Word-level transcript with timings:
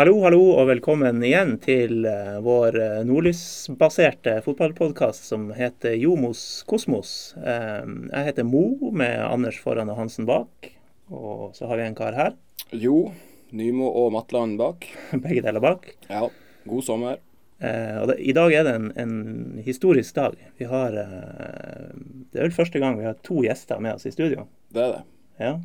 Hallo, 0.00 0.14
hallo, 0.24 0.54
og 0.56 0.70
velkommen 0.70 1.18
igjen 1.28 1.58
til 1.60 2.06
eh, 2.08 2.38
vår 2.40 2.76
eh, 2.80 3.00
nordlysbaserte 3.04 4.38
fotballpodkast 4.46 5.26
som 5.28 5.50
heter 5.52 5.92
Jomos 6.00 6.40
kosmos. 6.64 7.10
Eh, 7.36 7.84
jeg 8.06 8.28
heter 8.30 8.46
Mo, 8.48 8.62
med 8.96 9.18
Anders 9.26 9.58
foran 9.60 9.92
og 9.92 10.00
Hansen 10.00 10.24
bak. 10.24 10.70
Og 11.12 11.52
så 11.52 11.68
har 11.68 11.76
vi 11.76 11.84
en 11.84 11.98
kar 11.98 12.16
her. 12.16 12.32
Jo, 12.72 13.10
Nymo 13.52 13.92
og 13.92 14.08
Matland 14.16 14.56
bak. 14.62 14.88
Begge 15.26 15.44
deler 15.44 15.60
bak. 15.60 15.92
Ja, 16.08 16.24
god 16.64 16.88
sommer. 16.88 17.20
og 17.60 18.08
det, 18.08 18.20
I 18.24 18.38
dag 18.40 18.56
er 18.56 18.64
det 18.70 18.76
en, 18.80 18.90
en 19.04 19.62
historisk 19.68 20.16
dag. 20.16 20.40
Vi 20.56 20.64
har 20.64 20.96
Det 20.96 22.40
er 22.40 22.46
vel 22.46 22.56
første 22.56 22.80
gang 22.80 22.96
vi 22.96 23.04
har 23.04 23.20
to 23.20 23.44
gjester 23.44 23.84
med 23.84 24.00
oss 24.00 24.08
i 24.08 24.16
studio. 24.16 24.48
Det 24.72 24.80
er 24.80 24.94
det. 24.96 25.08
Ja. 25.44 25.58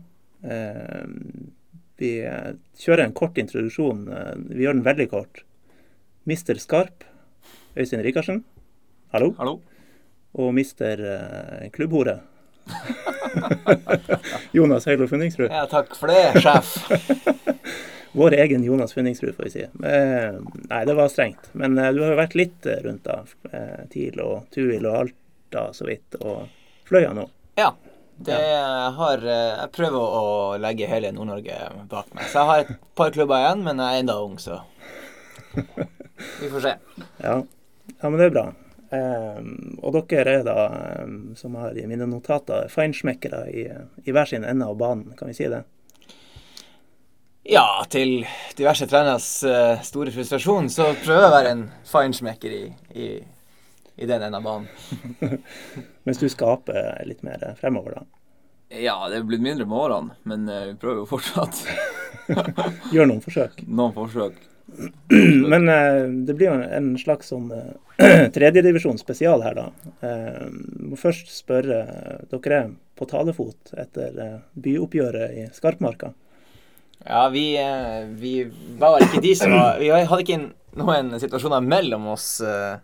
Vi 2.02 2.12
kjører 2.82 3.06
en 3.06 3.16
kort 3.16 3.38
introduksjon. 3.40 4.06
Vi 4.50 4.66
gjør 4.66 4.78
den 4.78 4.86
veldig 4.86 5.08
kort. 5.14 5.44
Mister 6.28 6.58
Skarp, 6.60 7.06
Øystein 7.78 8.04
Rikarsen. 8.04 8.44
Hallo. 9.14 9.34
Hallo. 9.38 9.60
Og 10.36 10.54
mister 10.58 11.00
uh, 11.00 11.70
klubbhore. 11.72 12.18
Jonas 14.58 14.88
Høylo 14.90 15.08
Funningsrud. 15.08 15.48
Ja, 15.54 15.68
takk 15.72 15.96
for 15.96 16.12
det, 16.12 16.42
sjef. 16.44 16.74
Vår 18.20 18.36
egen 18.42 18.64
Jonas 18.64 18.96
Funningsrud, 18.96 19.36
får 19.38 19.48
vi 19.48 19.54
si. 19.54 19.64
Nei, 19.80 20.82
det 20.88 20.96
var 20.98 21.12
strengt. 21.12 21.52
Men 21.54 21.76
du 21.76 22.02
har 22.02 22.14
jo 22.14 22.20
vært 22.20 22.38
litt 22.40 22.68
rundt 22.84 23.08
da. 23.08 23.22
TIL 23.92 24.22
og 24.24 24.48
Tuil 24.56 24.88
og 24.88 25.02
Alta 25.02 25.66
så 25.76 25.88
vidt. 25.88 26.16
Og 26.24 26.48
Fløya 26.88 27.12
nå. 27.16 27.28
Ja. 27.60 27.74
Det 28.18 28.38
har, 28.98 29.24
jeg 29.28 29.72
prøver 29.76 30.00
å 30.20 30.28
legge 30.62 30.88
hele 30.88 31.12
Nord-Norge 31.12 31.58
bak 31.92 32.14
meg. 32.16 32.30
Så 32.32 32.40
jeg 32.40 32.50
har 32.50 32.64
et 32.64 32.86
par 32.96 33.12
klubber 33.16 33.42
igjen, 33.42 33.66
men 33.66 33.82
jeg 33.84 33.98
er 33.98 34.06
enda 34.06 34.16
ung, 34.24 34.38
så 34.40 34.62
vi 36.42 36.52
får 36.52 36.64
se. 36.64 36.76
Ja, 37.20 37.42
ja 37.98 38.10
men 38.10 38.22
det 38.22 38.30
er 38.30 38.38
bra. 38.38 38.46
Um, 38.96 39.78
og 39.84 39.98
dere 40.12 40.40
er 40.40 40.44
da, 40.46 40.58
um, 41.04 41.34
som 41.36 41.58
har 41.60 41.76
i 41.76 41.88
mine 41.90 42.08
notater, 42.08 42.70
feinschmeckere 42.72 43.46
i, 43.52 43.66
i 44.06 44.14
hver 44.16 44.30
sin 44.30 44.46
ende 44.48 44.68
av 44.70 44.78
banen, 44.80 45.16
kan 45.18 45.32
vi 45.32 45.36
si 45.36 45.50
det? 45.52 45.66
Ja, 47.46 47.84
til 47.92 48.24
diverse 48.58 48.88
treneres 48.90 49.28
uh, 49.46 49.82
store 49.86 50.14
frustrasjon 50.14 50.70
så 50.74 50.94
prøver 51.04 51.26
jeg 51.26 51.30
å 51.30 51.36
være 51.36 51.52
en 51.54 51.66
feinschmecker 51.90 52.56
i, 52.56 52.64
i 52.96 53.10
i 53.96 54.06
den 54.06 54.22
enden 54.22 54.36
av 54.36 54.44
banen. 54.44 54.68
Mens 56.04 56.20
du 56.20 56.30
skaper 56.30 57.04
litt 57.06 57.24
mer 57.24 57.54
fremover, 57.60 58.00
da? 58.00 58.06
Ja, 58.70 58.98
det 59.10 59.20
er 59.20 59.28
blitt 59.30 59.44
mindre 59.46 59.68
med 59.70 59.78
årene, 59.78 60.18
men 60.28 60.50
uh, 60.50 60.66
vi 60.72 60.76
prøver 60.82 61.04
jo 61.04 61.08
fortsatt. 61.10 61.62
Gjør 62.94 63.10
noen 63.12 63.24
forsøk? 63.24 63.62
Noen 63.80 63.94
forsøk. 63.96 64.40
men 65.52 65.70
uh, 65.70 66.10
det 66.28 66.34
blir 66.34 66.50
jo 66.50 66.56
en 66.80 66.90
slags 67.00 67.30
sånn 67.32 67.52
uh, 67.54 67.76
tredjedivisjon 68.36 68.98
spesial 69.00 69.46
her, 69.46 69.56
da. 69.56 70.10
Må 70.84 70.98
først 71.00 71.30
spørre 71.32 71.78
Dere 72.32 72.58
er 72.58 72.74
på 72.98 73.08
talefot 73.08 73.72
etter 73.80 74.42
byoppgjøret 74.60 75.38
i 75.38 75.46
Skarpmarka? 75.56 76.12
Ja, 77.06 77.30
vi, 77.30 77.46
vi 78.18 78.34
var 78.82 79.04
ikke 79.04 79.22
de 79.22 79.36
som 79.38 79.54
var 79.54 79.78
Vi 79.78 79.92
hadde 79.94 80.24
ikke 80.24 80.40
noen 80.76 81.14
situasjoner 81.22 81.62
mellom 81.62 82.08
oss. 82.16 82.40
Uh, 82.42 82.82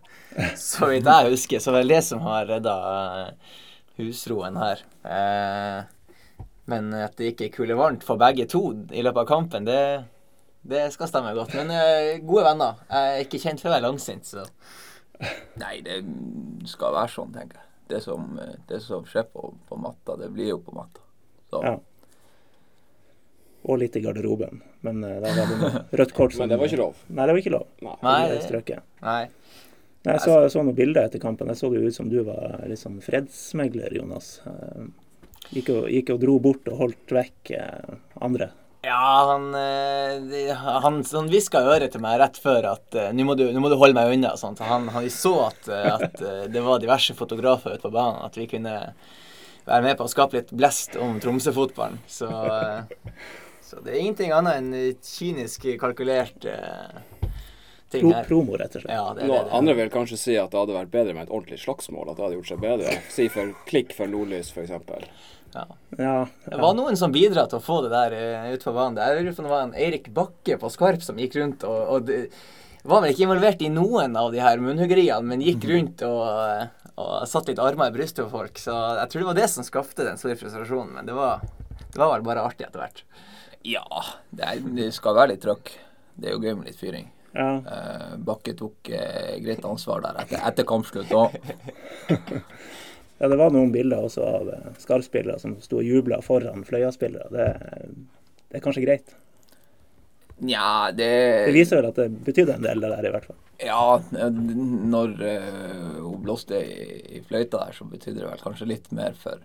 så 0.60 0.92
vidt 0.92 1.10
jeg 1.10 1.34
husker, 1.34 1.64
så 1.64 1.74
er 1.74 1.82
det 1.82 1.96
det 1.96 2.04
som 2.08 2.22
har 2.24 2.46
redda 2.48 2.76
uh, 2.78 3.58
husroen 3.98 4.60
her. 4.62 4.86
Men 6.72 6.94
at 6.96 7.18
det 7.18 7.34
ikke 7.34 7.50
er 7.50 7.56
kule 7.56 7.76
varmt 7.76 8.06
for 8.06 8.22
begge 8.22 8.46
to 8.50 8.62
i 8.94 9.04
løpet 9.04 9.26
av 9.26 9.28
kampen, 9.28 9.66
det, 9.68 9.81
det 10.64 10.86
skal 10.94 11.10
stemme 11.10 11.34
godt. 11.36 11.58
Men 11.58 12.22
gode 12.24 12.46
venner. 12.48 12.80
Jeg 12.88 13.12
er 13.18 13.26
ikke 13.26 13.42
kjent 13.42 13.62
for 13.62 13.72
å 13.72 13.76
være 13.76 13.90
langsint, 13.90 14.30
så 14.30 14.46
Nei, 15.62 15.81
det 15.86 16.00
skal 16.70 16.96
være 16.96 17.12
sånn, 17.14 17.34
tenker 17.36 17.60
jeg. 17.60 17.68
Det 17.92 18.00
som, 18.06 18.40
det 18.70 18.80
som 18.81 19.04
skjer 19.06 19.28
på, 19.30 19.52
på, 19.68 19.78
matta, 19.78 20.16
det 20.18 20.31
blir 20.34 20.54
jo 20.54 20.62
på 20.64 20.74
matta. 20.74 21.04
Så. 21.52 21.60
Ja. 21.66 21.76
Og 23.62 23.78
litt 23.78 23.96
i 23.98 24.02
garderoben. 24.02 24.62
Men 24.86 25.04
uh, 25.06 25.20
da 25.22 25.34
var 25.38 25.52
det 25.52 25.84
rødt 26.02 26.16
kort. 26.18 26.34
Som, 26.34 26.46
Men 26.46 26.54
det 26.54 26.62
var 26.62 26.72
ikke 26.72 26.82
lov? 26.82 27.04
Nei, 27.10 27.28
det 27.28 27.36
var 27.36 27.44
ikke 27.44 27.54
lov. 27.54 27.68
Nei. 27.86 27.98
Nei. 28.02 28.80
Nei. 29.06 29.22
Jeg 30.02 30.22
så, 30.24 30.38
så 30.50 30.64
noen 30.66 30.78
bilder 30.78 31.06
etter 31.06 31.22
kampen. 31.22 31.52
Jeg 31.52 31.60
så 31.60 31.70
det 31.70 31.84
ut 31.86 31.96
som 31.96 32.10
du 32.10 32.24
var 32.26 32.64
liksom 32.70 32.98
fredsmegler, 33.06 33.94
Jonas. 33.94 34.40
Eh, 34.50 34.88
gikk 35.54 35.70
og, 35.76 35.86
gikk 35.94 36.10
og 36.16 36.24
dro 36.24 36.40
bort 36.42 36.72
og 36.72 36.80
holdt 36.80 37.14
vekk 37.14 37.52
eh, 37.54 38.00
andre. 38.26 38.50
Ja, 38.82 38.98
han, 39.30 39.52
han, 40.58 40.96
han 41.06 41.28
hviska 41.30 41.60
i 41.62 41.68
øret 41.70 41.94
til 41.94 42.02
meg 42.02 42.16
rett 42.18 42.40
før 42.42 42.66
at 42.72 42.96
nå 43.14 43.28
må, 43.28 43.36
må, 43.38 43.70
du 43.70 43.78
holde 43.78 43.94
meg 43.94 44.16
unna. 44.16 44.32
Sånt. 44.42 44.64
Han, 44.66 44.90
han 44.90 45.06
så 45.14 45.36
at, 45.52 45.70
at, 45.70 46.18
det 46.50 46.64
var 46.66 46.82
diverse 46.82 47.14
fotografer 47.14 47.76
ute 47.76 47.86
på 47.86 47.94
banen, 47.94 48.24
at 48.26 48.42
vi 48.42 48.50
kunne 48.50 48.74
være 49.68 49.86
med 49.86 50.00
på 50.00 50.08
å 50.08 50.10
skape 50.10 50.40
litt 50.40 50.50
blest 50.58 50.98
om 50.98 51.20
Tromsø-fotballen. 51.22 52.02
Så, 52.10 52.26
så, 53.72 53.80
det 53.86 53.96
er 53.96 54.04
ingenting 54.04 54.36
annet 54.36 54.59
enn 54.59 55.02
kynisk 55.06 55.66
kalkulert 55.80 56.46
ting 57.92 58.14
her. 58.14 58.24
Promo, 58.28 58.56
rett 58.59 58.76
og 58.76 58.84
slett. 58.84 58.96
Ja, 58.96 59.12
det, 59.16 59.28
det, 59.28 59.34
det. 59.34 59.52
Andre 59.58 59.76
vil 59.80 59.92
kanskje 59.94 60.20
si 60.20 60.38
at 60.40 60.52
det 60.54 60.59
hadde 60.62 60.78
vært 60.78 60.94
bedre 60.94 61.16
med 61.16 61.28
et 61.28 61.34
ordentlig 61.34 61.59
slagsmål. 61.62 62.12
At 62.12 62.18
det 62.18 62.26
hadde 62.26 62.40
gjort 62.40 62.52
seg 62.54 62.64
bedre. 62.64 62.96
Si 63.12 63.28
for 63.34 63.54
klikk 63.68 63.96
for 63.98 64.12
nordlys, 64.12 64.52
f.eks. 64.56 64.72
Ja. 64.72 65.02
Ja, 65.52 65.66
ja. 66.00 66.16
Det 66.46 66.62
var 66.62 66.76
noen 66.78 66.96
som 66.96 67.12
bidra 67.12 67.44
til 67.52 67.60
å 67.60 67.64
få 67.64 67.81
det 67.84 67.92
der 67.92 68.16
uh, 68.16 68.52
ut 68.54 68.64
på 68.64 68.72
banen. 68.76 69.00
Jeg 69.04 69.26
lurer 69.26 69.36
på 69.36 69.44
om 69.44 69.50
det 69.50 69.54
var 69.54 69.66
en 69.66 69.74
Eirik 69.76 70.08
Bakke 70.16 70.56
på 70.62 70.72
Skarp 70.72 71.04
som 71.04 71.20
gikk 71.20 71.36
rundt 71.42 71.66
og, 71.68 71.80
og 71.92 72.06
det, 72.08 72.22
var 72.88 73.04
vel 73.04 73.12
ikke 73.12 73.26
involvert 73.28 73.66
i 73.66 73.72
noen 73.74 74.16
av 74.18 74.31
de 74.34 74.40
her 74.42 74.62
munnhuggeriene, 74.64 75.28
men 75.28 75.44
gikk 75.44 75.66
mhm. 75.66 75.74
rundt 75.74 76.06
og, 76.08 76.24
eh, 76.48 76.96
og 77.04 77.12
satt 77.30 77.52
litt 77.52 77.60
armer 77.62 77.92
i 77.92 77.98
brystet 77.98 78.24
på 78.24 78.31
folk. 78.31 78.62
Så 78.64 78.74
jeg 78.74 79.12
tror 79.12 79.22
det 79.22 79.30
var 79.34 79.42
det 79.42 79.50
som 79.52 79.68
skapte 79.68 80.08
den 80.08 80.22
store 80.22 80.40
frustrasjonen. 80.40 80.96
Men 80.96 81.10
det 81.10 81.18
var, 81.18 81.44
det 81.84 82.00
var 82.00 82.16
vel 82.16 82.26
bare 82.26 82.48
artig 82.48 82.70
etter 82.70 82.81
hvert. 82.81 83.04
Ja, 83.68 83.86
det, 84.30 84.44
er, 84.46 84.62
det 84.78 84.92
skal 84.96 85.18
være 85.18 85.34
litt 85.34 85.44
trøkk. 85.44 85.74
Det 86.18 86.30
er 86.30 86.36
jo 86.36 86.42
gøy 86.42 86.56
med 86.58 86.70
litt 86.70 86.80
fyring. 86.80 87.10
Ja. 87.32 87.52
Uh, 87.64 88.16
Bakke 88.28 88.54
tok 88.58 88.90
uh, 88.92 89.38
greit 89.44 89.64
ansvar 89.68 90.04
der 90.04 90.20
etter, 90.24 90.42
etter 90.50 90.68
kampslutt 90.68 91.12
òg. 91.16 91.38
ja, 93.20 93.30
det 93.30 93.38
var 93.40 93.54
noen 93.54 93.72
bilder 93.72 94.08
også 94.08 94.26
av 94.28 94.50
uh, 94.52 94.72
Skarv-spillere 94.82 95.40
som 95.40 95.56
sto 95.64 95.80
og 95.80 95.88
jubla 95.88 96.20
foran 96.26 96.66
Fløya-spillere. 96.68 97.30
Det, 97.32 97.48
det, 98.50 98.58
er 98.60 98.66
kanskje 98.66 98.84
greit? 98.86 99.16
Nja, 100.42 100.90
det 100.98 101.14
Det 101.48 101.56
viser 101.56 101.80
vel 101.80 101.92
at 101.92 102.02
det 102.02 102.10
betydde 102.26 102.58
en 102.58 102.66
del, 102.66 102.82
det 102.82 102.92
der, 102.96 103.08
i 103.08 103.14
hvert 103.14 103.30
fall. 103.30 103.40
Ja, 103.62 104.02
når 104.10 105.12
hun 106.02 106.24
blåste 106.24 106.58
i, 106.66 106.98
i, 107.20 107.22
fløyta 107.28 107.62
der, 107.62 107.76
så 107.78 107.86
betydde 107.86 108.24
det 108.24 108.32
vel 108.32 108.42
kanskje 108.42 108.72
litt 108.72 108.90
mer 108.98 109.14
for, 109.22 109.38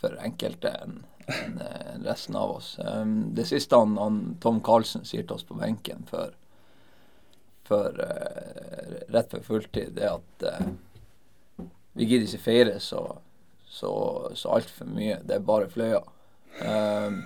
for 0.00 0.16
enkelte 0.24 0.74
enn 0.82 1.00
en 1.30 2.04
resten 2.04 2.34
av 2.36 2.56
oss. 2.56 2.72
Um, 2.82 3.30
det 3.36 3.44
siste 3.46 3.78
han, 3.78 3.94
han 4.00 4.20
Tom 4.42 4.58
Carlsen 4.66 5.04
sier 5.06 5.22
til 5.22 5.36
oss 5.36 5.46
på 5.46 5.54
benken 5.60 6.02
før 6.10 6.32
før, 7.70 8.00
uh, 8.02 8.94
rett 9.14 9.30
før 9.30 9.44
fulltid, 9.46 9.92
det 9.94 10.08
at 10.10 10.46
uh, 10.48 11.66
vi 11.94 12.08
gidder 12.08 12.26
ikke 12.26 12.42
feire 12.42 12.78
så, 12.82 13.04
så, 13.68 13.92
så 14.34 14.56
altfor 14.56 14.90
mye. 14.90 15.20
Det 15.22 15.36
er 15.36 15.46
bare 15.46 15.70
Fløya. 15.70 16.02
Um, 16.66 17.22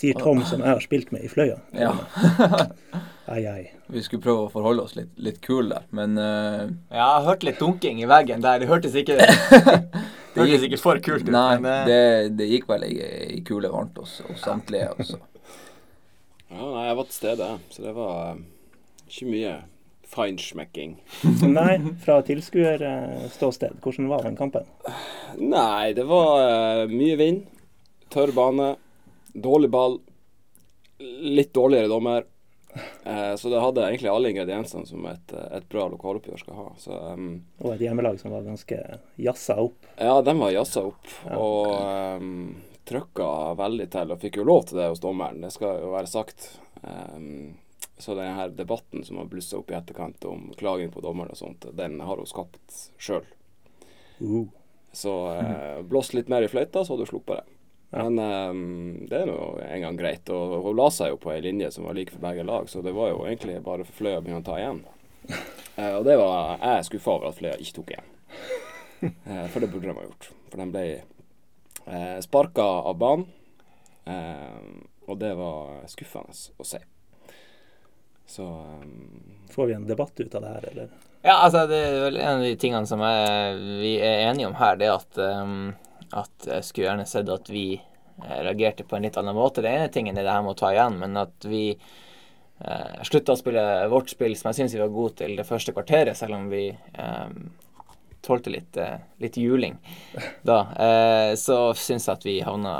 Sier 0.00 0.16
Tom, 0.20 0.44
som 0.46 0.62
jeg 0.62 0.70
har 0.70 0.80
spilt 0.84 1.10
med 1.12 1.24
i 1.26 1.28
Fløya. 1.28 1.56
Ja. 1.76 1.90
ai, 3.32 3.42
ai. 3.48 3.64
Vi 3.90 4.04
skulle 4.04 4.22
prøve 4.22 4.46
å 4.46 4.52
forholde 4.52 4.84
oss 4.86 4.94
litt, 4.96 5.10
litt 5.20 5.40
kule 5.44 5.74
der, 5.74 5.88
men 5.96 6.20
uh, 6.20 6.68
Ja, 6.92 7.08
jeg 7.18 7.26
hørte 7.26 7.48
litt 7.48 7.60
dunking 7.60 8.00
i 8.04 8.08
veggen 8.08 8.44
der. 8.44 8.62
Det 8.62 8.70
hørtes 8.70 8.96
ikke 8.96 9.18
Det 10.34 10.44
hørtes 10.44 10.66
ikke 10.68 10.78
for 10.80 11.00
kult 11.02 11.26
ut. 11.26 11.32
Nei, 11.34 11.58
men, 11.62 11.88
det, 11.88 12.02
det, 12.38 12.46
gikk 12.52 12.68
vel 12.70 12.86
i, 12.86 12.94
i 13.36 13.40
kule 13.46 13.70
varmt 13.72 13.98
hos, 14.00 14.20
og 14.28 14.38
samtlige. 14.40 14.92
Også. 14.98 15.20
Ja, 16.50 16.64
nei, 16.66 16.80
jeg 16.88 16.94
var 16.98 17.06
til 17.06 17.14
stede, 17.14 17.48
så 17.70 17.82
det 17.84 17.90
var 17.94 18.14
uh, 18.34 18.38
ikke 19.06 19.26
mye 19.30 19.52
feinschmecking. 20.10 20.96
nei, 21.60 21.76
fra 22.02 22.16
tilskuerståsted, 22.26 23.76
hvordan 23.84 24.08
var 24.10 24.26
den 24.26 24.38
kampen? 24.38 24.66
Nei, 25.38 25.92
det 25.94 26.08
var 26.10 26.90
mye 26.90 27.14
vind, 27.20 27.44
tørr 28.10 28.34
bane, 28.34 28.72
dårlig 29.30 29.70
ball, 29.70 30.00
litt 31.38 31.54
dårligere 31.54 31.92
dommer. 31.92 32.26
Uh, 33.06 33.34
så 33.36 33.50
det 33.50 33.60
hadde 33.60 33.84
egentlig 33.88 34.10
alle 34.12 34.30
ingrediensene 34.30 34.86
som 34.86 35.06
et, 35.10 35.32
et 35.50 35.68
bra 35.72 35.86
lokaloppgjør 35.90 36.42
skal 36.42 36.58
ha. 36.58 36.66
Så, 36.78 36.96
um, 37.14 37.30
og 37.62 37.74
et 37.74 37.86
hjemmelag 37.86 38.20
som 38.20 38.34
var 38.34 38.46
ganske 38.46 38.80
jazza 39.20 39.56
opp? 39.62 39.88
Ja, 39.96 40.20
den 40.26 40.42
var 40.42 40.54
jazza 40.54 40.84
opp. 40.90 41.14
Ja. 41.26 41.38
Og 41.38 42.20
um, 42.22 42.60
trykka 42.90 43.30
veldig 43.58 43.88
til, 43.92 44.14
og 44.14 44.22
fikk 44.22 44.40
jo 44.40 44.46
lov 44.46 44.68
til 44.68 44.80
det 44.80 44.90
hos 44.92 45.02
dommeren, 45.02 45.42
det 45.44 45.52
skal 45.54 45.82
jo 45.82 45.92
være 45.94 46.10
sagt. 46.10 46.52
Um, 46.82 47.58
så 48.00 48.16
denne 48.16 48.48
debatten 48.56 49.04
som 49.04 49.20
har 49.20 49.28
blussa 49.28 49.58
opp 49.58 49.70
i 49.70 49.76
etterkant 49.76 50.24
om 50.24 50.48
klaging 50.56 50.92
på 50.94 51.02
dommeren 51.04 51.34
og 51.34 51.40
sånt, 51.40 51.66
den 51.76 52.00
har 52.00 52.16
hun 52.16 52.28
skapt 52.28 52.80
sjøl. 53.02 53.26
Uh. 54.20 54.46
Så 54.92 55.12
uh, 55.36 55.82
blås 55.86 56.14
litt 56.16 56.30
mer 56.32 56.42
i 56.42 56.50
fløyta, 56.50 56.82
så 56.82 56.94
hadde 56.94 57.06
du 57.06 57.12
sluppet 57.12 57.42
det. 57.42 57.59
Men 57.90 58.18
um, 58.18 58.60
det 59.10 59.22
er 59.22 59.26
nå 59.30 59.38
en 59.66 59.84
gang 59.84 59.98
greit. 59.98 60.30
Og 60.30 60.60
hun 60.66 60.78
la 60.78 60.88
seg 60.94 61.14
jo 61.14 61.20
på 61.22 61.32
ei 61.34 61.40
linje 61.44 61.72
som 61.74 61.88
var 61.88 61.98
like 61.98 62.14
for 62.14 62.22
begge 62.22 62.46
lag, 62.46 62.68
så 62.70 62.84
det 62.86 62.94
var 62.96 63.10
jo 63.12 63.24
egentlig 63.26 63.58
bare 63.66 63.86
for 63.88 64.02
Fløya 64.02 64.20
å 64.20 64.24
begynne 64.24 64.44
å 64.44 64.46
ta 64.46 64.60
igjen. 64.60 64.84
uh, 65.30 65.94
og 65.98 66.06
det 66.06 66.16
var 66.20 66.56
jeg 66.62 66.88
skuffa 66.90 67.16
over 67.16 67.32
at 67.32 67.40
Fløya 67.40 67.58
ikke 67.58 67.80
tok 67.80 67.92
igjen. 67.96 68.14
uh, 69.10 69.46
for 69.50 69.58
det 69.58 69.72
burde 69.72 69.90
de 69.90 69.98
ha 69.98 70.06
gjort. 70.06 70.30
For 70.52 70.62
de 70.62 70.70
ble 70.76 70.86
uh, 71.84 72.18
sparka 72.24 72.70
av 72.86 72.98
banen. 73.02 73.28
Eh, 74.04 74.62
og 75.06 75.18
det 75.18 75.34
var 75.34 75.84
skuffende 75.90 76.34
å 76.56 76.66
se. 76.66 76.80
Så 78.30 78.46
um, 78.46 79.38
Får 79.50 79.66
vi 79.66 79.74
en 79.74 79.86
debatt 79.86 80.20
ut 80.20 80.34
av 80.34 80.44
det 80.44 80.50
her, 80.54 80.66
eller? 80.70 80.90
Ja, 81.20 81.34
altså 81.44 81.64
det 81.68 81.78
er 81.82 81.96
vel 82.04 82.18
en 82.20 82.38
av 82.38 82.44
de 82.46 82.52
tingene 82.60 82.86
som 82.88 83.02
jeg, 83.02 83.56
vi 83.82 83.96
er 83.98 84.28
enige 84.28 84.48
om 84.48 84.54
her, 84.60 84.78
det 84.78 84.86
er 84.86 84.94
at, 84.94 85.18
um, 85.18 85.72
at 86.16 86.46
jeg 86.48 86.66
skulle 86.66 86.88
gjerne 86.88 87.08
sett 87.08 87.30
at 87.32 87.50
vi 87.52 87.64
eh, 87.76 88.40
reagerte 88.42 88.86
på 88.88 88.98
en 88.98 89.06
litt 89.06 89.18
annen 89.20 89.36
måte. 89.36 89.62
Det 89.64 89.72
ene 89.72 89.90
tingen 89.92 90.18
er 90.18 90.26
det 90.26 90.34
her 90.34 90.44
med 90.46 90.56
å 90.56 90.60
ta 90.60 90.72
igjen, 90.74 90.98
men 91.02 91.18
at 91.20 91.46
vi 91.48 91.64
eh, 91.74 93.00
slutta 93.06 93.36
å 93.36 93.40
spille 93.40 93.64
vårt 93.92 94.12
spill 94.12 94.36
som 94.38 94.50
jeg 94.50 94.62
syns 94.62 94.76
vi 94.76 94.82
var 94.82 94.94
gode 94.94 95.20
til 95.22 95.36
det 95.38 95.48
første 95.48 95.74
kvarteret, 95.76 96.18
selv 96.18 96.38
om 96.38 96.48
vi 96.52 96.68
eh, 96.70 97.28
tålte 98.22 98.52
litt, 98.52 98.76
eh, 98.76 98.98
litt 99.22 99.36
juling 99.40 99.78
da. 100.42 100.60
Eh, 100.76 101.32
så 101.40 101.72
syns 101.78 102.08
jeg 102.08 102.18
at 102.18 102.26
vi 102.26 102.36
havna 102.44 102.74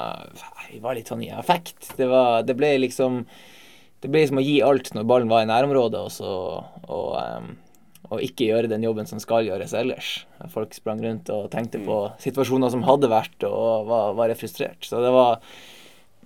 Vi 0.71 0.79
var 0.83 0.94
litt 0.94 1.09
sånn 1.11 1.25
i 1.25 1.33
affekt. 1.35 1.94
Det, 1.97 2.06
var, 2.06 2.44
det 2.47 2.55
ble 2.59 2.76
liksom 2.79 3.25
Det 4.00 4.09
ble 4.09 4.23
liksom 4.23 4.41
å 4.41 4.44
gi 4.44 4.61
alt 4.65 4.93
når 4.94 5.09
ballen 5.09 5.33
var 5.33 5.44
i 5.44 5.50
nærområdet, 5.50 6.00
og 6.00 6.12
så 6.15 6.31
og, 6.88 7.11
em, 7.21 7.50
og 8.11 8.23
ikke 8.27 8.49
gjøre 8.51 8.71
den 8.71 8.83
jobben 8.83 9.07
som 9.07 9.21
skal 9.23 9.47
gjøres 9.47 9.75
ellers. 9.79 10.12
Folk 10.51 10.75
sprang 10.75 11.03
rundt 11.05 11.31
og 11.31 11.51
tenkte 11.53 11.79
på 11.85 11.99
situasjoner 12.23 12.73
som 12.75 12.83
hadde 12.87 13.11
vært, 13.11 13.39
og 13.47 13.87
var, 13.87 14.15
var 14.19 14.35
frustrert. 14.39 14.83
Så 14.87 15.03
det 15.05 15.12
var 15.15 15.39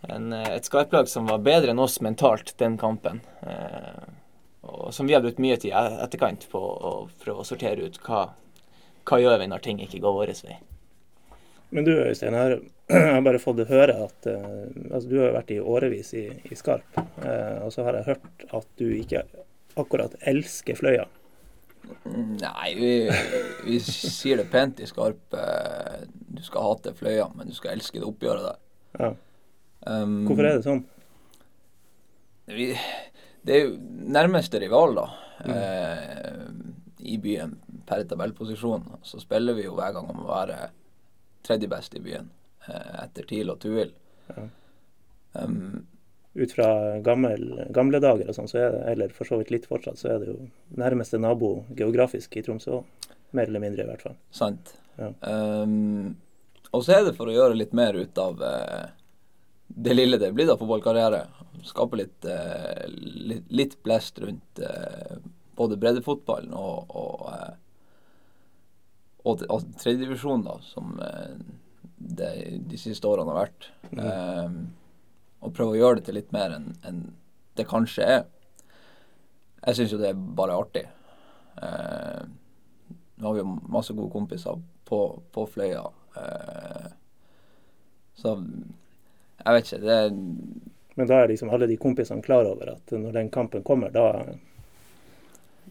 en, 0.08 0.32
et 0.32 0.64
skarplag 0.64 1.10
som 1.12 1.28
var 1.28 1.44
bedre 1.44 1.74
enn 1.74 1.82
oss 1.84 2.00
mentalt 2.04 2.54
den 2.60 2.78
kampen. 2.80 3.20
Eh, 3.44 4.04
og 4.64 4.94
som 4.96 5.08
vi 5.08 5.12
har 5.12 5.20
brukt 5.24 5.42
mye 5.44 5.58
tid 5.60 5.74
etterkant 5.76 6.46
på 6.48 6.60
å 6.60 6.94
prøve 7.20 7.44
å 7.44 7.48
sortere 7.48 7.84
ut 7.84 7.98
hva, 8.06 8.30
hva 9.04 9.18
gjør 9.20 9.42
vi 9.42 9.50
når 9.52 9.64
ting 9.66 9.82
ikke 9.84 10.00
går 10.04 10.16
vår 10.16 10.32
vei. 10.46 10.56
Men 11.74 11.84
du 11.84 11.92
Øystein, 11.92 12.36
jeg 12.38 12.60
har, 12.88 13.20
bare 13.26 13.42
fått 13.42 13.60
høre 13.68 13.98
at 14.06 14.28
eh, 14.30 14.70
altså, 14.88 15.08
du 15.10 15.18
har 15.20 15.36
vært 15.36 15.52
i 15.52 15.60
årevis 15.60 16.14
i, 16.16 16.28
i 16.48 16.56
Skarp. 16.56 16.96
eh, 16.96 17.60
og 17.60 17.74
så 17.74 17.84
har 17.84 17.98
jeg 17.98 18.08
hørt 18.14 18.48
at 18.56 18.72
du 18.80 18.86
ikke 18.94 19.24
akkurat 19.80 20.14
elsker 20.30 20.78
Fløya. 20.78 21.08
Nei, 22.04 22.70
vi, 22.78 22.90
vi 23.64 23.78
sier 23.84 24.40
det 24.42 24.48
pent 24.52 24.80
i 24.80 24.86
Skarp. 24.88 25.34
eh, 25.34 26.04
Du 26.34 26.42
skal 26.42 26.62
hate 26.66 26.92
Fløya, 26.98 27.28
men 27.36 27.48
du 27.48 27.54
skal 27.56 27.74
elske 27.76 28.00
det 28.00 28.08
oppgjøret 28.08 28.46
der. 28.48 28.58
Ja. 29.00 29.10
Um, 29.86 30.22
Hvorfor 30.28 30.46
er 30.48 30.56
det 30.58 30.64
sånn? 30.64 30.84
vi, 32.48 32.70
Det 33.44 33.56
er 33.56 33.66
jo 33.66 33.74
nærmeste 34.14 34.60
rival, 34.62 34.94
da. 34.96 35.06
Eh, 35.44 36.46
I 37.04 37.18
byen 37.20 37.56
per 37.86 38.04
tabellposisjon. 38.08 38.86
Så 39.04 39.20
spiller 39.20 39.56
vi 39.58 39.66
jo 39.66 39.74
hver 39.76 39.92
gang 39.96 40.08
om 40.10 40.22
å 40.24 40.28
være 40.30 40.70
tredje 41.44 41.68
best 41.68 41.94
i 41.98 42.00
byen. 42.04 42.30
Eh, 42.68 42.94
etter 43.04 43.26
TIL 43.28 43.50
og 43.52 43.60
Tuil. 43.60 43.92
Ja. 44.30 44.46
Um, 45.34 45.84
Ut 46.34 46.52
fra 46.52 46.98
gammel, 47.06 47.44
gamle 47.70 48.00
dager 48.02 48.30
og 48.30 48.34
sånn, 48.34 48.48
så 48.50 48.58
er 48.58 48.76
eller 48.90 49.12
for 49.14 49.28
så 49.28 49.38
vidt 49.38 49.52
litt 49.54 49.68
fortsatt, 49.70 50.00
så 50.00 50.08
er 50.14 50.22
det 50.22 50.32
jo 50.32 50.38
nærmeste 50.80 51.20
nabo 51.22 51.60
geografisk 51.78 52.34
i 52.34 52.42
Tromsø 52.42 52.80
òg. 52.80 53.12
Mer 53.34 53.50
eller 53.50 53.62
mindre, 53.62 53.84
i 53.84 53.90
hvert 53.90 54.02
fall. 54.02 54.16
sant. 54.34 54.74
Ja. 54.98 55.10
Um, 55.26 56.16
og 56.74 56.84
så 56.86 56.96
er 56.96 57.06
det 57.06 57.16
for 57.18 57.30
å 57.30 57.34
gjøre 57.34 57.58
litt 57.58 57.72
mer 57.74 57.94
ut 57.94 58.18
av 58.18 58.42
uh, 58.42 58.84
det 59.66 59.94
lille 59.94 60.18
det 60.22 60.32
blir 60.34 60.46
da 60.50 60.58
fotballkarriere. 60.58 61.24
Skape 61.66 61.98
litt, 61.98 62.26
uh, 62.26 62.84
litt, 63.30 63.46
litt 63.50 63.76
blest 63.86 64.18
rundt 64.22 64.62
uh, 64.62 65.18
både 65.58 65.78
breddefotballen 65.82 66.54
og, 66.58 66.94
og, 66.98 67.26
og, 69.22 69.44
og 69.46 69.68
tredjedivisjonen, 69.78 70.46
da, 70.46 70.58
som 70.66 70.96
det 71.94 72.32
de 72.70 72.78
siste 72.78 73.06
årene 73.06 73.30
har 73.30 73.46
vært. 73.46 73.68
Um, 73.94 74.64
og 75.44 75.52
prøve 75.54 75.74
å 75.74 75.80
gjøre 75.80 76.00
det 76.00 76.08
til 76.08 76.18
litt 76.18 76.32
mer 76.34 76.56
enn 76.56 76.72
en 76.88 77.04
det 77.54 77.66
kanskje 77.70 78.06
er. 78.16 78.22
Jeg 79.64 79.78
syns 79.78 79.92
jo 79.94 79.98
det 80.00 80.10
er 80.10 80.22
bare 80.36 80.56
artig. 80.58 80.84
Eh, 81.62 82.24
nå 83.14 83.28
har 83.28 83.36
vi 83.36 83.42
jo 83.44 83.52
masse 83.70 83.94
gode 83.94 84.10
kompiser 84.12 84.58
på, 84.88 85.00
på 85.32 85.44
Fløya. 85.52 85.84
Eh, 86.18 86.88
så 88.18 88.34
jeg 89.44 89.56
vet 89.56 89.70
ikke. 89.70 89.82
Det 89.84 89.94
er 90.00 90.10
Men 90.94 91.08
da 91.10 91.20
er 91.20 91.30
liksom 91.32 91.50
alle 91.50 91.66
de 91.66 91.78
kompisene 91.80 92.22
klar 92.22 92.46
over 92.46 92.74
at 92.76 92.92
når 92.94 93.16
den 93.16 93.30
kampen 93.30 93.64
kommer, 93.66 93.90
da 93.90 94.10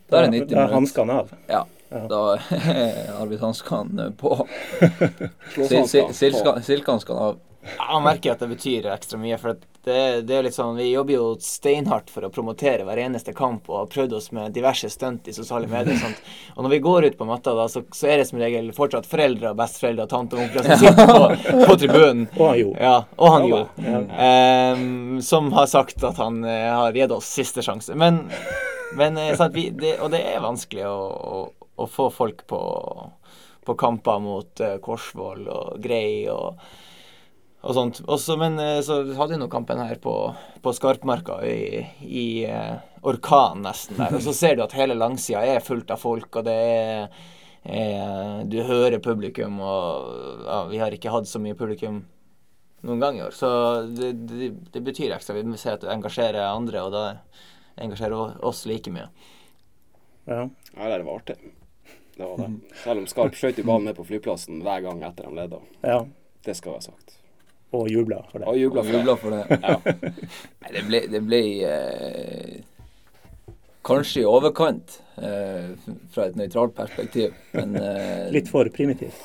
Da 0.09 0.19
er 0.19 0.27
det 0.27 0.43
90 0.43 0.55
da 0.55 0.65
er 0.65 0.73
hanskene 0.73 1.19
av. 1.21 1.31
Ja. 1.47 1.63
Ja. 1.93 2.07
Da 2.09 2.21
er 2.73 3.11
arbeidshanskene 3.19 4.09
hanskene 4.09 4.11
på. 4.17 4.47
Silkehanskene 6.63 7.27
av. 7.29 7.39
Ja, 7.77 7.93
Man 7.93 8.03
merker 8.03 8.33
at 8.33 8.43
det 8.43 8.51
betyr 8.51 8.89
ekstra 8.91 9.17
mye. 9.19 9.37
for 9.37 9.55
det, 9.83 10.21
det 10.27 10.35
er 10.35 10.45
litt 10.45 10.55
sånn, 10.55 10.77
Vi 10.79 10.89
jobber 10.93 11.13
jo 11.13 11.23
steinhardt 11.43 12.11
for 12.11 12.23
å 12.23 12.31
promotere 12.31 12.85
hver 12.87 12.99
eneste 13.03 13.33
kamp 13.35 13.67
og 13.67 13.77
har 13.77 13.89
prøvd 13.91 14.13
oss 14.15 14.29
med 14.35 14.53
diverse 14.55 14.87
stunt 14.91 15.27
i 15.27 15.35
sosiale 15.35 15.67
medier. 15.67 15.97
og 15.97 16.05
sånt. 16.05 16.21
Og 16.55 16.63
når 16.63 16.73
vi 16.75 16.79
går 16.85 17.07
ut 17.09 17.17
på 17.19 17.27
matta, 17.27 17.55
da, 17.57 17.67
så, 17.71 17.83
så 17.91 18.07
er 18.07 18.21
det 18.21 18.27
som 18.29 18.39
regel 18.39 18.69
fortsatt 18.75 19.09
foreldre, 19.09 19.51
besteforeldre 19.59 20.05
og 20.05 20.13
tanter 20.13 20.39
og 20.39 20.45
onkler 20.45 20.69
som 20.69 20.83
sitter 20.83 21.09
på, 21.09 21.65
på 21.65 21.75
tribunen. 21.81 22.27
Og 22.39 22.45
han 22.47 22.61
Jo. 22.61 22.69
Ja, 22.79 22.93
og 23.17 23.33
han 23.33 23.47
Jo. 23.49 23.59
Ehm, 24.27 25.19
som 25.21 25.51
har 25.55 25.67
sagt 25.71 26.03
at 26.03 26.21
han 26.21 26.39
uh, 26.45 26.53
har 26.83 26.95
gitt 26.95 27.11
oss 27.11 27.27
siste 27.27 27.63
sjanse. 27.65 27.95
Men, 27.99 28.23
men 28.95 29.19
eh, 29.19 29.43
vi, 29.51 29.67
det, 29.75 29.97
Og 29.99 30.13
det 30.13 30.23
er 30.31 30.43
vanskelig 30.43 30.87
å, 30.87 30.95
å, 31.35 31.67
å 31.75 31.89
få 31.91 32.07
folk 32.13 32.45
på, 32.47 32.61
på 33.67 33.77
kamper 33.79 34.23
mot 34.23 34.63
uh, 34.63 34.77
Korsvoll 34.83 35.43
og 35.51 35.83
Grei 35.83 36.29
og, 36.31 36.63
og 37.63 37.75
sånt. 37.77 38.01
Også, 38.11 38.35
men 38.39 38.57
eh, 38.59 38.79
så 38.83 38.99
hadde 39.15 39.33
vi 39.35 39.39
nå 39.39 39.47
kampen 39.51 39.79
her 39.79 39.99
på, 40.03 40.13
på 40.63 40.73
Skarpmarka 40.75 41.39
i, 41.47 41.83
i 42.03 42.25
eh, 42.47 42.75
orkan 43.07 43.63
nesten 43.63 43.99
der. 44.01 44.17
Og 44.17 44.25
så 44.25 44.33
ser 44.35 44.57
du 44.57 44.65
at 44.65 44.75
hele 44.77 44.97
langsida 44.99 45.45
er 45.47 45.63
fullt 45.63 45.93
av 45.95 46.01
folk, 46.01 46.27
og 46.41 46.47
det 46.47 46.57
er 46.57 47.07
eh, 47.63 48.41
Du 48.51 48.59
hører 48.67 48.99
publikum, 49.03 49.61
og 49.63 50.43
ja, 50.43 50.59
vi 50.71 50.81
har 50.83 50.95
ikke 50.95 51.13
hatt 51.13 51.29
så 51.31 51.39
mye 51.43 51.57
publikum 51.59 52.03
noen 52.83 52.99
gang 52.99 53.21
i 53.21 53.23
år. 53.23 53.31
Så 53.31 53.49
det, 53.95 54.11
det, 54.27 54.51
det 54.75 54.83
betyr 54.83 55.15
ekstra. 55.15 55.37
Vi 55.39 55.45
ser 55.55 55.77
at 55.77 55.87
det 55.87 55.93
engasjerer 55.95 56.43
andre, 56.49 56.83
og 56.83 56.91
da 56.91 57.05
engasjerer 57.79 58.43
oss 58.43 58.65
like 58.67 58.91
mye. 58.91 59.07
Ja. 60.27 60.43
Ja, 60.75 60.89
det 60.91 61.03
var 61.07 61.15
artig. 61.15 61.39
Det 62.13 62.27
var 62.27 62.37
det. 62.43 62.51
Selv 62.83 63.01
om 63.01 63.07
Skarp 63.09 63.39
skjøt 63.39 63.63
i 63.63 63.65
ballen 63.65 63.87
ned 63.87 63.95
på 63.97 64.05
flyplassen 64.05 64.59
hver 64.63 64.83
gang 64.83 64.99
etter 65.07 65.31
de 65.31 65.39
leda. 65.39 65.63
ja. 65.81 66.03
Det 66.43 66.57
skal 66.59 66.73
være 66.73 66.83
sagt. 66.91 67.13
Og 67.73 67.87
jubla 67.89 68.19
for 68.31 68.43
Og 68.45 68.53
det. 68.53 68.61
jubla 68.61 68.79
Og 68.81 68.85
for 68.85 68.91
det. 68.91 68.99
jubla 68.99 69.15
for 69.17 69.29
det. 69.33 69.43
Ja. 69.63 69.77
Nei, 70.63 70.71
det 70.75 70.83
ble, 70.89 70.99
det 71.13 71.21
ble 71.25 71.39
eh, 71.69 72.57
kanskje 73.87 74.21
i 74.23 74.27
overkant 74.29 74.97
eh, 75.17 75.71
fra 76.13 76.27
et 76.29 76.37
nøytralt 76.39 76.75
perspektiv. 76.77 77.33
Men 77.57 77.75
eh, 77.79 78.27
Litt 78.35 78.51
for 78.51 78.69
primitivt. 78.75 79.17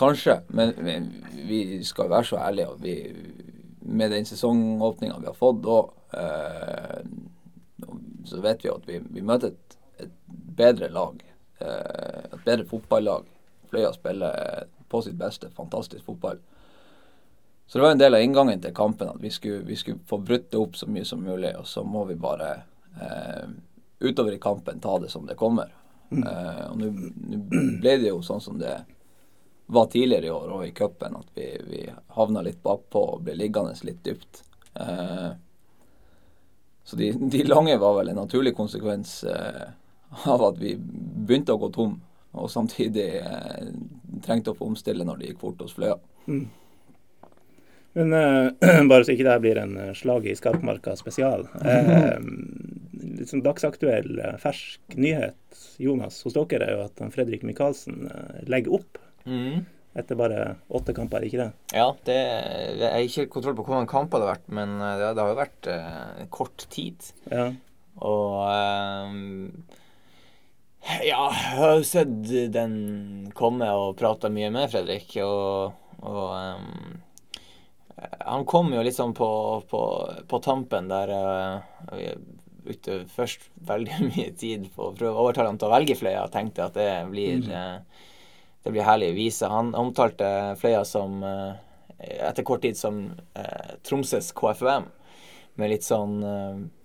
Kanskje, 0.00 0.38
men, 0.56 0.70
men 0.80 1.08
vi 1.48 1.82
skal 1.84 2.08
være 2.12 2.30
så 2.30 2.38
ærlige. 2.40 2.68
og 2.72 2.80
Vi, 2.84 2.94
med 3.90 4.14
den 4.14 4.24
sesongåpninga 4.28 5.18
vi 5.20 5.28
har 5.28 5.36
fått 5.36 5.60
da, 5.66 5.80
eh, 6.22 7.02
så 8.30 8.40
vet 8.44 8.62
vi 8.64 8.70
at 8.72 8.86
vi, 8.88 9.00
vi 9.16 9.24
møter 9.26 9.52
et, 9.52 9.76
et 10.06 10.14
bedre 10.56 10.88
lag. 10.94 11.20
Eh, 11.60 12.30
et 12.30 12.44
bedre 12.46 12.64
fotballag. 12.70 13.26
Fløya 13.70 13.90
spiller 13.94 14.64
på 14.90 15.02
sitt 15.04 15.18
beste 15.20 15.50
fantastisk 15.54 16.06
fotball. 16.08 16.40
Så 17.70 17.78
det 17.78 17.82
var 17.82 17.90
en 17.90 17.98
del 17.98 18.14
av 18.14 18.22
inngangen 18.22 18.58
til 18.58 18.72
kampen 18.74 19.12
at 19.12 19.20
vi 19.22 19.30
skulle, 19.30 19.62
vi 19.62 19.76
skulle 19.78 20.02
få 20.10 20.16
brutt 20.18 20.48
det 20.50 20.58
opp 20.58 20.74
så 20.74 20.88
mye 20.90 21.06
som 21.06 21.20
mulig. 21.22 21.52
Og 21.54 21.68
så 21.70 21.84
må 21.86 22.00
vi 22.08 22.16
bare 22.18 22.48
eh, 22.98 23.44
utover 24.02 24.34
i 24.34 24.40
kampen 24.42 24.80
ta 24.82 24.96
det 24.98 25.12
som 25.12 25.22
det 25.26 25.36
kommer. 25.38 25.70
Eh, 26.10 26.64
og 26.66 26.80
nå 26.80 26.88
ble 27.78 27.92
det 28.02 28.08
jo 28.08 28.24
sånn 28.26 28.42
som 28.42 28.58
det 28.58 28.72
var 29.70 29.86
tidligere 29.86 30.26
i 30.26 30.34
år 30.34 30.50
og 30.56 30.66
i 30.66 30.72
cupen, 30.74 31.14
at 31.14 31.30
vi, 31.38 31.46
vi 31.70 31.84
havna 32.18 32.42
litt 32.42 32.58
bakpå 32.58 33.04
og 33.12 33.22
ble 33.28 33.36
liggende 33.38 33.78
litt 33.86 34.02
dypt. 34.02 34.42
Eh, 34.74 35.30
så 36.84 36.98
de, 36.98 37.12
de 37.30 37.46
lange 37.46 37.78
var 37.78 38.00
vel 38.00 38.10
en 38.10 38.18
naturlig 38.24 38.56
konsekvens 38.58 39.20
eh, 39.30 39.68
av 40.26 40.42
at 40.48 40.58
vi 40.58 40.74
begynte 40.74 41.54
å 41.54 41.62
gå 41.62 41.70
tom, 41.78 42.00
og 42.34 42.50
samtidig 42.50 43.12
eh, 43.20 43.70
trengte 44.26 44.50
å 44.50 44.58
få 44.58 44.72
omstille 44.72 45.06
når 45.06 45.22
det 45.22 45.30
gikk 45.30 45.46
fort 45.46 45.62
hos 45.62 45.78
Fløya. 45.78 46.00
Men 47.98 48.12
uh, 48.14 48.84
bare 48.90 49.04
så 49.04 49.14
ikke 49.14 49.26
det 49.26 49.40
blir 49.42 49.58
en 49.58 49.74
eh, 49.80 49.94
slag 49.98 50.28
i 50.30 50.36
Skarpmarka 50.38 50.96
spesial. 50.98 51.48
Uh, 51.60 53.24
sånn 53.26 53.42
dagsaktuell, 53.44 54.18
fersk 54.40 54.94
nyhet, 55.00 55.58
Jonas, 55.80 56.18
hos 56.24 56.34
dere 56.36 56.66
er 56.66 56.74
jo 56.74 56.82
at 56.84 57.00
Fredrik 57.14 57.42
Michaelsen 57.46 58.06
legger 58.48 58.76
opp. 58.76 59.00
Mm. 59.24 59.64
Etter 59.96 60.18
bare 60.20 60.42
åtte 60.68 60.94
kamper, 60.96 61.24
ikke 61.24 61.40
det? 61.40 61.48
Ja, 61.76 61.86
det, 62.06 62.16
jeg 62.80 62.90
har 62.92 63.06
ikke 63.06 63.26
kontroll 63.32 63.56
på 63.58 63.64
hvor 63.66 63.78
mange 63.78 63.90
kamper 63.90 64.20
det 64.20 64.28
har 64.28 64.36
vært, 64.36 64.52
men 64.52 64.76
det, 64.80 65.10
det 65.16 65.24
har 65.24 65.32
jo 65.32 65.38
vært 65.40 65.70
uh, 65.72 66.22
kort 66.32 66.66
tid. 66.72 67.08
Ja. 67.32 67.48
Og 68.00 68.36
ehm, 68.48 69.64
Ja, 71.04 71.26
jeg 71.28 71.58
har 71.58 71.76
jo 71.76 71.84
sett 71.84 72.32
den 72.54 72.74
komme 73.36 73.68
og 73.76 73.98
prata 74.00 74.30
mye 74.32 74.48
med 74.54 74.70
Fredrik, 74.72 75.12
og, 75.24 75.76
og 76.00 76.26
ehm, 76.38 77.00
Han 78.24 78.44
kom 78.48 78.72
jo 78.74 78.84
sånn 78.94 79.14
på, 79.16 79.30
på, 79.70 79.80
på 80.28 80.40
tampen 80.44 80.88
der 80.90 81.12
uh, 81.12 81.96
vi 81.96 82.12
brukte 82.64 83.00
først 83.12 83.48
veldig 83.68 83.98
mye 84.10 84.30
tid 84.38 84.68
på 84.74 84.90
å 84.90 84.94
prøve 84.96 85.16
å 85.16 85.26
overtale 85.26 85.52
ham 85.52 85.60
til 85.60 85.68
å 85.70 85.74
velge 85.74 85.96
Fløya, 85.98 86.26
tenkte 86.32 86.68
at 86.68 86.76
det 86.76 86.90
blir 87.10 87.46
eh, 87.48 88.06
det 88.60 88.72
blir 88.74 88.84
herlig 88.84 89.14
vise. 89.16 89.48
Han 89.48 89.72
omtalte 89.74 90.28
Fløya 90.60 90.82
som 90.84 91.22
eh, 91.24 91.54
etter 92.28 92.44
kort 92.44 92.60
tid 92.64 92.76
som 92.76 93.06
Tromsøs 93.88 94.30
KFUM, 94.36 94.86
med 95.60 95.72
litt 95.72 95.84
sånn 95.84 96.20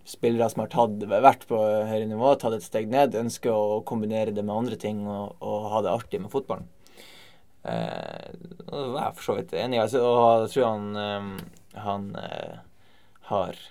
spillere 0.05 0.47
som 0.51 0.63
har 0.63 0.71
tatt, 0.71 1.03
vært 1.09 1.45
på 1.49 1.59
høyere 1.59 2.07
nivå, 2.09 2.33
tatt 2.39 2.57
et 2.57 2.65
steg 2.65 2.89
ned, 2.91 3.15
ønsker 3.17 3.51
å 3.51 3.81
kombinere 3.87 4.33
det 4.35 4.43
med 4.45 4.55
andre 4.55 4.79
ting 4.79 5.03
og, 5.07 5.37
og 5.39 5.69
ha 5.71 5.83
det 5.85 5.93
artig 5.93 6.21
med 6.23 6.33
fotballen. 6.33 6.67
Eh, 7.65 8.33
det 8.65 8.81
er 8.81 8.99
jeg 8.99 9.17
for 9.17 9.27
så 9.29 9.37
vidt 9.39 9.55
enig 9.57 9.79
i. 9.79 9.83
Altså, 9.83 10.03
og 10.05 10.45
jeg 10.45 10.53
tror 10.55 10.67
han, 10.69 10.91
eh, 11.01 11.79
han 11.85 12.11
eh, 12.21 12.59
har 13.31 13.63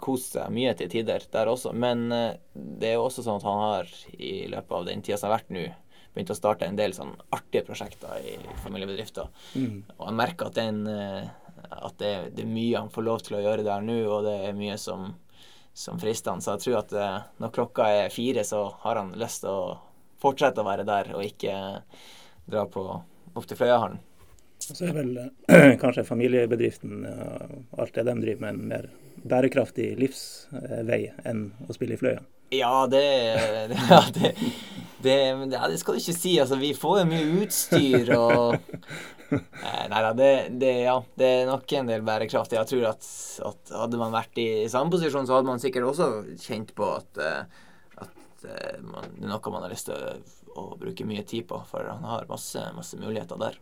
kost 0.00 0.34
seg 0.36 0.52
mye 0.54 0.72
til 0.78 0.90
tider 0.92 1.24
der 1.32 1.50
også. 1.50 1.72
Men 1.72 2.10
eh, 2.14 2.38
det 2.54 2.92
er 2.92 2.98
jo 2.98 3.06
også 3.08 3.24
sånn 3.26 3.40
at 3.40 3.48
han 3.48 3.62
har 3.64 3.94
i 4.16 4.34
løpet 4.52 4.76
av 4.76 4.88
den 4.88 5.04
tida 5.04 5.18
som 5.18 5.30
har 5.30 5.40
vært 5.40 5.54
nå, 5.54 5.66
begynt 6.14 6.32
å 6.34 6.38
starte 6.38 6.66
en 6.66 6.78
del 6.78 6.94
sånn 6.96 7.14
artige 7.34 7.64
prosjekter 7.68 8.20
i 8.26 8.36
familiebedrifter. 8.64 9.30
Mm. 9.54 9.82
Og 9.96 10.06
han 10.08 10.20
merker 10.20 10.50
at, 10.50 10.58
den, 10.58 10.84
eh, 10.90 11.26
at 11.70 11.98
det, 12.02 12.14
det 12.36 12.46
er 12.46 12.54
mye 12.54 12.84
han 12.84 12.94
får 12.94 13.06
lov 13.06 13.26
til 13.26 13.38
å 13.38 13.44
gjøre 13.44 13.66
der 13.66 13.84
nå, 13.86 14.00
og 14.10 14.24
det 14.28 14.38
er 14.48 14.56
mye 14.58 14.78
som, 14.80 15.12
som 15.74 16.00
frister 16.02 16.34
han. 16.34 16.44
Så 16.44 16.56
jeg 16.56 16.66
tror 16.66 16.80
at 16.84 16.96
eh, 16.96 17.20
når 17.42 17.54
klokka 17.58 17.90
er 18.04 18.14
fire, 18.14 18.46
så 18.46 18.66
har 18.84 19.02
han 19.02 19.14
lyst 19.18 19.44
til 19.46 19.54
å 19.54 19.76
fortsette 20.20 20.60
å 20.60 20.66
være 20.66 20.84
der, 20.84 21.14
og 21.16 21.24
ikke 21.24 21.54
dra 22.52 22.64
på 22.70 22.84
opp 22.90 23.46
til 23.46 23.58
Fløyahallen. 23.58 24.00
Så 24.60 24.90
er 24.90 24.96
vel 24.96 25.14
eh, 25.20 25.76
kanskje 25.82 26.04
familiebedriften 26.08 27.06
og 27.06 27.80
alt 27.80 27.96
det 27.96 28.06
de 28.10 28.18
driver 28.26 28.44
med, 28.44 28.58
en 28.58 28.74
mer 28.74 28.90
bærekraftig 29.30 29.94
livsvei 30.00 31.02
enn 31.28 31.48
å 31.68 31.76
spille 31.76 31.96
i 31.96 32.00
Fløya. 32.00 32.20
Ja, 32.50 32.86
det, 32.90 32.98
det, 33.70 33.76
ja, 33.86 34.00
det, 34.10 34.30
det, 35.02 35.12
ja, 35.52 35.68
det 35.70 35.76
skal 35.78 35.94
du 35.94 36.00
ikke 36.00 36.14
si. 36.16 36.32
Altså, 36.42 36.56
vi 36.58 36.72
får 36.74 36.96
jo 36.98 37.04
mye 37.06 37.28
utstyr 37.44 38.10
og 38.16 38.56
eh, 39.36 39.84
Nei 39.86 40.00
da, 40.02 40.10
det, 40.18 40.30
det, 40.58 40.72
ja, 40.82 40.96
det 41.14 41.28
er 41.30 41.46
nok 41.46 41.74
en 41.78 41.92
del 41.92 42.02
bærekraftig. 42.06 42.58
Jeg 42.58 42.72
tror 42.72 42.88
at, 42.90 43.10
at 43.52 43.74
hadde 43.84 44.00
man 44.02 44.16
vært 44.16 44.42
i 44.42 44.48
samme 44.72 44.90
posisjon, 44.90 45.28
så 45.30 45.38
hadde 45.38 45.52
man 45.52 45.62
sikkert 45.62 45.92
også 45.92 46.10
kjent 46.42 46.74
på 46.74 46.90
at, 46.96 47.22
eh, 47.22 47.62
at 48.02 48.46
eh, 48.50 48.82
man, 48.82 49.14
noe 49.22 49.54
man 49.54 49.68
har 49.68 49.70
lyst 49.76 49.86
til 49.86 49.94
å, 49.94 50.18
å 50.56 50.76
bruke 50.80 51.04
mye 51.06 51.22
tid 51.22 51.46
på, 51.48 51.60
for 51.70 51.84
han 51.90 52.04
har 52.04 52.26
masse, 52.28 52.62
masse 52.76 52.96
muligheter 52.98 53.38
der. 53.40 53.58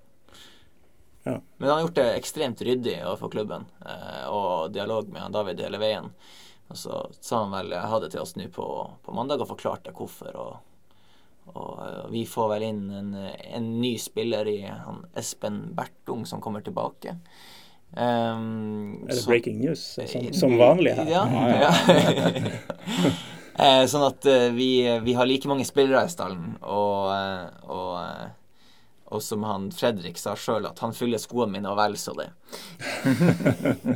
Ja. 1.26 1.40
Men 1.57 1.68
han 1.68 1.76
har 1.76 1.80
gjort 1.87 1.99
det 1.99 2.07
ekstremt 2.16 2.62
ryddig 2.64 2.99
overfor 3.04 3.30
klubben, 3.35 3.66
eh, 3.87 4.25
og 4.33 4.73
dialog 4.73 5.09
med 5.12 5.23
han 5.23 5.35
David 5.35 5.61
hele 5.61 5.80
veien. 5.83 6.09
Og 6.68 6.76
så 6.76 7.02
sa 7.21 7.42
han 7.42 7.52
vel 7.52 7.73
jeg 7.73 7.90
hadde 7.92 8.11
til 8.12 8.21
oss 8.21 8.37
nå 8.37 8.49
på, 8.52 8.64
på 9.04 9.14
mandag 9.16 9.40
og 9.45 9.49
forklarte 9.50 9.92
hvorfor. 9.97 10.35
Og, 10.37 10.57
og 11.54 11.78
og 11.78 12.11
vi 12.12 12.26
får 12.28 12.49
vel 12.50 12.64
inn 12.66 12.83
en, 12.92 13.14
en 13.16 13.68
ny 13.80 13.95
spiller 14.00 14.49
i 14.50 14.59
han 14.68 15.02
Espen 15.16 15.62
Bertung 15.76 16.26
som 16.28 16.42
kommer 16.45 16.61
tilbake. 16.64 17.14
Um, 17.97 18.99
Er 19.09 19.14
det 19.14 19.23
så- 19.23 19.30
breaking 19.30 19.59
news, 19.62 19.80
som, 19.97 20.28
som 20.37 20.59
vanlig 20.61 20.92
her? 20.99 21.09
Ja. 21.09 21.25
ja. 21.57 21.73
Eh, 23.58 23.84
sånn 23.90 24.04
at 24.06 24.26
eh, 24.30 24.48
vi, 24.54 24.68
vi 25.02 25.14
har 25.18 25.26
like 25.26 25.48
mange 25.50 25.64
spillere 25.66 26.04
i 26.06 26.10
stallen, 26.12 26.52
og, 26.62 27.08
eh, 27.10 27.46
og, 27.66 27.94
eh, 28.04 28.28
og 29.10 29.22
som 29.24 29.42
han 29.48 29.70
Fredrik 29.74 30.18
sa 30.20 30.36
sjøl, 30.38 30.68
at 30.68 30.78
han 30.84 30.94
fyller 30.94 31.18
skoene 31.18 31.56
mine 31.56 31.70
og 31.72 31.78
vel 31.80 31.96
så 31.98 32.14
det. 32.18 32.28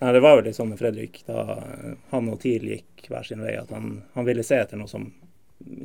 Nei, 0.00 0.12
det 0.16 0.20
var 0.24 0.38
jo 0.38 0.44
litt 0.46 0.56
sånn 0.56 0.70
med 0.72 0.78
Fredrik 0.80 1.18
da 1.26 1.42
han 2.14 2.30
og 2.32 2.38
TIL 2.40 2.64
gikk 2.70 3.10
hver 3.10 3.26
sin 3.28 3.42
vei, 3.44 3.52
at 3.60 3.68
han, 3.74 3.98
han 4.14 4.24
ville 4.24 4.44
se 4.46 4.56
etter 4.62 4.80
noe 4.80 4.88
som 4.88 5.10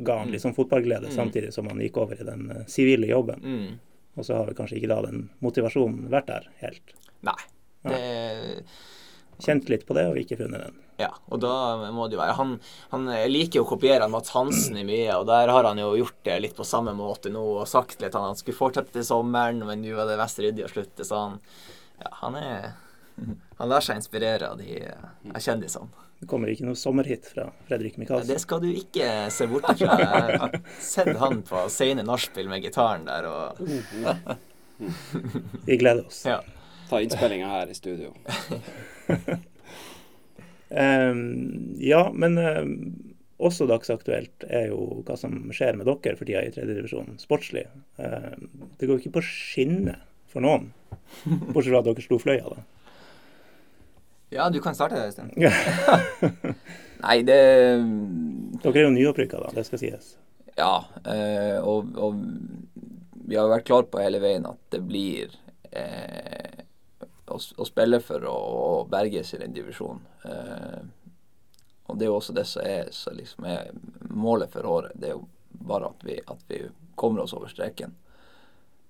ga 0.07 0.21
han 0.21 0.31
litt 0.31 0.39
sånn 0.45 0.55
fotballglede, 0.55 1.09
Mm. 1.11 1.15
samtidig 1.17 1.51
som 1.53 1.67
han 1.67 1.81
gikk 1.83 1.97
over 1.99 2.15
i 2.21 2.23
den 2.27 2.45
eh, 2.53 2.61
sivile 2.71 3.09
jobben. 3.11 3.41
Mm. 3.43 3.73
Og 4.15 4.23
så 4.23 4.37
har 4.37 4.45
vel 4.47 4.55
kanskje 4.55 4.77
ikke 4.79 4.93
da 4.93 5.01
den 5.03 5.25
motivasjonen 5.43 6.05
vært 6.13 6.29
der 6.31 6.47
helt. 6.61 6.93
Nei. 7.27 7.35
Det, 7.83 8.63
Kjent 9.43 9.69
litt 9.71 9.85
på 9.87 9.95
det 9.97 10.05
og 10.09 10.19
ikke 10.21 10.37
funnet 10.39 10.67
den. 10.67 10.81
Ja, 10.97 11.09
og 11.27 11.41
da 11.43 11.51
må 11.91 12.05
det 12.07 12.15
jo 12.15 12.21
være 12.21 12.37
Han, 12.37 12.53
han 12.93 13.09
liker 13.27 13.59
jo 13.59 13.65
å 13.65 13.67
kopiere 13.73 14.05
han 14.05 14.13
Mats 14.13 14.31
Hansen 14.31 14.77
i 14.79 14.85
mye, 14.87 15.17
og 15.17 15.25
der 15.27 15.51
har 15.51 15.67
han 15.67 15.81
jo 15.81 15.89
gjort 15.99 16.21
det 16.23 16.37
litt 16.39 16.55
på 16.55 16.67
samme 16.67 16.93
måte 16.95 17.31
nå 17.33 17.43
og 17.57 17.67
sagt 17.67 17.99
litt 17.99 18.15
at 18.15 18.23
han 18.23 18.39
skulle 18.39 18.55
fortsette 18.55 18.95
til 18.95 19.03
sommeren, 19.07 19.59
men 19.67 19.83
nå 19.83 19.91
var 19.97 20.07
det 20.07 20.15
mest 20.21 20.39
ryddig 20.39 20.67
å 20.67 20.71
slutte, 20.71 21.07
så 21.07 21.25
han 21.25 21.39
Ja, 21.99 22.09
han 22.21 22.35
er 22.39 22.73
Han 23.59 23.69
lar 23.71 23.83
seg 23.83 23.95
inspirere 23.99 24.49
av 24.51 24.57
de 24.59 24.81
av 24.83 25.39
kjendisene. 25.39 25.87
Det 26.19 26.27
kommer 26.31 26.49
ikke 26.51 26.65
noe 26.67 26.79
sommerhit 26.79 27.27
fra 27.27 27.45
Fredrik 27.67 27.95
Det 28.27 28.39
skal 28.39 28.61
du 28.63 28.69
ikke 28.71 29.29
se 29.31 29.47
bort 29.51 29.67
fra. 29.67 29.97
Jeg 29.99 30.39
har 30.41 30.57
sett 30.79 31.15
han 31.19 31.41
på 31.47 31.65
sene 31.71 32.03
nachspiel 32.07 32.47
med 32.51 32.63
gitaren 32.63 33.05
der 33.07 33.27
og 33.29 33.59
Vi 35.67 35.77
gleder 35.79 36.07
oss. 36.07 36.23
Ja. 36.27 36.41
Ta 36.89 37.01
innspillinga 37.01 37.49
her 37.49 37.71
i 37.71 37.75
studio. 37.77 38.13
um, 40.69 41.21
ja, 41.81 42.01
men 42.13 42.37
ehm, 42.37 42.75
også 43.37 43.67
dagsaktuelt 43.69 44.45
er 44.47 44.69
jo 44.71 45.01
hva 45.05 45.17
som 45.19 45.49
skjer 45.55 45.77
med 45.79 45.89
dere 45.89 46.15
for 46.15 46.27
tida 46.27 46.43
i 46.45 46.53
tredjedivisjon 46.53 47.17
sportslig. 47.21 47.65
Ehm, 47.97 48.49
det 48.77 48.87
går 48.87 48.97
jo 48.97 49.03
ikke 49.03 49.17
på 49.17 49.25
skinner 49.27 50.03
for 50.31 50.45
noen, 50.45 50.71
bortsett 51.25 51.71
fra 51.71 51.81
at 51.81 51.89
dere 51.89 52.05
slo 52.05 52.19
Fløya, 52.19 52.51
da. 52.51 52.63
ja, 54.35 54.49
du 54.51 54.59
kan 54.63 54.75
starte, 54.75 54.99
Øystein. 54.99 55.31
Nei, 57.05 57.17
det 57.27 57.39
Dere 58.63 58.79
er 58.79 58.85
jo 58.87 58.93
nyopprykka, 58.95 59.41
da, 59.43 59.51
det 59.55 59.65
skal 59.67 59.81
sies. 59.81 60.15
Ja, 60.55 60.85
eh, 61.11 61.57
og, 61.59 61.97
og 61.99 62.21
vi 63.27 63.37
har 63.37 63.49
vært 63.51 63.67
klar 63.67 63.87
på 63.91 63.99
hele 63.99 64.21
veien 64.23 64.47
at 64.47 64.59
det 64.71 64.81
blir 64.87 65.33
eh, 65.75 66.64
å, 67.27 67.39
å 67.57 67.65
spille 67.67 67.99
for 68.03 68.25
å, 68.29 68.35
å 68.35 68.83
berge 68.89 69.23
sin 69.25 69.53
divisjon. 69.53 70.01
Eh, 70.25 70.81
og 71.85 71.97
det 71.97 72.07
er 72.07 72.11
jo 72.11 72.17
også 72.17 72.33
det 72.33 72.45
som 72.49 72.65
er, 72.65 72.89
som 72.95 73.17
liksom 73.17 73.45
er 73.49 73.71
målet 74.09 74.53
for 74.53 74.65
året. 74.65 74.95
Det 74.97 75.11
er 75.11 75.17
jo 75.17 75.27
bare 75.65 75.91
at 75.91 76.05
vi, 76.05 76.17
at 76.17 76.41
vi 76.49 76.63
kommer 76.97 77.25
oss 77.25 77.35
over 77.37 77.51
streken. 77.51 77.93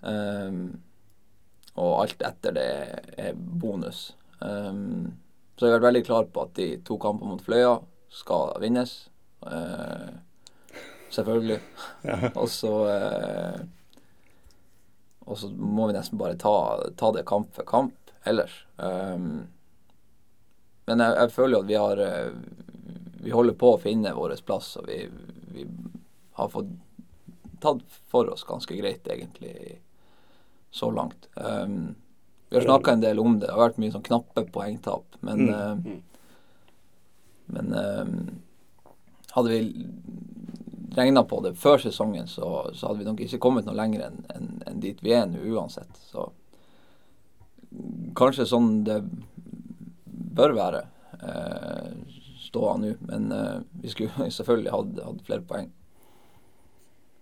Um, 0.06 0.78
og 1.76 2.06
alt 2.06 2.24
etter 2.24 2.56
det 2.56 2.70
er 3.20 3.36
bonus. 3.36 4.14
Um, 4.40 5.16
så 5.56 5.68
jeg 5.68 5.74
har 5.74 5.80
vært 5.80 5.90
veldig 5.90 6.06
klar 6.08 6.30
på 6.32 6.46
at 6.46 6.56
de 6.56 6.70
to 6.88 6.98
kampene 7.02 7.34
mot 7.34 7.44
Fløya 7.44 7.78
skal 8.16 8.56
vinnes. 8.64 8.96
Uh, 9.44 10.16
selvfølgelig. 11.12 11.60
Ja. 12.08 12.32
Og 12.42 12.48
så 12.52 12.74
uh, 12.88 13.60
Og 15.26 15.38
så 15.42 15.50
må 15.52 15.90
vi 15.90 15.98
nesten 15.98 16.20
bare 16.22 16.40
ta, 16.40 16.56
ta 16.96 17.12
det 17.12 17.28
kamp 17.28 17.52
for 17.56 17.68
kamp 17.68 18.05
ellers. 18.26 18.56
Um, 18.78 19.48
men 20.86 21.02
jeg, 21.02 21.16
jeg 21.18 21.32
føler 21.34 21.58
jo 21.58 21.62
at 21.64 21.70
vi 21.70 21.78
har 21.82 22.02
eh, 22.06 22.32
Vi 23.26 23.32
holder 23.34 23.56
på 23.58 23.72
å 23.74 23.80
finne 23.82 24.12
vår 24.14 24.36
plass, 24.46 24.76
og 24.78 24.86
vi, 24.90 25.00
vi 25.56 25.64
har 26.38 26.50
fått 26.54 26.70
tatt 27.64 27.82
for 28.12 28.30
oss 28.30 28.44
ganske 28.46 28.76
greit, 28.78 29.08
egentlig, 29.10 29.80
så 30.70 30.92
langt. 30.94 31.30
Um, 31.36 31.96
vi 32.50 32.60
har 32.60 32.68
snakka 32.68 32.94
en 32.94 33.02
del 33.02 33.20
om 33.20 33.40
det. 33.40 33.48
Det 33.48 33.56
har 33.56 33.64
vært 33.64 33.80
mye 33.82 33.96
sånn 33.96 34.06
knappe 34.06 34.46
poengtap, 34.54 35.18
men 35.26 35.48
Mm. 35.48 35.54
uh, 35.56 36.02
Men 37.48 37.74
uh, 37.74 38.06
hadde 39.36 39.50
vi 39.50 39.86
regna 40.96 41.24
på 41.24 41.42
det 41.44 41.52
før 41.62 41.78
sesongen, 41.78 42.28
så, 42.28 42.72
så 42.74 42.88
hadde 42.88 43.00
vi 43.04 43.06
nok 43.06 43.20
ikke 43.22 43.38
kommet 43.44 43.66
noe 43.68 43.76
lenger 43.78 44.08
enn 44.08 44.22
en, 44.34 44.48
enn 44.66 44.80
dit 44.82 45.02
vi 45.04 45.14
er 45.14 45.28
nå 45.30 45.42
uansett. 45.54 46.00
Så 46.10 46.32
kanskje 48.18 48.48
sånn 48.50 48.84
det 48.88 49.00
bør 50.36 50.56
være 50.58 50.82
eh, 51.22 51.94
ståa 52.46 52.76
nå. 52.82 52.96
Men 53.10 53.32
eh, 53.32 53.62
vi 53.84 53.94
skulle 53.94 54.30
selvfølgelig 54.40 54.76
hatt, 54.76 55.00
hatt 55.08 55.24
flere 55.28 55.48
poeng. 55.48 55.72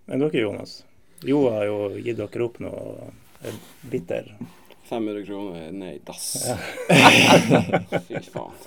Men 0.09 0.25
dere, 0.25 0.43
Jonas. 0.43 0.81
Jo 1.23 1.45
har 1.53 1.69
jo 1.69 1.77
gitt 2.03 2.19
dere 2.19 2.45
opp 2.49 2.59
noe 2.63 3.13
er 3.43 3.55
Bitter. 3.91 4.27
500 4.89 5.25
kroner 5.25 5.71
ned 5.71 5.95
i 5.95 6.01
dass. 6.05 6.25
Fy 8.07 8.19
faen. 8.33 8.57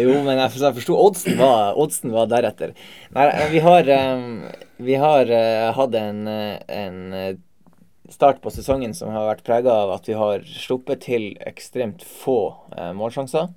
Jo, 0.00 0.14
men 0.24 0.40
jeg, 0.40 0.54
jeg 0.56 0.76
forsto 0.78 0.96
oddsen 0.96 1.36
var, 1.38 1.76
oddsen 1.78 2.14
var 2.14 2.30
deretter. 2.32 2.72
Nei, 3.14 3.26
vi 3.52 3.60
har, 3.62 3.90
um, 4.16 4.46
vi 4.80 4.96
har 5.00 5.30
uh, 5.30 5.68
hatt 5.76 5.98
en, 6.00 6.22
eh, 6.32 6.56
en 6.80 7.02
start 8.12 8.40
på 8.42 8.52
sesongen 8.54 8.94
som 8.94 9.12
har 9.14 9.28
vært 9.30 9.44
prega 9.46 9.72
av 9.84 9.96
at 9.96 10.08
vi 10.08 10.16
har 10.18 10.44
sluppet 10.46 11.04
til 11.06 11.28
ekstremt 11.46 12.04
få 12.06 12.38
eh, 12.76 12.92
målsjanser. 12.96 13.50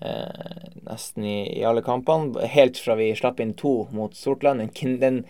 Eh, 0.00 0.66
nesten 0.84 1.24
i, 1.24 1.38
i, 1.60 1.64
alle 1.64 1.82
kampene. 1.82 2.46
Helt 2.52 2.78
fra 2.82 2.98
vi 2.98 3.12
slapp 3.16 3.40
inn 3.40 3.54
to 3.56 3.86
mot 3.96 4.14
Sortland. 4.16 4.60
Den, 4.60 4.98
den, 5.00 5.22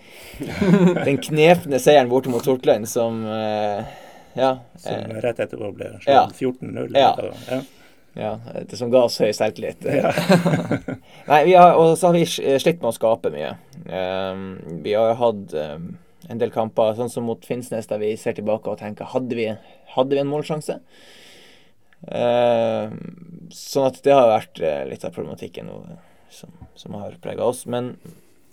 den 1.06 1.22
knepne 1.22 1.80
seieren 1.82 2.10
borte 2.10 2.32
mot 2.32 2.44
Sortland 2.44 2.88
som 2.90 3.24
eh, 3.30 3.94
Ja. 4.36 4.58
Som 4.82 5.16
rett 5.22 5.38
etterpå 5.40 5.70
ble 5.72 5.94
slått 6.02 6.12
ja. 6.12 6.26
14-0. 6.34 6.92
Ja. 6.98 7.14
ja. 7.50 7.62
Ja, 8.16 8.38
det 8.64 8.78
som 8.78 8.88
ga 8.88 9.02
oss 9.04 9.18
høy 9.20 9.28
selvtillit. 9.36 9.84
Ja. 9.84 10.08
Nei, 11.30 11.40
har, 11.52 11.76
og 11.76 11.98
så 12.00 12.08
har 12.08 12.16
vi 12.16 12.24
slitt 12.26 12.80
med 12.80 12.88
å 12.88 12.96
skape 12.96 13.32
mye. 13.34 13.52
Um, 13.84 14.46
vi 14.84 14.94
har 14.96 15.18
hatt 15.20 15.52
um, 15.52 15.90
en 16.28 16.40
del 16.40 16.52
kamper, 16.54 16.96
sånn 16.98 17.12
som 17.12 17.26
mot 17.28 17.44
Finnsnes, 17.46 17.88
der 17.90 18.02
vi 18.02 18.14
ser 18.18 18.36
tilbake 18.36 18.72
og 18.72 18.80
tenker 18.80 19.08
hadde 19.12 19.38
vi, 19.38 19.46
hadde 19.94 20.16
vi 20.16 20.22
en 20.22 20.30
målsjanse? 20.30 20.80
Eh, 22.06 22.94
sånn 23.54 23.88
at 23.88 24.02
det 24.04 24.14
har 24.14 24.28
vært 24.30 24.60
uh, 24.62 24.82
litt 24.90 25.06
av 25.06 25.14
problematikken 25.16 25.70
nå, 25.70 25.80
som, 26.34 26.52
som 26.78 26.96
har 26.98 27.16
prega 27.22 27.46
oss. 27.46 27.64
Men 27.70 27.94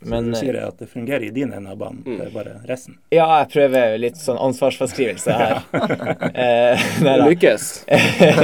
men, 0.09 0.29
så 0.33 0.41
du 0.41 0.45
sier 0.45 0.57
at 0.63 0.79
det 0.81 0.87
fungerer 0.91 1.25
i 1.27 1.31
din 1.33 1.53
ende 1.53 1.71
av 1.71 1.77
banen, 1.79 2.01
mm. 2.05 2.17
det 2.19 2.25
er 2.25 2.33
bare 2.33 2.53
resten? 2.69 2.97
Ja, 3.13 3.27
jeg 3.41 3.49
prøver 3.53 3.95
litt 4.01 4.19
sånn 4.21 4.39
ansvarsforskrivelse 4.41 5.37
her. 5.39 5.61
eh, 6.43 6.83
det 7.03 7.15
lykkes. 7.23 7.67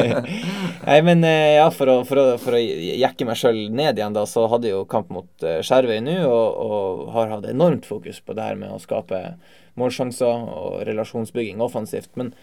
nei, 0.90 1.00
men 1.06 1.26
eh, 1.28 1.58
ja, 1.58 1.68
for 1.76 1.92
å, 1.92 1.98
for 2.08 2.22
å, 2.22 2.26
for 2.42 2.58
å 2.58 2.62
jekke 2.62 3.28
meg 3.30 3.40
sjøl 3.40 3.62
ned 3.76 4.00
igjen, 4.00 4.16
da, 4.16 4.26
så 4.30 4.48
hadde 4.52 4.72
jeg 4.72 4.78
jo 4.78 4.88
kamp 4.90 5.12
mot 5.14 5.46
uh, 5.46 5.60
Skjervøy 5.66 6.00
nå, 6.06 6.18
og, 6.28 6.64
og, 6.66 7.04
har 7.16 7.36
hatt 7.36 7.50
enormt 7.50 7.90
fokus 7.90 8.22
på 8.24 8.38
det 8.38 8.48
her 8.52 8.60
med 8.60 8.74
å 8.74 8.82
skape 8.82 9.24
målsjanser 9.80 10.50
og 10.50 10.82
relasjonsbygging 10.88 11.62
offensivt. 11.64 12.12
Men 12.20 12.34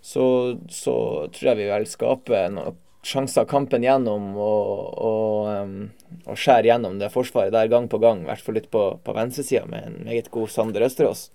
så, 0.00 0.24
så 0.72 0.94
tror 1.34 1.52
jeg 1.52 1.60
vi 1.60 1.72
vel 1.72 1.88
skaper 1.88 2.54
noe 2.54 2.76
sjanser 3.06 3.46
kampen 3.48 3.84
gjennom 3.84 4.32
og, 4.36 4.94
og, 5.00 5.74
og 6.26 6.38
skjære 6.38 6.68
gjennom 6.68 6.98
det 7.00 7.12
forsvaret 7.14 7.54
der 7.54 7.70
gang 7.72 7.88
på 7.90 8.00
gang. 8.02 8.24
I 8.24 8.30
hvert 8.30 8.44
fall 8.44 8.58
litt 8.58 8.70
på, 8.72 8.86
på 9.04 9.14
venstresida 9.16 9.66
med 9.70 9.86
en 9.86 10.00
meget 10.08 10.30
god 10.34 10.50
Sander 10.52 10.84
Østerås. 10.88 11.28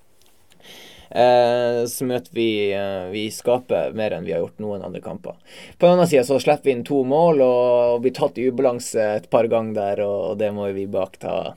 Eh, 1.10 1.86
så 1.88 2.06
møter 2.08 2.34
vi, 2.34 2.74
eh, 2.74 3.08
vi, 3.14 3.28
skaper 3.32 3.94
mer 3.98 4.16
enn 4.16 4.26
vi 4.26 4.34
har 4.34 4.42
gjort 4.44 4.62
noen 4.64 4.86
andre 4.86 5.02
kamper. 5.06 5.38
På 5.78 5.88
den 5.88 5.98
andre 5.98 6.08
side 6.12 6.26
så 6.28 6.40
slipper 6.42 6.70
vi 6.70 6.76
inn 6.76 6.86
to 6.88 7.04
mål 7.08 7.44
og, 7.46 7.66
og 7.96 8.06
blir 8.06 8.16
tatt 8.18 8.40
i 8.42 8.48
ubalanse 8.50 9.06
et 9.20 9.30
par 9.32 9.48
ganger 9.52 9.78
der, 9.78 10.06
og, 10.06 10.32
og 10.32 10.40
det 10.42 10.52
må 10.56 10.70
vi 10.76 10.88
bak 10.90 11.20
ta 11.22 11.56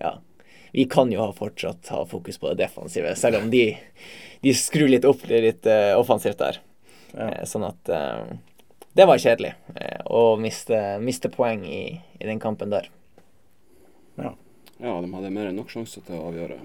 Ja. 0.00 0.18
Vi 0.70 0.84
kan 0.86 1.10
jo 1.10 1.18
ha 1.18 1.32
fortsatt 1.34 1.88
ha 1.90 2.04
fokus 2.06 2.38
på 2.38 2.52
det 2.52 2.60
defensive, 2.60 3.16
selv 3.18 3.40
om 3.40 3.48
de, 3.50 3.64
de 4.44 4.52
skrur 4.54 4.86
litt 4.86 5.08
opp 5.08 5.24
litt 5.26 5.66
eh, 5.66 5.96
offensivt 5.98 6.38
der. 6.38 6.60
Ja. 7.10 7.26
Eh, 7.26 7.42
sånn 7.50 7.66
at 7.66 7.90
uh, 7.90 8.30
det 8.92 9.06
var 9.06 9.20
kjedelig 9.22 9.52
eh, 9.74 10.00
å 10.10 10.36
miste, 10.40 10.78
miste 11.02 11.30
poeng 11.30 11.62
i, 11.66 11.84
i, 12.18 12.24
den 12.26 12.40
kampen 12.42 12.72
der. 12.72 12.90
Ja. 14.16 14.34
ja, 14.78 14.94
de 15.00 15.12
hadde 15.14 15.30
mer 15.30 15.50
enn 15.50 15.60
nok 15.60 15.70
sjanser 15.70 16.02
til 16.06 16.18
å 16.18 16.30
avgjøre. 16.32 16.58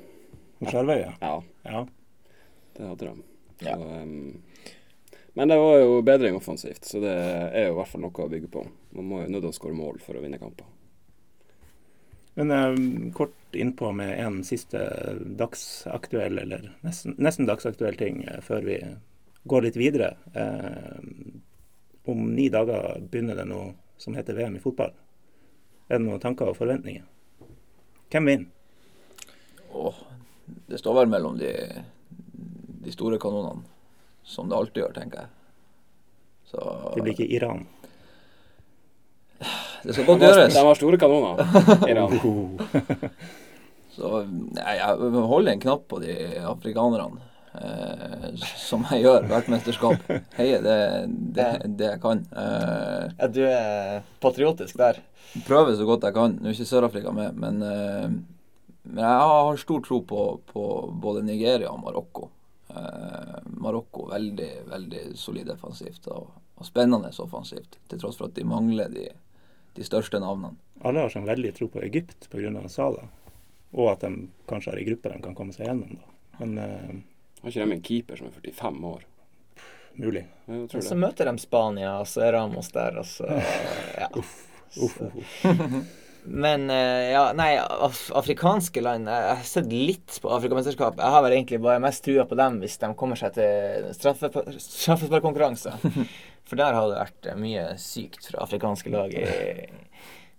Skjervøy, 0.65 0.97
ja. 1.21 1.35
ja. 1.67 1.83
Det 2.75 2.89
hadde 2.89 3.11
de. 3.11 3.27
Så, 3.59 3.67
ja. 3.69 3.75
um, 3.77 4.41
men 5.35 5.51
det 5.51 5.57
var 5.59 5.77
jo 5.79 6.01
bedring 6.07 6.35
offensivt, 6.35 6.85
så 6.87 6.99
det 7.03 7.13
er 7.13 7.67
jo 7.67 7.75
i 7.75 7.77
hvert 7.77 7.91
fall 7.91 8.05
noe 8.05 8.25
å 8.25 8.31
bygge 8.31 8.49
på. 8.51 8.65
Man 8.95 9.09
må 9.11 9.21
jo 9.21 9.29
nødt 9.29 9.45
til 9.45 9.51
å 9.51 9.57
skåre 9.57 9.77
mål 9.77 10.01
for 10.03 10.17
å 10.17 10.23
vinne 10.23 10.39
kamper. 10.39 10.67
Men 12.39 12.51
um, 12.51 13.11
kort 13.15 13.55
innpå 13.55 13.91
med 13.95 14.17
en 14.19 14.41
siste 14.47 14.81
dagsaktuell, 15.39 16.39
eller 16.41 16.71
nesten, 16.83 17.15
nesten 17.19 17.47
dagsaktuell 17.47 17.99
ting 17.99 18.25
uh, 18.27 18.41
før 18.43 18.65
vi 18.67 18.79
går 19.47 19.67
litt 19.67 19.79
videre. 19.79 20.15
Uh, 20.35 21.03
om 22.05 22.27
ni 22.35 22.49
dager 22.53 22.99
begynner 23.09 23.37
det 23.39 23.47
noe 23.49 23.73
som 23.97 24.15
heter 24.17 24.37
VM 24.37 24.55
i 24.57 24.63
fotball. 24.63 24.93
Er 25.87 25.99
det 25.99 26.05
noen 26.05 26.21
tanker 26.21 26.49
og 26.49 26.57
forventninger? 26.57 27.05
Hvem 28.11 28.29
vinner? 28.29 28.51
Oh, 29.75 29.97
det 30.69 30.79
står 30.79 31.01
vel 31.01 31.09
mellom 31.11 31.37
de, 31.39 31.51
de, 32.85 32.91
store 32.93 33.19
kanonene, 33.19 33.65
som 34.23 34.49
det 34.49 34.55
alltid 34.55 34.83
gjør, 34.83 34.93
tenker 34.95 35.25
jeg. 35.25 35.31
Så, 36.51 36.61
det 36.95 37.03
blir 37.03 37.15
ikke 37.15 37.27
Iran? 37.35 37.65
Det 39.83 39.93
skal 39.93 40.07
godt 40.07 40.23
gjøres. 40.23 40.53
De 40.53 40.63
har 40.65 40.79
store 40.79 40.99
kanoner, 41.01 41.41
Iran. 41.91 42.15
Så 43.95 44.21
nei, 44.27 44.77
jeg 44.79 45.11
holder 45.13 45.51
en 45.53 45.63
knapp 45.63 45.85
på 45.91 45.99
de 46.03 46.15
afrikanerne 46.43 47.21
som 48.59 48.85
jeg 48.91 49.05
gjør 49.05 49.27
hvert 49.29 49.49
mesterskap. 49.51 50.07
Heier 50.37 50.63
det, 50.63 50.77
det, 51.35 51.49
det, 51.77 51.89
jeg 51.93 52.01
kan. 52.03 52.23
Eh, 52.31 53.03
ja, 53.17 53.29
du 53.31 53.41
er 53.47 54.05
patriotisk 54.23 54.79
der? 54.79 55.01
Prøver 55.47 55.75
så 55.75 55.87
godt 55.87 56.07
jeg 56.07 56.15
kan. 56.15 56.37
Nå 56.39 56.49
er 56.49 56.55
ikke 56.55 56.69
Sør-Afrika 56.69 57.13
med, 57.15 57.35
men, 57.39 57.61
eh, 57.65 58.07
men, 58.85 59.01
jeg 59.01 59.27
har 59.31 59.61
stor 59.61 59.83
tro 59.85 60.01
på, 60.07 60.23
på 60.51 60.65
både 61.01 61.25
Nigeria 61.27 61.71
og 61.71 61.83
Marokko. 61.83 62.29
Eh, 62.69 63.35
Marokko 63.61 64.09
veldig, 64.11 64.51
veldig 64.71 65.03
solid 65.19 65.49
defensivt 65.51 66.07
og, 66.13 66.31
og, 66.55 66.65
spennende 66.67 67.11
offensivt, 67.23 67.79
til 67.89 68.01
tross 68.01 68.19
for 68.19 68.31
at 68.31 68.37
de 68.37 68.47
mangler 68.47 68.91
de, 68.93 69.09
de 69.75 69.87
største 69.87 70.21
navnene. 70.23 70.55
Alle 70.85 71.05
har 71.05 71.13
sånn 71.13 71.27
veldig 71.27 71.53
tro 71.55 71.69
på 71.71 71.83
Egypt 71.85 72.27
pga. 72.31 72.67
Sala, 72.69 73.07
og 73.75 73.91
at 73.91 74.03
de 74.05 74.27
kanskje 74.49 74.73
har 74.73 74.79
ei 74.79 74.87
gruppe 74.87 75.11
de 75.11 75.23
kan 75.23 75.35
komme 75.37 75.55
seg 75.55 75.69
gjennom. 75.69 75.97
da. 75.99 76.11
Men 76.39 76.57
eh, 76.59 76.95
har 77.45 77.53
ikke 77.53 77.65
de 77.65 77.75
en 77.77 77.85
keeper 77.85 78.19
som 78.19 78.29
er 78.29 78.39
45 78.39 78.87
år? 78.91 79.03
Mulig. 79.95 80.25
Ja, 80.49 80.81
så 80.83 80.95
møter 80.99 81.29
de 81.29 81.39
Spania, 81.39 81.93
og 82.01 82.09
så 82.11 82.25
er 82.25 82.35
Ramos 82.35 82.71
der, 82.75 82.97
og 82.99 83.05
så 83.07 83.29
Ja. 84.01 84.09
uff, 84.17 84.33
uff, 84.75 84.97
uff. 85.07 85.37
Men 86.25 86.69
eh, 86.73 87.11
ja, 87.13 87.33
nei, 87.37 87.51
af 87.61 87.99
afrikanske 88.17 88.81
land 88.81 89.05
Jeg 89.09 89.35
har 89.37 89.43
sett 89.45 89.67
litt 89.69 90.15
på 90.21 90.31
Afrikamesterskap. 90.33 90.97
Jeg 90.97 91.13
har 91.13 91.21
vel 91.21 91.35
egentlig 91.35 91.59
bare 91.61 91.83
mest 91.83 92.01
trua 92.05 92.25
på 92.25 92.37
dem 92.39 92.57
hvis 92.63 92.79
de 92.81 92.89
kommer 92.97 93.19
seg 93.19 93.35
til 93.37 93.91
straffesparkkonkurranse. 93.93 95.75
For 96.49 96.57
der 96.57 96.73
har 96.77 96.89
det 96.89 96.97
vært 96.97 97.29
eh, 97.29 97.37
mye 97.37 97.67
sykt 97.81 98.25
fra 98.31 98.41
afrikanske 98.45 98.89
lag 98.93 99.13
i, 99.13 99.23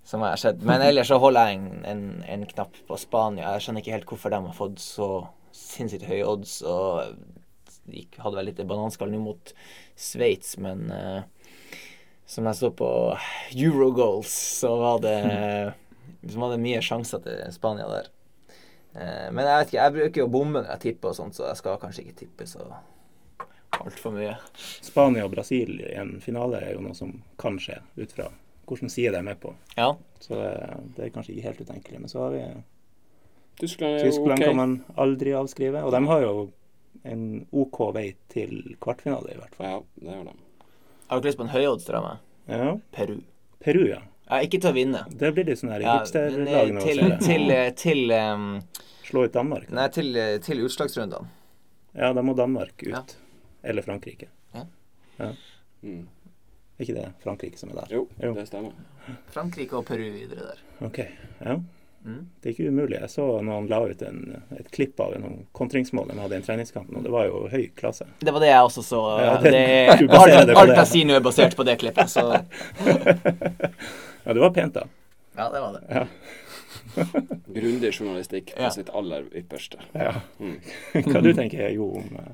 som 0.06 0.22
jeg 0.26 0.34
har 0.34 0.42
sett. 0.42 0.66
Men 0.66 0.82
ellers 0.82 1.10
så 1.10 1.20
holder 1.22 1.52
jeg 1.52 1.60
en, 1.60 1.70
en, 1.86 2.04
en, 2.34 2.44
knapp 2.50 2.74
på 2.90 2.98
Spania. 2.98 3.54
Jeg 3.54 3.66
skjønner 3.66 3.82
ikke 3.84 3.96
helt 3.96 4.10
hvorfor 4.10 4.34
de 4.34 4.42
har 4.48 4.58
fått 4.58 4.82
så 4.82 5.10
sinnssykt 5.54 6.06
høye 6.08 6.26
odds. 6.26 6.58
Og 6.66 7.16
gikk, 7.92 8.18
hadde 8.22 8.38
vel 8.38 8.50
litt 8.50 8.62
bananskall 8.66 9.12
nå 9.12 9.20
mot 9.22 9.52
Sveits, 9.96 10.56
men 10.62 10.88
uh, 10.90 11.22
som 12.26 12.48
jeg 12.50 12.58
så 12.58 12.72
på 12.74 12.88
Eurogoals, 13.54 14.32
så 14.60 14.72
var 14.80 15.00
det 15.04 15.16
så 16.30 16.42
var 16.42 16.54
det 16.54 16.62
mye 16.62 16.82
sjanser 16.82 17.22
til 17.24 17.44
Spania 17.54 17.86
der. 17.90 18.10
Uh, 18.96 19.28
men 19.30 19.44
jeg 19.44 19.54
vet 19.54 19.70
ikke, 19.70 19.80
jeg 19.80 19.96
bruker 19.98 20.22
jo 20.24 20.28
bomme 20.32 20.60
når 20.60 20.70
jeg 20.74 20.84
tipper 20.88 21.12
og 21.12 21.18
sånt, 21.20 21.38
så 21.38 21.48
jeg 21.50 21.60
skal 21.62 21.80
kanskje 21.82 22.06
ikke 22.06 22.20
tippe 22.24 22.48
så 22.50 22.66
altfor 23.76 24.14
mye. 24.16 24.34
Spania 24.56 25.26
og 25.26 25.34
Brasil 25.34 25.78
i 25.84 25.94
en 26.00 26.16
finale 26.24 26.62
er 26.64 26.74
jo 26.74 26.84
noe 26.84 26.96
som 26.96 27.12
kan 27.40 27.60
skje, 27.60 27.78
ut 28.00 28.14
fra 28.16 28.30
hvilken 28.66 28.90
side 28.90 29.12
de 29.14 29.20
er 29.20 29.26
med 29.26 29.38
på. 29.38 29.52
Ja. 29.76 29.92
Så 30.22 30.40
uh, 30.40 30.78
det 30.96 31.06
er 31.06 31.12
kanskje 31.14 31.36
ikke 31.36 31.52
helt 31.52 31.62
utenkelig. 31.62 32.00
Men 32.02 32.10
så 32.10 32.24
har 32.24 32.34
vi 32.34 32.46
Tyskland 33.60 33.94
er 33.94 34.04
jo 34.04 34.10
Tyskland 34.10 34.38
okay. 34.38 34.48
kan 34.48 34.56
man 34.56 34.74
aldri 35.00 35.32
avskrive. 35.36 35.84
Og 35.86 35.94
de 35.94 36.02
har 36.10 36.24
jo 36.24 36.34
en 37.06 37.22
OK 37.52 37.78
vei 37.96 38.08
til 38.32 38.76
kvartfinale, 38.82 39.32
i 39.32 39.38
hvert 39.40 39.56
fall. 39.56 39.70
Ja, 39.70 39.78
det 40.02 40.16
har 40.16 40.26
de. 40.26 40.36
Har 41.06 41.22
dere 41.22 41.30
lyst 41.30 41.38
på 41.38 41.46
en 41.46 41.54
høyoddsdramme? 41.54 42.12
Ja. 42.50 42.72
Peru. 42.94 43.20
Peru, 43.62 43.84
ja. 43.88 44.00
ja. 44.26 44.40
Ikke 44.42 44.60
til 44.60 44.72
å 44.72 44.76
vinne. 44.76 45.04
Det 45.10 45.30
blir 45.36 45.46
litt 45.48 45.62
sånn 45.62 45.72
her 45.74 45.84
ja, 45.86 45.96
hipsterlag 46.00 46.74
nå. 46.74 46.82
Til, 46.82 47.04
til, 47.22 47.54
til 47.78 48.16
um, 48.16 48.48
Slå 49.06 49.26
ut 49.28 49.36
Danmark? 49.36 49.70
Nei, 49.70 49.86
til, 49.94 50.18
til 50.42 50.64
utslagsrundene. 50.66 51.30
Ja, 51.96 52.10
da 52.12 52.24
må 52.26 52.34
Danmark 52.36 52.74
ut. 52.82 52.90
Ja. 52.92 53.04
Eller 53.66 53.86
Frankrike. 53.86 54.28
Ja. 54.52 54.66
ja. 55.20 55.30
Mm. 55.86 56.04
Er 56.76 56.84
ikke 56.84 56.96
det 56.98 57.06
Frankrike 57.22 57.60
som 57.60 57.70
er 57.72 57.78
der? 57.80 57.94
Jo, 57.96 58.02
jo. 58.20 58.34
det 58.36 58.48
stemmer. 58.50 58.74
Frankrike 59.32 59.78
og 59.78 59.86
Peru 59.88 60.04
videre 60.12 60.50
der. 60.50 60.64
Ok, 60.84 61.00
ja. 61.40 61.56
Mm. 62.06 62.26
Det 62.40 62.48
er 62.48 62.52
ikke 62.54 62.70
umulig. 62.70 62.98
Jeg 63.00 63.10
så 63.10 63.24
noen 63.42 63.66
la 63.66 63.80
ut 63.82 64.02
en, 64.06 64.20
et 64.54 64.68
klipp 64.70 65.00
av 65.02 65.16
noen 65.18 65.40
kontringsmål 65.56 66.12
de 66.12 66.18
hadde 66.22 66.36
i 66.36 66.38
en 66.38 66.46
treningskamp 66.46 66.92
og 66.94 67.02
Det 67.02 67.10
var 67.10 67.26
jo 67.26 67.40
høy 67.50 67.64
klasse. 67.74 68.06
Det 68.20 68.34
var 68.34 68.44
det 68.44 68.52
jeg 68.52 68.68
også 68.68 68.84
så. 68.86 69.02
Ja, 69.18 69.32
det, 69.42 69.52
det, 69.56 69.64
alt, 70.14 70.52
alt 70.54 70.74
jeg 70.76 70.90
sier 70.92 71.08
nå, 71.08 71.16
er 71.18 71.24
basert 71.26 71.56
på 71.58 71.66
det 71.66 71.74
klippet. 71.82 72.12
Så. 72.12 72.22
ja, 74.24 74.30
det 74.30 74.38
var 74.38 74.54
pent, 74.54 74.78
da. 74.78 74.86
Ja, 75.36 75.48
det 75.50 75.64
var 75.64 75.72
det. 75.74 75.82
Ja. 75.90 76.06
Grundig 77.58 77.92
journalistikk 77.92 78.54
på 78.54 78.62
ja. 78.62 78.70
sitt 78.70 78.90
aller 78.94 79.26
ypperste. 79.34 79.82
Ja. 79.92 80.14
Mm. 80.38 80.60
Hva 81.10 81.20
du 81.26 81.32
tenker 81.34 81.68
Jo 81.74 81.90
om 81.98 82.18
eh, 82.22 82.32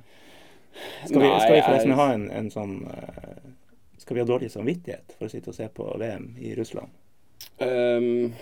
Skal 1.08 1.22
vi, 1.22 1.28
skal 1.40 1.56
vi 1.56 1.62
forresten 1.64 1.96
ha 1.98 2.08
en, 2.12 2.28
en 2.30 2.50
sånn 2.52 2.76
eh, 2.92 3.52
Skal 3.98 4.18
vi 4.18 4.22
ha 4.22 4.28
dårlig 4.28 4.52
samvittighet 4.52 5.16
for 5.16 5.26
å 5.26 5.32
sitte 5.32 5.50
og 5.50 5.56
se 5.56 5.68
på 5.72 5.88
VM 5.98 6.34
i 6.38 6.54
Russland? 6.58 6.92
Um, 7.58 8.34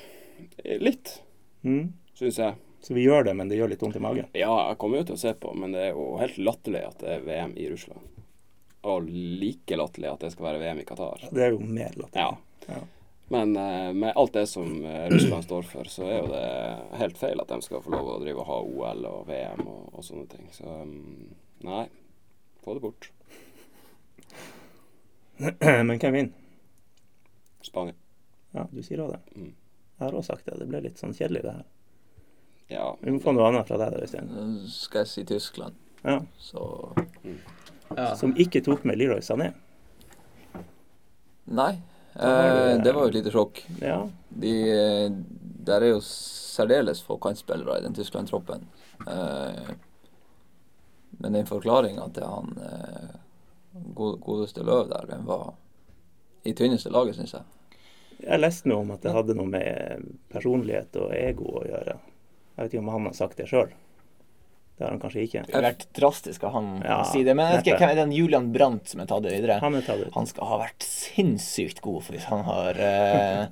Litt, 0.80 1.14
mm. 1.62 1.86
syns 2.18 2.38
jeg. 2.42 2.58
Så 2.80 2.94
vi 2.96 3.04
gjør 3.04 3.26
det, 3.28 3.34
men 3.36 3.50
det 3.50 3.58
gjør 3.58 3.74
litt 3.74 3.82
vondt 3.82 3.98
i 3.98 4.00
magen. 4.00 4.30
Ja, 4.32 4.52
jeg 4.70 4.78
kommer 4.80 5.02
jo 5.02 5.10
til 5.10 5.18
å 5.18 5.20
se 5.20 5.34
på, 5.36 5.52
men 5.52 5.74
det 5.76 5.90
er 5.90 5.90
jo 5.92 6.14
helt 6.20 6.38
latterlig 6.40 6.86
at 6.88 7.02
det 7.02 7.10
er 7.18 7.26
VM 7.26 7.52
i 7.60 7.66
Russland. 7.68 8.06
Og 8.88 9.10
like 9.10 9.76
latterlig 9.76 10.08
at 10.08 10.24
det 10.24 10.30
skal 10.32 10.46
være 10.48 10.62
VM 10.62 10.80
i 10.80 10.86
Qatar. 10.88 11.26
Det 11.28 11.44
er 11.44 11.52
jo 11.52 11.60
mer 11.60 11.92
latterlig. 12.00 12.24
Ja. 12.24 12.70
Ja. 12.70 12.80
Men 13.30 13.52
eh, 13.56 13.92
med 13.92 14.16
alt 14.16 14.32
det 14.32 14.46
som 14.50 14.84
eh, 14.84 15.06
Russland 15.12 15.44
står 15.44 15.68
for, 15.68 15.84
så 15.92 16.08
er 16.08 16.16
jo 16.16 16.30
det 16.32 16.46
helt 16.98 17.20
feil 17.20 17.38
at 17.44 17.52
de 17.52 17.60
skal 17.62 17.84
få 17.84 17.92
lov 17.92 18.08
å 18.14 18.18
drive 18.18 18.42
og 18.42 18.48
ha 18.48 18.56
OL 18.64 19.06
og 19.06 19.28
VM 19.28 19.60
og, 19.70 19.84
og 19.92 20.06
sånne 20.06 20.26
ting. 20.32 20.48
Så 20.56 20.66
mm, 20.66 21.28
nei, 21.68 21.84
få 22.64 22.74
det 22.74 22.82
bort. 22.82 23.10
Men 25.60 25.94
hvem 25.94 26.16
vinner? 26.16 26.34
Spania. 27.62 27.94
Ja, 28.56 28.64
du 28.72 28.82
sier 28.82 29.04
òg 29.04 29.12
det. 29.14 29.22
Mm. 29.36 29.52
Jeg 30.00 30.06
har 30.08 30.16
òg 30.16 30.24
sagt 30.24 30.46
det. 30.48 30.56
Det 30.56 30.66
ble 30.70 30.80
litt 30.80 30.96
sånn 31.00 31.12
kjedelig, 31.12 31.42
det 31.44 31.52
her. 31.52 31.64
Ja. 32.70 32.84
Vi 33.02 33.12
må 33.12 33.20
få 33.20 33.34
noe 33.36 33.50
annet 33.50 33.68
fra 33.68 33.76
deg, 33.76 33.92
da, 33.92 34.00
Øystein. 34.06 34.30
Skal 34.72 35.02
jeg 35.02 35.10
si 35.12 35.24
Tyskland. 35.28 35.76
Ja. 36.06 36.20
Så 36.40 36.64
Ja. 37.90 38.14
Som 38.16 38.32
ikke 38.38 38.62
tok 38.64 38.84
med 38.86 38.96
Leroy 38.96 39.20
Sané. 39.20 39.50
Nei. 41.50 41.72
Eh, 42.14 42.78
det 42.82 42.92
var 42.94 43.02
jo 43.02 43.08
et 43.10 43.16
lite 43.18 43.32
sjokk. 43.34 43.60
Ja. 43.82 44.08
De, 44.30 44.52
eh, 44.70 45.10
der 45.66 45.82
er 45.82 45.92
jo 45.96 46.00
særdeles 46.00 47.02
få 47.02 47.18
kantspillere 47.20 47.78
i 47.78 47.82
den 47.82 47.94
Tyskland-troppen. 47.94 48.64
Eh, 49.06 49.74
men 51.18 51.32
den 51.32 51.46
forklaringa 51.46 52.08
til 52.14 52.24
han 52.24 52.54
eh, 52.62 53.16
godeste 53.94 54.62
Løv 54.62 54.88
der, 54.88 55.06
den 55.10 55.26
var 55.26 55.52
i 56.44 56.54
tynneste 56.54 56.90
laget, 56.90 57.18
syns 57.18 57.34
jeg. 57.34 57.42
Jeg 58.24 58.40
leste 58.40 58.70
noe 58.70 58.84
om 58.84 58.90
at 58.94 59.04
det 59.04 59.12
hadde 59.14 59.36
noe 59.38 59.50
med 59.50 60.08
personlighet 60.32 60.96
og 61.00 61.12
ego 61.16 61.60
å 61.60 61.66
gjøre. 61.68 61.98
Jeg 62.56 62.64
vet 62.64 62.74
ikke 62.74 62.82
om 62.84 62.92
han 62.92 63.08
har 63.08 63.16
sagt 63.16 63.38
det 63.40 63.48
sjøl. 63.50 63.70
Det 64.80 64.86
har 64.86 64.94
han 64.94 65.00
kanskje 65.02 65.22
ikke. 65.26 65.42
Det 65.44 65.52
har 65.56 65.64
vært 65.66 65.82
drastisk 65.96 66.44
av 66.48 66.54
han 66.56 66.68
Ja, 66.80 67.02
å 67.02 67.08
si 67.10 67.20
det. 67.26 67.34
Men 67.36 67.50
jeg 67.50 67.58
vet 67.58 67.66
ikke 67.68 67.82
hvem 67.82 67.90
er 67.92 67.98
den 68.00 68.14
Julian 68.16 68.46
Brandt 68.54 68.88
som 68.88 69.02
er 69.02 69.10
tatt 69.10 69.26
det 69.26 69.34
videre? 69.34 69.58
Han 69.60 69.76
er 69.76 69.84
tatt 69.84 70.00
ut. 70.00 70.12
Han 70.14 70.28
skal 70.30 70.48
ha 70.48 70.58
vært 70.62 70.86
sinnssykt 70.86 71.82
god 71.84 72.08
hvis 72.08 72.24
han 72.30 72.46
har 72.48 72.80
eh, 72.80 73.42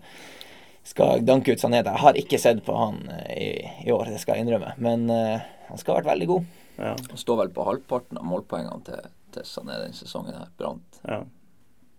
skal 0.88 1.24
danke 1.28 1.52
ut 1.52 1.60
Sané. 1.60 1.82
Jeg 1.84 2.02
har 2.04 2.20
ikke 2.22 2.40
sett 2.40 2.62
på 2.64 2.76
han 2.76 3.02
eh, 3.12 3.34
i, 3.36 3.50
i 3.84 3.92
år, 3.92 4.08
det 4.08 4.22
skal 4.22 4.38
jeg 4.38 4.46
innrømme. 4.46 4.72
Men 4.80 5.04
eh, 5.12 5.44
han 5.68 5.80
skal 5.80 5.94
ha 5.94 6.00
vært 6.00 6.14
veldig 6.14 6.30
god. 6.32 6.48
Ja. 6.78 6.94
Han 6.96 7.20
står 7.20 7.42
vel 7.42 7.52
på 7.52 7.66
halvparten 7.68 8.20
av 8.20 8.24
målpoengene 8.28 8.80
til, 8.88 9.12
til 9.36 9.48
Sané 9.52 9.76
denne 9.82 10.00
sesongen 10.00 10.36
her, 10.36 10.48
Brant. 10.56 11.02
ja. 11.04 11.24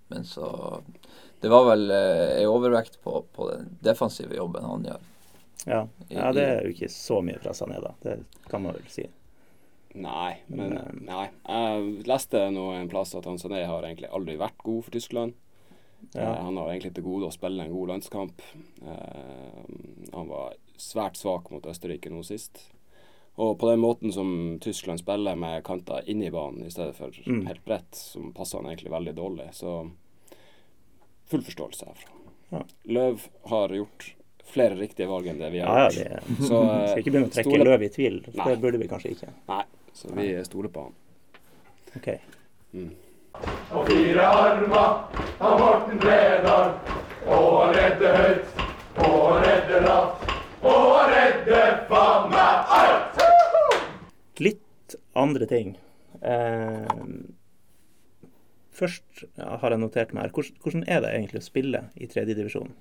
Men 0.10 0.26
så 0.26 0.82
Det 1.40 1.50
var 1.50 1.70
vel 1.70 1.92
eh, 1.96 2.42
en 2.42 2.50
overvekt 2.52 3.00
på, 3.04 3.22
på 3.36 3.48
den 3.52 3.70
defensive 3.86 4.36
jobben 4.36 4.66
han 4.66 4.84
gjør. 4.90 5.06
Ja. 5.66 5.88
ja, 6.08 6.32
det 6.36 6.44
er 6.44 6.66
jo 6.66 6.74
ikke 6.74 6.90
så 6.92 7.20
mye 7.24 7.40
fra 7.40 7.54
Sané, 7.56 7.80
da. 7.84 7.94
Det 8.04 8.18
kan 8.50 8.64
man 8.64 8.76
vel 8.78 8.88
si. 8.92 9.06
Nei, 10.00 10.40
men 10.48 10.76
Men, 10.76 11.04
nei. 11.08 11.28
Jeg 11.48 12.08
leste 12.08 12.42
nå 12.54 12.66
en 12.76 12.90
plass 12.92 13.16
at 13.18 13.28
han 13.28 13.40
Sané 13.42 13.64
har 13.68 13.88
egentlig 13.88 14.12
aldri 14.12 14.38
vært 14.40 14.60
god 14.64 14.84
for 14.88 14.96
Tyskland. 14.96 15.36
Ja. 16.14 16.22
Eh, 16.22 16.42
han 16.46 16.58
har 16.58 16.72
egentlig 16.72 16.94
til 16.96 17.08
gode 17.08 17.30
å 17.30 17.36
spille 17.36 17.64
en 17.66 17.74
god 17.74 17.94
landskamp. 17.96 18.44
Eh, 18.84 19.64
han 20.14 20.30
var 20.32 20.56
svært 20.80 21.20
svak 21.20 21.50
mot 21.52 21.66
Østerrike 21.68 22.12
nå 22.12 22.24
sist. 22.28 22.66
Og 23.40 23.54
på 23.62 23.70
den 23.70 23.80
måten 23.80 24.12
som 24.12 24.58
Tyskland 24.62 25.00
spiller 25.00 25.36
med 25.40 25.62
kanter 25.64 26.04
inn 26.12 26.22
i 26.28 26.32
banen 26.34 26.66
i 26.68 26.72
stedet 26.74 26.96
for 26.98 27.12
Mm. 27.26 27.46
helt 27.48 27.62
bredt, 27.66 27.96
som 27.96 28.34
passer 28.36 28.58
han 28.60 28.68
egentlig 28.68 28.92
veldig 28.92 29.14
dårlig, 29.16 29.46
så 29.56 29.90
full 31.30 31.42
forståelse 31.46 31.86
herfra. 31.88 32.10
Ja. 32.52 32.62
Løv 32.90 33.28
har 33.48 33.70
gjort 33.70 34.14
flere 34.50 34.76
riktige 34.76 35.08
valg 35.08 35.28
enn 35.30 35.40
det 35.40 35.52
vi 35.54 35.60
har 35.62 35.90
gjort. 35.92 35.98
ja, 35.98 36.04
ja, 36.04 36.20
det 36.28 36.48
Så 36.50 36.60
vi 36.64 36.88
Skal 36.90 37.00
ikke 37.04 37.12
begynne 37.14 37.30
å 37.30 37.36
trekke 37.38 37.50
stole- 37.50 37.70
løv 37.70 37.82
i 37.84 37.90
tvil. 37.96 38.20
Nei. 38.34 38.46
Det 38.50 38.60
burde 38.62 38.78
vi 38.82 38.88
kanskje 38.92 39.12
ikke. 39.16 39.30
Nei, 39.48 39.64
så 39.94 40.12
vi 40.16 40.28
stoler 40.44 40.70
på 40.70 40.84
han. 40.84 40.94
OK. 41.96 42.10
Og 43.72 43.88
fire 43.88 44.26
armer 44.26 44.76
av 45.40 45.60
Morten 45.60 46.00
Bredal. 46.02 46.74
Og 47.30 47.62
han 47.62 47.74
redder 47.76 48.16
høyt, 48.18 48.46
og 48.98 49.16
han 49.30 49.44
redder 49.46 49.82
lavt, 49.86 50.24
og 50.64 50.86
han 50.96 51.10
redder 51.14 51.86
faen 51.90 52.30
meg 52.32 52.74
alt! 52.80 53.09
Andre 55.18 55.46
ting. 55.50 55.78
Eh, 56.22 56.88
først 58.76 59.26
har 59.38 59.74
jeg 59.74 59.82
notert 59.82 60.14
meg 60.14 60.30
her 60.30 60.34
hvordan 60.34 60.86
er 60.88 61.04
det 61.04 61.14
egentlig 61.16 61.42
å 61.42 61.48
spille 61.48 61.84
i 61.96 62.10
tredjedivisjon? 62.10 62.72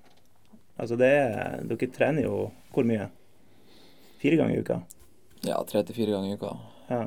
Altså 0.78 0.98
det 0.98 1.08
er 1.10 1.64
Dere 1.66 1.90
trener 1.94 2.28
jo 2.28 2.50
hvor 2.74 2.86
mye? 2.86 3.08
Fire 4.22 4.38
ganger 4.38 4.58
i 4.58 4.62
uka? 4.62 4.80
Ja, 5.46 5.58
tre 5.66 5.82
til 5.86 5.94
fire 5.94 6.16
ganger 6.16 6.34
i 6.34 6.38
uka. 6.38 6.52
Ja. 6.90 7.02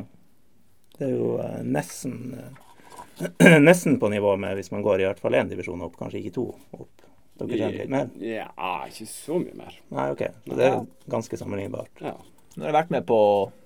Det 0.97 1.07
er 1.07 1.15
jo 1.15 1.31
eh, 1.43 1.61
nesten 1.67 2.35
eh, 2.37 3.59
Nesten 3.67 3.99
på 3.99 4.09
nivå 4.09 4.35
med 4.39 4.57
hvis 4.57 4.71
man 4.73 4.83
går 4.85 5.01
i 5.03 5.07
hvert 5.09 5.21
fall 5.21 5.35
én 5.37 5.49
divisjon 5.49 5.81
opp, 5.85 5.97
kanskje 5.99 6.21
ikke 6.21 6.35
to 6.39 6.47
opp. 6.77 7.07
Dere 7.41 7.57
trener 7.57 7.77
litt 7.79 7.91
mer? 7.91 8.11
Ja, 8.21 8.49
ikke 8.89 9.07
så 9.09 9.39
mye 9.41 9.55
mer. 9.57 9.77
Nei, 9.93 10.07
OK. 10.13 10.23
Så 10.45 10.57
det 10.59 10.67
er 10.67 10.79
ganske 11.09 11.39
sammenlignbart. 11.39 12.03
Ja. 12.03 12.15
Nå 12.55 12.65
har 12.65 12.71
jeg 12.71 12.75
vært 12.81 12.89
med 12.91 13.05
på, 13.07 13.17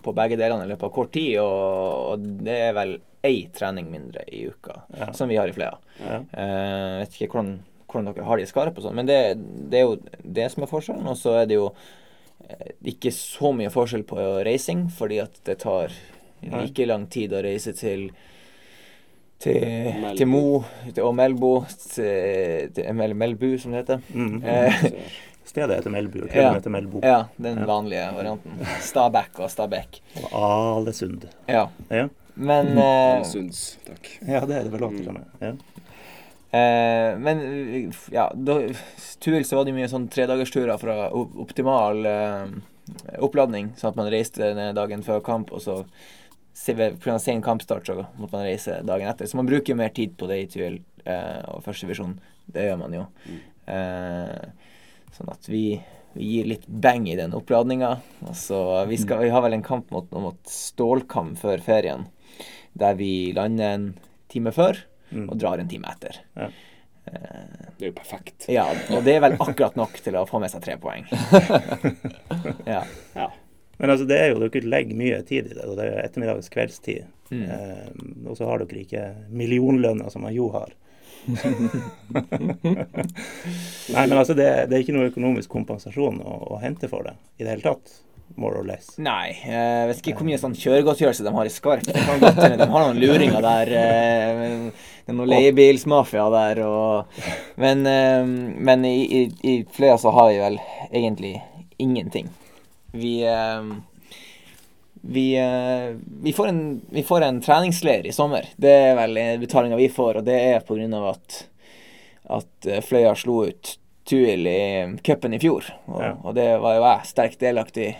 på 0.06 0.14
begge 0.14 0.38
delene 0.38 0.66
i 0.68 0.70
løpet 0.70 0.86
av 0.88 0.92
kort 0.94 1.12
tid, 1.16 1.40
og, 1.42 2.12
og 2.14 2.26
det 2.46 2.58
er 2.68 2.76
vel 2.78 2.92
én 3.26 3.48
trening 3.58 3.88
mindre 3.90 4.22
i 4.30 4.44
uka, 4.52 4.84
Ja. 5.00 5.08
som 5.18 5.32
vi 5.32 5.40
har 5.40 5.50
i 5.50 5.56
Flea. 5.56 5.72
Ja. 5.98 6.20
Eh, 6.38 7.00
vet 7.02 7.16
ikke 7.18 7.32
hvordan, 7.34 7.56
hvordan 7.90 8.12
dere 8.12 8.28
har 8.28 8.38
det 8.38 8.46
i 8.46 8.52
Skarp 8.52 8.78
og 8.78 8.86
sånn, 8.86 9.00
men 9.00 9.10
det, 9.10 9.18
det 9.72 9.80
er 9.80 9.88
jo 9.88 9.96
det 10.22 10.46
som 10.54 10.62
er 10.68 10.70
forskjellen. 10.70 11.08
Og 11.10 11.18
så 11.18 11.34
er 11.42 11.50
det 11.50 11.58
jo 11.58 11.72
eh, 12.46 12.70
ikke 12.94 13.10
så 13.18 13.50
mye 13.58 13.74
forskjell 13.74 14.06
på 14.06 14.22
reising, 14.46 14.86
fordi 14.94 15.18
at 15.26 15.42
det 15.50 15.58
tar 15.66 15.90
like 16.46 16.86
lang 16.86 17.08
tid 17.10 17.34
å 17.34 17.42
reise 17.42 17.74
til 17.74 18.12
til, 19.42 19.92
til 20.16 20.28
Mo 20.32 20.62
til, 20.94 21.02
og 21.04 21.16
Melbo, 21.18 21.50
til, 21.92 22.70
til 22.78 22.94
Mel, 22.96 23.14
Melbu, 23.20 23.50
som 23.60 23.74
det 23.74 23.82
heter. 23.84 24.06
Mm. 24.16 24.38
Så, 24.80 24.92
Stedet 25.46 25.78
heter 25.78 25.94
Melbu, 25.94 26.24
og 26.26 26.36
Ja. 26.36 26.54
heter 26.56 26.74
Melbo. 26.74 27.00
ja, 27.06 27.28
den 27.38 27.60
vanlige 27.70 28.08
varianten. 28.16 28.58
Stabæk 28.82 29.40
og 29.40 29.50
Stabæk. 29.54 30.00
Og 30.32 30.82
Alesund. 30.82 31.28
Ja. 31.48 31.68
Ja. 31.90 32.08
Men 32.36 32.74
eh, 32.78 33.22
Sunds, 33.24 33.78
takk. 33.86 34.10
ja, 34.28 34.42
det 34.46 34.58
er 34.58 34.64
det 34.68 34.72
vel 34.74 34.82
lov 34.82 34.96
til 34.98 35.08
og 35.08 35.14
med. 35.14 35.26
Ja. 35.42 35.54
Eh, 36.56 37.18
men 37.20 37.40
ja, 38.12 38.26
da, 38.36 38.58
Tuil 39.24 39.44
så 39.48 39.58
var 39.60 39.66
det 39.68 39.74
mye 39.76 39.88
sånn 39.92 40.10
tredagersturer 40.12 40.78
fra 40.80 41.10
optimal 41.14 42.06
eh, 42.10 42.46
oppladning, 43.24 43.74
sånn 43.80 43.92
at 43.94 44.00
man 44.00 44.12
reiste 44.12 44.52
ned 44.56 44.76
dagen 44.78 45.04
før 45.06 45.24
kamp, 45.26 45.52
og 45.56 45.62
så 45.64 45.78
pga. 46.56 47.18
sen 47.20 47.42
kampstart 47.44 47.88
så 47.88 47.98
måtte 48.18 48.32
man 48.38 48.46
reise 48.48 48.82
dagen 48.88 49.08
etter. 49.12 49.28
Så 49.28 49.36
man 49.40 49.48
bruker 49.50 49.76
mer 49.76 49.90
tid 49.96 50.16
på 50.18 50.28
det 50.32 50.38
i 50.44 50.48
Tuil 50.48 50.80
eh, 51.06 51.42
og 51.52 51.64
førstedivisjon. 51.66 52.18
Det 52.52 52.68
gjør 52.70 52.80
man 52.84 52.94
jo. 52.94 53.06
Eh, 53.68 54.46
sånn 55.16 55.32
at 55.34 55.48
vi, 55.50 55.80
vi 56.16 56.30
gir 56.34 56.50
litt 56.52 56.68
bang 56.68 57.08
i 57.10 57.18
den 57.20 57.36
oppladninga. 57.38 57.96
Altså, 58.28 58.60
vi, 58.90 59.00
skal, 59.02 59.24
vi 59.26 59.32
har 59.34 59.46
vel 59.46 59.58
en 59.58 59.66
kamp 59.66 59.92
mot, 59.96 60.12
mot 60.12 60.40
Stålkam 60.50 61.36
før 61.40 61.64
ferien, 61.64 62.08
der 62.76 62.98
vi 63.00 63.32
lander 63.36 63.78
en 63.78 63.90
time 64.32 64.52
før 64.56 64.84
og 65.16 65.38
drar 65.40 65.62
en 65.62 65.70
time 65.72 65.88
etter. 65.92 66.18
Ja. 66.36 66.50
Det 67.06 67.86
er 67.86 67.90
jo 67.92 67.96
perfekt. 67.96 68.48
Ja, 68.52 68.66
og 68.92 69.06
det 69.06 69.14
er 69.16 69.24
vel 69.24 69.36
akkurat 69.38 69.76
nok 69.78 70.00
til 70.02 70.18
å 70.18 70.26
få 70.28 70.42
med 70.42 70.52
seg 70.52 70.64
tre 70.66 70.78
poeng. 70.82 71.06
Ja. 72.66 72.82
Ja. 73.16 73.30
Men 73.78 73.92
altså, 73.92 74.06
det 74.08 74.18
er 74.18 74.32
jo, 74.32 74.40
dere 74.42 74.70
legger 74.72 74.98
mye 74.98 75.20
tid 75.28 75.52
i 75.52 75.56
det, 75.56 75.66
og 75.68 75.76
det 75.80 75.90
er 75.92 76.02
ettermiddags 76.06 76.50
kveldstid. 76.54 77.06
Mm. 77.30 77.44
Eh, 77.44 77.88
og 78.30 78.38
så 78.40 78.48
har 78.48 78.64
dere 78.64 78.84
ikke 78.86 79.06
millionlønna 79.36 80.10
som 80.14 80.24
man 80.26 80.36
Jo 80.36 80.48
har. 80.56 80.72
Nei, 83.94 84.08
men 84.08 84.18
altså, 84.18 84.34
det, 84.38 84.48
det 84.70 84.76
er 84.78 84.82
ikke 84.84 84.96
noe 84.96 85.10
økonomisk 85.12 85.50
kompensasjon 85.54 86.20
å, 86.24 86.36
å 86.56 86.60
hente 86.64 86.90
for 86.92 87.06
det 87.08 87.16
i 87.40 87.46
det 87.46 87.56
hele 87.56 87.66
tatt. 87.66 88.02
More 88.42 88.58
or 88.60 88.66
less. 88.68 88.88
Nei, 89.00 89.36
jeg 89.46 89.88
vet 89.88 90.00
ikke 90.02 90.16
hvor 90.18 90.28
mye 90.28 90.40
sånn 90.42 90.56
kjøregodtgjørelse 90.60 91.24
de 91.24 91.32
har 91.36 91.48
i 91.48 91.52
Skarp. 91.54 91.86
De 91.86 92.02
har 92.02 92.88
noen 92.90 92.98
luringer 93.00 93.46
der. 93.46 93.70
eh, 93.80 94.90
Det 95.06 95.14
er 95.14 95.16
noe 95.20 95.30
leiebilsmafia 95.30 96.26
der 96.34 96.60
og 96.66 97.20
Men, 97.62 97.86
eh, 97.88 98.26
men 98.26 98.84
i, 98.90 98.96
i, 99.06 99.22
i 99.46 99.54
Fløya 99.78 99.96
så 100.02 100.12
har 100.18 100.32
vi 100.34 100.42
vel 100.42 100.58
egentlig 100.90 101.36
ingenting. 101.80 102.28
Vi 102.98 103.14
eh, 103.30 103.70
vi, 105.08 105.38
eh, 105.38 105.96
vi, 106.24 106.34
får 106.34 106.48
en, 106.48 106.82
vi 106.90 107.04
får 107.04 107.22
en 107.28 107.42
treningsleir 107.42 108.06
i 108.10 108.14
sommer. 108.16 108.46
Det 108.58 108.72
er 108.90 108.96
vel 108.98 109.20
betalinga 109.42 109.76
vi 109.80 109.90
får, 109.94 110.16
og 110.22 110.26
det 110.28 110.38
er 110.52 110.60
pga. 110.66 111.02
at, 111.10 111.42
at 112.40 112.66
eh, 112.70 112.82
Fløya 112.86 113.16
slo 113.16 113.44
ut 113.50 113.66
Tuil 114.06 114.46
i 114.48 114.86
cupen 115.02 115.34
i 115.34 115.40
fjor. 115.42 115.64
Og, 115.90 116.02
Ja. 116.04 116.12
og 116.24 116.36
det 116.38 116.46
var 116.62 116.76
jo 116.76 116.82
jeg 116.86 117.00
sterkt 117.10 117.40
delaktig 117.42 117.88
i. 117.98 118.00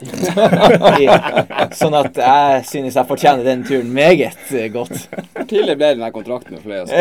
Sånn 1.82 1.96
at 1.98 2.14
jeg 2.22 2.66
synes 2.70 2.94
jeg 3.00 3.08
fortjener 3.10 3.44
den 3.48 3.64
turen 3.66 3.90
meget 3.94 4.38
godt. 4.74 5.08
Hvor 5.34 5.46
tidlig 5.50 5.78
ble 5.80 5.88
den 5.96 6.04
der 6.06 6.12
kontrakten 6.14 6.54
med 6.54 6.62
Fløya? 6.62 6.86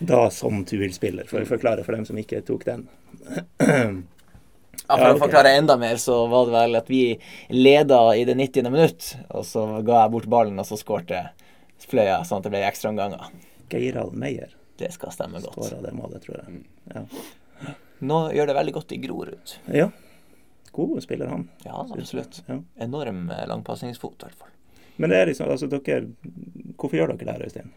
Da 0.00 0.30
som 0.32 0.62
Tuil 0.64 0.92
spiller, 0.94 1.26
for 1.28 1.42
å 1.42 1.46
forklare 1.50 1.82
for 1.84 1.92
dem 1.92 2.06
som 2.08 2.16
ikke 2.16 2.38
tok 2.46 2.62
den. 2.64 2.86
Ja, 4.90 4.96
For 4.98 5.06
Ja, 5.06 5.14
å 5.14 5.20
forklare 5.22 5.52
enda 5.54 5.76
mer, 5.78 5.94
så 6.02 6.16
var 6.30 6.48
det 6.48 6.52
vel 6.56 6.76
at 6.80 6.88
vi 6.90 7.02
leda 7.54 8.00
i 8.18 8.24
det 8.26 8.34
90. 8.34 8.70
minutt, 8.74 9.12
og 9.30 9.44
så 9.46 9.64
ga 9.86 10.00
jeg 10.02 10.12
bort 10.16 10.26
ballen, 10.32 10.58
og 10.58 10.66
så 10.66 10.78
skårte 10.80 11.28
Fløya, 11.86 12.20
sånn 12.26 12.42
at 12.42 12.48
det 12.48 12.52
ble 12.52 12.64
ekstraomganger. 12.66 13.30
Geirald 13.70 14.12
Meyer 14.18 14.50
Det 14.80 14.90
skal 14.92 15.12
stemme 15.14 15.40
godt. 15.40 15.54
skåra 15.54 15.78
det 15.84 15.92
målet, 15.94 16.22
tror 16.26 16.40
jeg. 16.42 16.64
Ja. 16.94 17.04
Nå 18.00 18.18
gjør 18.34 18.46
det 18.50 18.56
veldig 18.56 18.74
godt 18.80 18.92
i 18.96 19.00
Grorud. 19.06 19.56
ja. 19.70 19.90
God 20.72 21.00
spiller, 21.02 21.26
han. 21.26 21.48
Ja, 21.64 21.80
absolutt. 21.82 22.42
Ja. 22.46 22.60
Enorm 22.78 23.24
eh, 23.34 23.46
langpasningsfot, 23.50 24.14
i 24.22 24.26
hvert 24.28 24.38
fall. 24.38 24.52
Men 25.02 25.10
det 25.10 25.16
er 25.18 25.26
liksom, 25.26 25.48
altså 25.50 25.66
dere 25.66 26.04
Hvorfor 26.78 26.94
gjør 26.96 27.10
dere 27.10 27.26
det 27.26 27.34
her, 27.34 27.42
Øystein? 27.48 27.72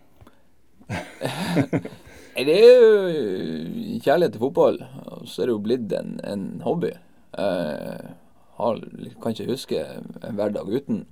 Det 2.34 2.54
er 2.58 2.64
jo 2.66 4.00
kjærlighet 4.02 4.34
til 4.34 4.42
fotball, 4.42 4.80
og 5.06 5.28
så 5.30 5.44
er 5.44 5.50
det 5.50 5.54
jo 5.54 5.64
blitt 5.64 5.94
en, 5.94 6.16
en 6.26 6.46
hobby. 6.66 6.90
Jeg 7.38 8.16
har, 8.58 8.80
kan 9.22 9.36
ikke 9.36 9.52
huske 9.52 9.84
en 9.84 10.38
hverdag 10.38 10.70
uten, 10.70 11.04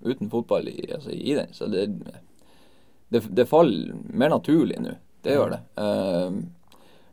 uten 0.00 0.30
fotball 0.32 0.68
i, 0.68 0.78
altså, 0.88 1.12
i 1.12 1.34
den. 1.36 1.52
Så 1.56 1.68
det, 1.72 1.86
det, 3.12 3.22
det 3.36 3.48
faller 3.48 3.92
mer 4.08 4.32
naturlig 4.32 4.80
nå. 4.80 4.96
Det 5.24 5.36
gjør 5.36 5.52
det. 5.52 5.60
Eh, 5.84 6.40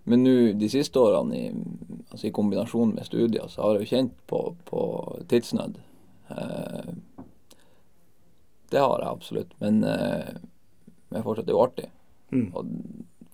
men 0.07 0.23
nå 0.23 0.35
de 0.55 0.69
siste 0.71 0.99
årene, 1.03 1.35
i, 1.35 1.97
altså 2.11 2.29
i 2.29 2.35
kombinasjon 2.35 2.93
med 2.95 3.07
studier, 3.07 3.49
så 3.51 3.65
har 3.65 3.75
jeg 3.75 3.83
jo 3.83 3.91
kjent 3.91 4.13
på, 4.31 4.41
på 4.69 4.81
tidsnød. 5.27 5.75
Eh, 6.31 6.93
det 8.71 8.79
har 8.83 9.03
jeg 9.03 9.11
absolutt. 9.11 9.51
Men, 9.59 9.83
eh, 9.83 10.31
men 11.11 11.27
fortsatt, 11.27 11.47
det 11.47 11.55
er 11.55 11.59
jo 11.59 11.65
artig. 11.65 11.89
Mm. 12.31 12.47
Og 12.55 12.71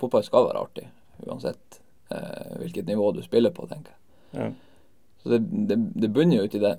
fotball 0.03 0.25
skal 0.27 0.47
være 0.49 0.61
artig, 0.67 0.85
uansett 1.25 1.81
eh, 2.13 2.53
hvilket 2.61 2.87
nivå 2.91 3.11
du 3.15 3.21
spiller 3.25 3.53
på, 3.55 3.67
tenker 3.71 3.95
jeg. 3.95 3.99
Ja. 4.39 4.51
Så 5.23 5.29
det, 5.29 5.39
det, 5.69 5.77
det 5.95 6.11
bunner 6.11 6.41
jo 6.41 6.47
ut 6.47 6.55
i 6.55 6.63
det. 6.63 6.77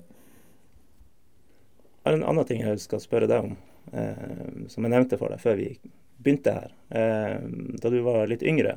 Jeg 2.05 2.11
har 2.11 2.17
en 2.19 2.27
annen 2.29 2.45
ting 2.45 2.61
jeg 2.61 2.81
skal 2.83 3.01
spørre 3.01 3.29
deg 3.29 3.47
om, 3.47 3.55
eh, 3.97 4.65
som 4.69 4.85
jeg 4.85 4.93
nevnte 4.93 5.17
for 5.17 5.33
deg 5.33 5.41
før 5.41 5.57
vi 5.57 5.71
begynte 6.21 6.53
her. 6.53 6.75
Eh, 6.89 7.39
da 7.81 7.89
du 7.89 7.97
var 8.05 8.29
litt 8.29 8.45
yngre, 8.45 8.75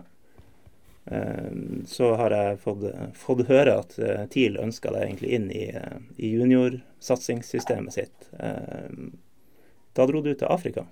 eh, 1.12 1.50
så 1.86 2.14
har 2.20 2.32
jeg 2.32 2.60
fått, 2.64 2.86
fått 3.20 3.44
høre 3.50 3.76
at 3.82 3.98
eh, 4.00 4.24
TIL 4.32 4.56
ønska 4.62 4.94
deg 4.94 5.04
egentlig 5.04 5.34
inn 5.36 5.50
i, 5.52 5.66
eh, 5.76 5.98
i 6.16 6.32
juniorsatsingssystemet 6.38 7.98
sitt. 7.98 8.30
Da 9.98 10.06
dro 10.06 10.22
du 10.22 10.32
til 10.32 10.48
Afrika. 10.48 10.86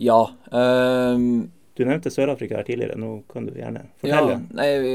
Ja. 0.00 0.22
ehm, 0.52 1.50
Du 1.74 1.82
nevnte 1.84 2.10
Sør-Afrika 2.12 2.60
her 2.60 2.66
tidligere, 2.66 2.98
nå 3.00 3.24
kan 3.30 3.46
du 3.48 3.54
gjerne 3.56 3.86
ja 4.06 4.20
fortelle. 4.20 4.40
nei 4.54 4.68
vi, 4.82 4.92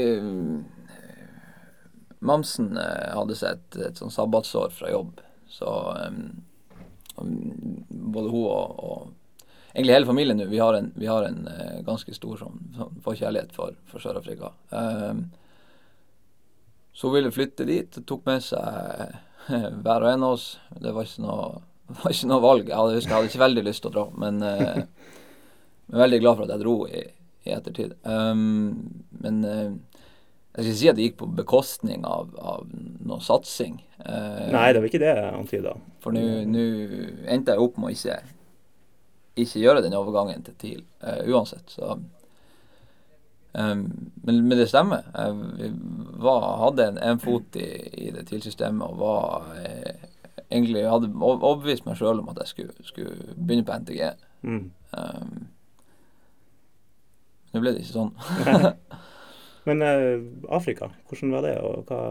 Mamsen 2.20 2.76
eh, 2.76 3.10
hadde 3.16 3.36
seg 3.36 3.56
et, 3.56 3.80
et 3.88 4.00
sånn 4.00 4.12
sabbatsår 4.12 4.72
fra 4.76 4.90
jobb, 4.92 5.20
så 5.48 5.70
um, 5.96 6.18
både 7.16 8.28
hun 8.28 8.44
og, 8.44 8.82
og 8.84 9.72
egentlig 9.72 9.94
hele 9.94 10.08
familien 10.08 10.40
nå, 10.40 10.48
vi 10.50 10.60
har 10.60 10.76
en, 10.76 10.90
vi 11.00 11.08
har 11.08 11.24
en 11.24 11.46
uh, 11.48 11.78
ganske 11.86 12.12
stor 12.16 12.36
sånn, 12.42 12.58
sånn 12.76 13.00
forkjærlighet 13.04 13.54
for, 13.56 13.76
for 13.88 14.04
Sør-Afrika. 14.04 14.52
Um, 14.68 15.30
så 16.92 17.08
hun 17.08 17.16
ville 17.16 17.32
flytte 17.32 17.64
dit 17.68 17.96
og 17.96 18.06
tok 18.08 18.26
med 18.28 18.44
seg 18.44 19.16
hver 19.84 20.04
og 20.04 20.10
en 20.10 20.26
av 20.28 20.36
oss. 20.36 20.50
Det 20.76 20.92
var 20.92 21.08
ikke 21.08 21.24
noe, 21.24 21.62
var 22.02 22.16
ikke 22.16 22.30
noe 22.32 22.44
valg. 22.44 22.68
Jeg 22.68 22.76
hadde, 22.76 23.00
jeg 23.00 23.14
hadde 23.14 23.32
ikke 23.32 23.44
veldig 23.46 23.66
lyst 23.68 23.84
til 23.84 23.92
å 23.92 23.96
dra, 23.96 24.06
men 24.20 24.42
eh, 24.44 24.82
jeg 25.90 25.96
er 25.98 26.04
veldig 26.04 26.20
glad 26.22 26.36
for 26.38 26.46
at 26.46 26.52
jeg 26.54 26.62
dro 26.62 26.74
i, 26.86 27.02
i 27.46 27.54
ettertid. 27.56 27.94
Um, 28.06 29.02
men 29.20 29.40
uh, 29.44 29.72
jeg 30.50 30.64
skal 30.64 30.68
ikke 30.70 30.78
si 30.80 30.88
at 30.90 30.96
det 30.98 31.04
gikk 31.08 31.16
på 31.20 31.28
bekostning 31.38 32.04
av, 32.06 32.30
av 32.38 32.66
noe 33.06 33.20
satsing. 33.22 33.80
Uh, 34.02 34.48
Nei, 34.54 34.68
det 34.74 34.80
var 34.82 34.88
ikke 34.90 35.02
det 35.02 35.10
jeg 35.14 35.34
antyda. 35.38 35.74
for 36.02 36.14
nå 36.16 36.22
endte 37.30 37.54
jeg 37.54 37.62
opp 37.66 37.76
med 37.78 37.90
å 37.90 37.94
ikke, 37.94 38.16
ikke 39.44 39.62
gjøre 39.62 39.82
den 39.84 39.94
overgangen 39.98 40.42
til 40.46 40.56
TIL 40.62 40.80
uh, 41.04 41.20
uansett. 41.30 41.70
Så, 41.74 41.94
um, 43.52 43.84
men, 44.24 44.40
men 44.48 44.58
det 44.58 44.68
stemmer. 44.70 45.06
Jeg 45.14 45.72
var, 46.22 46.46
hadde 46.64 46.86
en, 46.92 46.98
en 47.10 47.22
fot 47.22 47.56
i, 47.58 47.68
i 48.06 48.10
det 48.14 48.26
TIL-systemet 48.30 48.86
og 48.90 48.98
var 49.00 49.54
eh, 49.62 50.04
egentlig 50.50 50.84
hadde 50.90 51.10
ov- 51.14 51.42
overbevist 51.46 51.86
meg 51.86 51.98
sjøl 51.98 52.20
om 52.22 52.30
at 52.32 52.42
jeg 52.44 52.52
skulle, 52.54 52.86
skulle 52.86 53.34
begynne 53.38 53.66
på 53.66 53.78
NTG. 53.84 54.02
Mm. 54.46 54.62
Ehm, 54.98 55.34
nå 57.50 57.62
ble 57.62 57.74
det 57.74 57.82
ikke 57.84 57.96
sånn. 57.96 58.12
Men 59.68 59.82
uh, 59.84 60.22
Afrika, 60.56 60.90
hvordan 61.08 61.34
var 61.34 61.46
det, 61.46 61.56
og 61.64 61.90
hva 61.90 62.04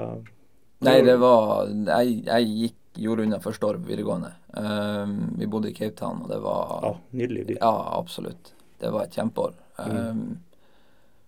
Nei, 0.85 0.99
det 1.03 1.17
var 1.19 1.67
Jeg, 1.67 2.21
jeg 2.23 2.51
gikk, 2.55 2.75
gjorde 3.03 3.25
unna 3.25 3.39
første 3.43 3.67
året 3.67 3.83
på 3.83 3.91
videregående. 3.91 4.29
Um, 4.55 5.15
vi 5.39 5.47
bodde 5.51 5.71
i 5.71 5.75
Cape 5.75 5.95
Town, 5.99 6.21
og 6.23 6.31
det 6.31 6.39
var 6.43 6.85
ah, 6.87 7.01
nydelig 7.15 7.45
by. 7.49 7.57
Ja, 7.59 7.73
absolutt. 7.97 8.53
Det 8.79 8.91
var 8.91 9.05
et 9.05 9.15
kjempeår. 9.15 9.53
Ehm, 9.83 10.23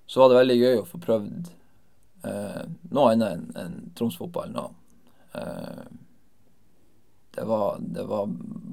så 0.08 0.22
var 0.22 0.32
det 0.32 0.40
veldig 0.40 0.58
gøy 0.58 0.80
å 0.80 0.88
få 0.88 1.00
prøvd 1.04 1.52
uh, 2.26 2.64
noe 2.96 3.12
annet 3.12 3.36
enn 3.36 3.60
en 3.60 3.76
Troms-fotball 3.96 4.56
nå. 4.56 4.66
Uh, 5.36 5.84
det, 7.36 7.46
var, 7.48 7.78
det 7.80 8.08
var 8.08 8.32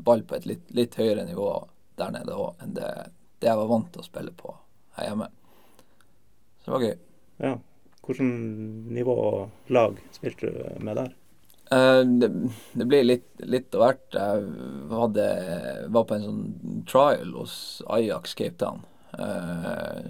ball 0.08 0.24
på 0.26 0.38
et 0.38 0.48
litt, 0.50 0.64
litt 0.74 0.98
høyere 0.98 1.26
nivå 1.28 1.52
der 1.98 2.14
nede 2.14 2.38
òg 2.38 2.62
enn 2.62 2.74
det, 2.78 2.90
det 3.38 3.50
jeg 3.50 3.60
var 3.60 3.70
vant 3.70 3.92
til 3.94 4.02
å 4.02 4.06
spille 4.06 4.34
på 4.34 4.54
her 4.98 5.08
hjemme. 5.10 5.30
Så 6.58 6.68
det 6.68 6.74
var 6.74 6.84
gøy. 6.86 6.98
Ja. 7.46 7.54
Hvordan 8.08 8.28
nivå 8.96 9.14
og 9.14 9.72
lag 9.74 9.98
spilte 10.16 10.50
du 10.52 10.84
med 10.84 10.96
der? 10.96 11.16
Uh, 11.68 12.00
det, 12.00 12.30
det 12.80 12.86
ble 12.88 13.02
litt, 13.04 13.26
litt 13.44 13.74
av 13.76 13.82
hvert. 13.82 14.16
Jeg 14.16 14.92
hadde, 14.92 15.26
var 15.92 16.06
på 16.08 16.16
en 16.16 16.24
sånn 16.24 16.84
trial 16.88 17.34
hos 17.36 17.56
Ajax 17.92 18.32
Cape 18.38 18.56
Town. 18.62 18.86
Uh, 19.12 20.08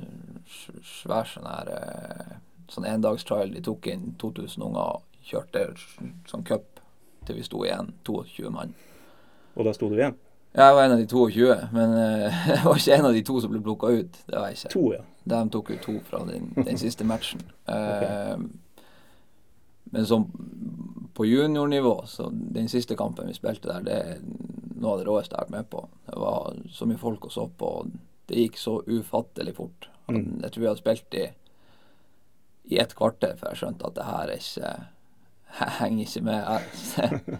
svær 0.86 1.26
sånn 1.26 1.48
her 1.50 1.72
uh, 1.74 2.36
sånn 2.70 2.86
endagstrial. 2.86 3.50
De 3.54 3.64
tok 3.66 3.90
inn 3.90 4.12
2000 4.22 4.68
unger 4.68 5.00
og 5.00 5.24
kjørte 5.28 5.66
sånn 6.30 6.46
cup 6.46 6.78
til 7.26 7.36
vi 7.36 7.44
sto 7.44 7.64
igjen 7.66 7.92
22 8.06 8.54
mann. 8.54 8.72
Og 9.58 9.66
da 9.66 9.74
sto 9.74 9.90
du 9.90 9.98
igjen? 9.98 10.16
Jeg 10.56 10.74
var 10.74 10.84
en 10.84 10.94
av 10.94 10.98
de 10.98 11.06
22, 11.06 11.48
men 11.72 11.92
eh, 11.98 12.38
jeg 12.54 12.64
var 12.64 12.80
ikke 12.80 12.96
en 12.96 13.10
av 13.10 13.18
de 13.18 13.24
to 13.26 13.40
som 13.40 13.52
ble 13.52 13.60
plukka 13.62 13.92
ut. 14.00 14.22
Det 14.26 14.38
var 14.38 14.48
jeg 14.48 14.60
ikke. 14.60 14.72
To, 14.74 14.86
ja. 14.96 15.04
De 15.28 15.42
tok 15.52 15.74
ut 15.74 15.82
to 15.84 15.98
fra 16.08 16.22
den, 16.28 16.48
den 16.56 16.80
siste 16.84 17.04
matchen. 17.04 17.44
okay. 17.66 18.48
Men 19.90 20.06
som 20.06 20.26
på 21.14 21.26
juniornivå, 21.26 22.06
så 22.06 22.28
den 22.32 22.68
siste 22.68 22.96
kampen 22.96 23.26
vi 23.26 23.34
spilte 23.34 23.68
der, 23.68 23.82
det 23.82 23.94
er 23.96 24.18
noe 24.78 24.92
av 24.92 25.00
det 25.00 25.06
råeste 25.08 25.34
jeg 25.34 25.40
har 25.40 25.48
vært 25.48 25.56
med 25.56 25.70
på. 25.72 25.80
Det 26.06 26.18
var 26.22 26.58
så 26.70 26.86
mye 26.86 27.00
folk 27.00 27.26
å 27.26 27.32
så 27.32 27.46
på, 27.58 27.70
og 27.80 28.28
det 28.30 28.44
gikk 28.44 28.60
så 28.60 28.76
ufattelig 28.86 29.56
fort. 29.56 29.88
Mm. 30.06 30.38
Jeg 30.44 30.52
tror 30.52 30.62
vi 30.62 30.68
hadde 30.68 30.82
spilt 30.82 31.18
i, 31.18 31.24
i 32.70 32.78
et 32.78 32.94
kvarter 32.96 33.34
før 33.40 33.50
jeg 33.50 33.62
skjønte 33.62 33.88
at 33.88 33.96
det 33.98 34.06
her 34.08 34.30
er 34.30 34.44
ikke 34.44 34.72
Jeg 35.58 35.74
henger 35.78 36.04
ikke 36.04 36.24
med 36.28 36.40
her. 36.44 37.38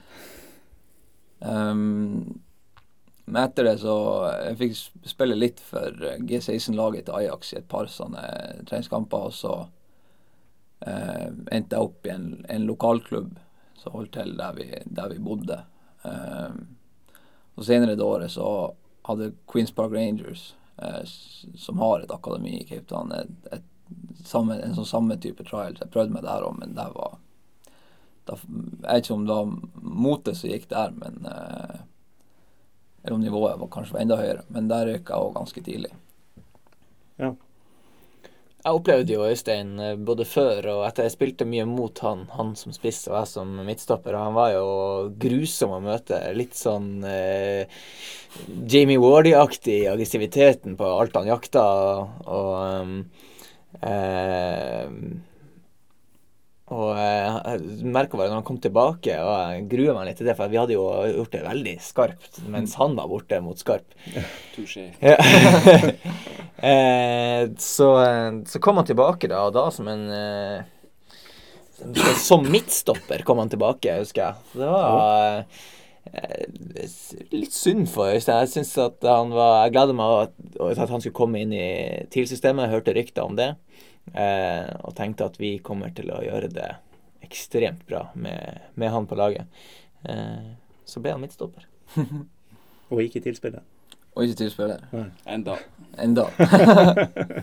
um, 1.44 2.40
men 3.28 3.42
etter 3.44 3.64
det 3.68 3.76
så 3.82 3.94
Jeg 4.48 4.56
fikk 4.60 4.74
sp- 4.78 5.10
spille 5.12 5.36
litt 5.38 5.60
for 5.64 5.92
G16-laget 6.28 7.06
til 7.08 7.18
Ajax 7.20 7.52
i 7.54 7.58
et 7.60 7.68
par 7.70 7.86
sånne 7.92 8.22
treningskamper, 8.68 9.28
og 9.28 9.34
så 9.36 9.54
eh, 10.86 11.28
endte 11.52 11.76
jeg 11.76 11.84
opp 11.88 12.06
i 12.08 12.12
en, 12.14 12.28
en 12.48 12.66
lokalklubb 12.68 13.36
som 13.78 13.94
holdt 13.94 14.12
til 14.18 14.34
der 14.38 14.56
vi, 14.58 14.68
der 14.84 15.12
vi 15.12 15.18
bodde. 15.22 15.60
Eh, 16.04 16.58
og 17.58 17.66
senere 17.66 17.96
det 17.98 18.04
året 18.06 18.30
så 18.34 18.48
hadde 19.08 19.32
Queens 19.50 19.72
Park 19.74 19.92
Rangers, 19.94 20.54
eh, 20.82 21.02
som 21.58 21.78
har 21.82 22.00
et 22.04 22.14
akademi 22.14 22.58
i 22.60 22.66
Cape 22.68 22.86
Town, 22.90 23.12
et, 23.14 23.30
et, 23.52 23.64
samme, 24.28 24.58
en 24.60 24.74
sånn 24.76 24.88
samme 24.88 25.16
type 25.22 25.44
trial. 25.48 25.78
Jeg 25.80 25.90
prøvde 25.94 26.12
meg 26.12 26.26
der 26.26 26.44
òg, 26.44 26.58
men 26.60 26.74
der 26.76 26.90
var 26.96 27.16
da, 28.28 28.34
Jeg 28.36 28.82
vet 28.84 29.06
ikke 29.06 29.14
om 29.14 29.22
det 29.28 29.36
var 29.38 29.54
motet 30.08 30.36
som 30.36 30.50
gikk 30.52 30.66
der, 30.68 30.90
men 30.98 31.22
eh, 31.30 31.78
eller 33.08 33.16
om 33.16 33.24
nivået 33.24 33.58
var 33.60 33.68
kanskje 33.72 33.96
var 33.96 34.04
enda 34.04 34.16
høyere. 34.20 34.46
Men 34.52 34.68
der 34.68 34.88
røyk 34.92 35.08
jeg 35.08 35.26
òg 35.26 35.36
ganske 35.36 35.62
tidlig. 35.64 35.92
Ja. 37.18 37.34
Jeg 38.58 38.74
opplevde 38.74 39.14
jo 39.14 39.24
Øystein 39.24 39.68
eh, 39.80 39.94
både 39.96 40.26
før 40.28 40.66
og 40.74 40.80
etter 40.84 41.06
jeg 41.06 41.14
spilte 41.14 41.46
mye 41.48 41.64
mot 41.64 42.02
han, 42.04 42.26
han 42.34 42.50
som 42.58 42.74
spiss 42.74 43.06
og 43.08 43.14
jeg 43.16 43.30
som 43.30 43.54
midtstopper, 43.64 44.16
og 44.18 44.26
han 44.26 44.34
var 44.36 44.50
jo 44.52 44.66
grusom 45.22 45.76
å 45.76 45.80
møte. 45.80 46.18
Litt 46.36 46.58
sånn 46.58 46.90
eh, 47.06 47.70
Jamie 48.68 49.00
Wardy-aktig 49.00 49.86
aggressiviteten 49.88 50.76
på 50.76 50.90
alt 50.98 51.16
han 51.16 51.30
jakta, 51.30 51.64
og 52.28 52.50
um, 52.82 52.98
eh, 53.80 54.84
og 56.74 56.98
eh, 57.00 57.36
jeg 57.54 57.88
merka 57.88 58.18
bare 58.18 58.28
når 58.28 58.42
han 58.42 58.46
kom 58.46 58.58
tilbake, 58.60 59.14
og 59.24 59.30
jeg 59.32 59.62
gruer 59.70 59.94
meg 59.96 60.10
litt 60.10 60.18
til 60.20 60.28
det, 60.28 60.34
for 60.36 60.52
vi 60.52 60.58
hadde 60.60 60.74
jo 60.76 60.84
gjort 61.14 61.32
det 61.32 61.44
veldig 61.46 61.74
skarpt 61.80 62.40
mens 62.52 62.74
han 62.80 62.96
var 62.98 63.08
borte 63.08 63.40
mot 63.44 63.60
skarp. 63.60 63.96
Touché. 64.56 64.90
Eh, 66.58 67.44
så, 67.62 67.86
eh, 68.02 68.40
så 68.50 68.58
kom 68.58 68.80
han 68.80 68.86
tilbake 68.88 69.28
da, 69.30 69.44
og 69.46 69.52
da 69.54 69.68
som 69.70 69.86
en 69.92 70.08
Som 72.18 72.48
midtstopper 72.50 73.22
kom 73.22 73.38
han 73.38 73.52
tilbake, 73.52 73.94
husker 74.00 74.24
jeg. 74.24 74.34
Så 74.50 74.58
det 74.58 74.72
var 74.72 75.44
litt 77.30 77.54
synd 77.54 77.86
for 77.92 78.10
Øystein. 78.10 78.40
Jeg 78.42 78.50
synes 78.56 78.72
at 78.88 79.06
han 79.06 79.30
var 79.30 79.68
Jeg 79.68 79.76
gleder 79.76 79.94
meg 80.00 80.16
at, 80.24 80.34
at 80.82 80.90
han 80.90 81.04
skulle 81.04 81.14
komme 81.20 81.44
inn 81.44 81.54
i 81.54 81.68
TIL-systemet. 82.10 82.72
Hørte 82.74 82.96
rykter 82.98 83.22
om 83.30 83.38
det. 83.38 83.52
Eh, 84.14 84.70
og 84.84 84.94
tenkte 84.96 85.26
at 85.28 85.36
vi 85.40 85.56
kommer 85.64 85.90
til 85.96 86.10
å 86.14 86.22
gjøre 86.24 86.48
det 86.52 86.68
ekstremt 87.26 87.82
bra 87.88 88.06
med, 88.14 88.60
med 88.78 88.90
han 88.94 89.06
på 89.10 89.18
laget. 89.18 89.46
Eh, 90.08 90.48
så 90.88 91.00
ble 91.04 91.12
han 91.16 91.20
midtstopper. 91.24 91.66
Og 92.88 93.02
ikke 93.04 93.20
tilspillet. 93.24 93.62
Og 94.16 94.24
ikke 94.24 94.38
tilspiller. 94.44 94.80
Enda. 95.28 95.54
Enda. 96.00 96.24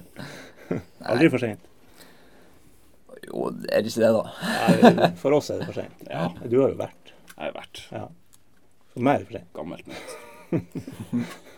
Aldri 1.11 1.29
for 1.31 1.39
seint. 1.43 1.61
Jo, 3.25 3.47
er 3.71 3.81
det 3.85 3.89
ikke 3.91 4.03
det, 4.03 4.11
da? 4.13 4.23
Nei, 4.91 5.09
For 5.21 5.33
oss 5.37 5.49
er 5.53 5.61
det 5.61 5.67
for 5.69 5.77
seint. 5.77 6.01
Ja. 6.11 6.27
Du 6.43 6.57
har 6.61 6.73
jo 6.73 6.79
vært. 6.81 7.13
Jeg 7.35 7.41
har 7.47 7.55
vært 7.55 7.81
Ja. 7.93 8.05
For 8.95 9.03
meg 9.05 9.13
er 9.15 9.19
det 9.23 9.27
for 9.29 9.35
seint. 9.37 9.51
gammelt 9.55 9.85
nytt. 9.91 10.09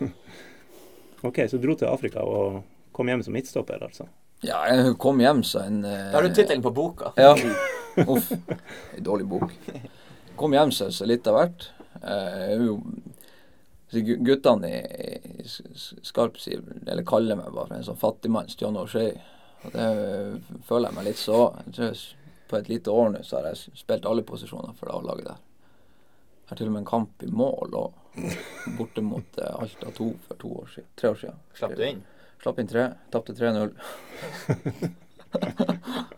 OK, 1.28 1.42
så 1.50 1.58
dro 1.62 1.74
til 1.78 1.90
Afrika 1.90 2.24
og 2.26 2.62
kom 2.96 3.10
hjem 3.12 3.24
som 3.26 3.34
midtstopper, 3.36 3.82
altså. 3.88 4.06
Ja, 4.46 4.60
jeg 4.70 4.98
kom 5.02 5.22
hjem 5.22 5.42
så 5.46 5.64
en 5.66 5.82
eh, 5.86 6.12
Da 6.12 6.20
har 6.20 6.28
du 6.28 6.36
tittelen 6.36 6.62
på 6.66 6.74
boka. 6.76 7.14
Ja. 7.18 7.34
Uff. 8.12 8.30
En 8.32 9.04
dårlig 9.04 9.26
bok. 9.26 9.54
Kom 10.38 10.54
hjem 10.54 10.72
så, 10.72 10.92
så 10.94 11.08
litt 11.10 11.28
av 11.28 11.40
hvert. 11.40 11.70
Eh, 12.04 12.54
jo 12.62 12.78
så 13.88 14.02
Guttene 14.04 14.70
i, 14.70 15.18
i 15.42 15.48
Skarp 16.04 16.36
eller 16.48 17.06
kaller 17.08 17.40
meg 17.40 17.54
bare 17.56 17.70
for 17.70 17.78
en 17.78 17.86
sånn 17.88 18.00
fattigmanns 18.00 18.58
John 18.60 18.78
O'Shea. 18.78 19.16
Og 19.64 19.74
det 19.74 19.86
eh, 19.88 20.58
føler 20.68 20.90
jeg 20.90 20.98
meg 20.98 21.08
litt 21.08 21.22
så. 21.22 21.40
Jeg 21.66 21.78
tror 21.78 22.02
på 22.48 22.60
et 22.60 22.70
lite 22.72 22.94
år 22.94 23.10
nå 23.16 23.24
så 23.28 23.40
har 23.40 23.50
jeg 23.52 23.80
spilt 23.80 24.06
alle 24.08 24.26
posisjoner 24.28 24.76
for 24.78 24.90
det 24.90 25.00
A-laget 25.00 25.30
der. 25.32 25.40
Jeg 26.44 26.52
har 26.52 26.60
til 26.60 26.70
og 26.70 26.76
med 26.76 26.84
en 26.84 26.92
kamp 26.92 27.24
i 27.26 27.32
mål 27.32 27.74
og 27.76 28.04
borte 28.78 29.04
mot 29.04 29.42
eh, 29.42 29.56
Alta 29.56 29.92
2 29.98 30.12
for 30.28 30.44
to 30.44 30.54
år 30.62 30.70
siden. 30.76 30.92
Tre 31.00 31.12
år 31.16 31.20
siden. 31.24 31.42
Slapp 31.58 31.76
du 31.80 31.84
inn? 31.88 32.06
Slapp 32.42 32.60
inn 32.62 32.70
tre. 32.70 32.88
Tapte 33.12 33.34
3-0. 33.34 33.72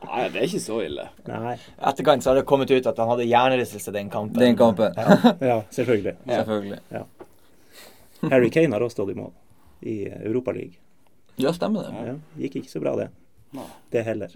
Nei, 0.10 0.26
det 0.34 0.40
er 0.42 0.46
ikke 0.46 0.62
så 0.62 0.80
ille. 0.84 1.06
Nei. 1.28 1.56
Etterkant 1.90 2.24
så 2.24 2.32
har 2.32 2.40
det 2.40 2.46
kommet 2.50 2.72
ut 2.72 2.88
at 2.90 3.00
han 3.00 3.10
hadde 3.14 3.28
hjernerystelse 3.30 3.94
den 3.96 4.10
kampen. 4.14 4.40
Den 4.40 4.58
kampen. 4.60 4.96
Ja, 5.42 5.62
selvfølgelig. 5.74 6.16
Selvfølgelig. 6.26 6.80
Harry 8.30 8.50
Kane 8.52 8.76
har 8.76 8.84
også 8.84 9.00
stått 9.00 9.14
i 9.14 9.18
mål 9.20 9.32
i 9.88 9.96
Europa 10.12 10.52
League. 10.56 10.76
Ja, 11.40 11.54
stemmer 11.56 11.88
det. 11.88 12.08
Ja, 12.10 12.16
gikk 12.44 12.60
ikke 12.60 12.72
så 12.74 12.82
bra, 12.84 12.96
det. 13.00 13.08
Nei. 13.56 13.68
Det 13.94 14.04
heller. 14.06 14.34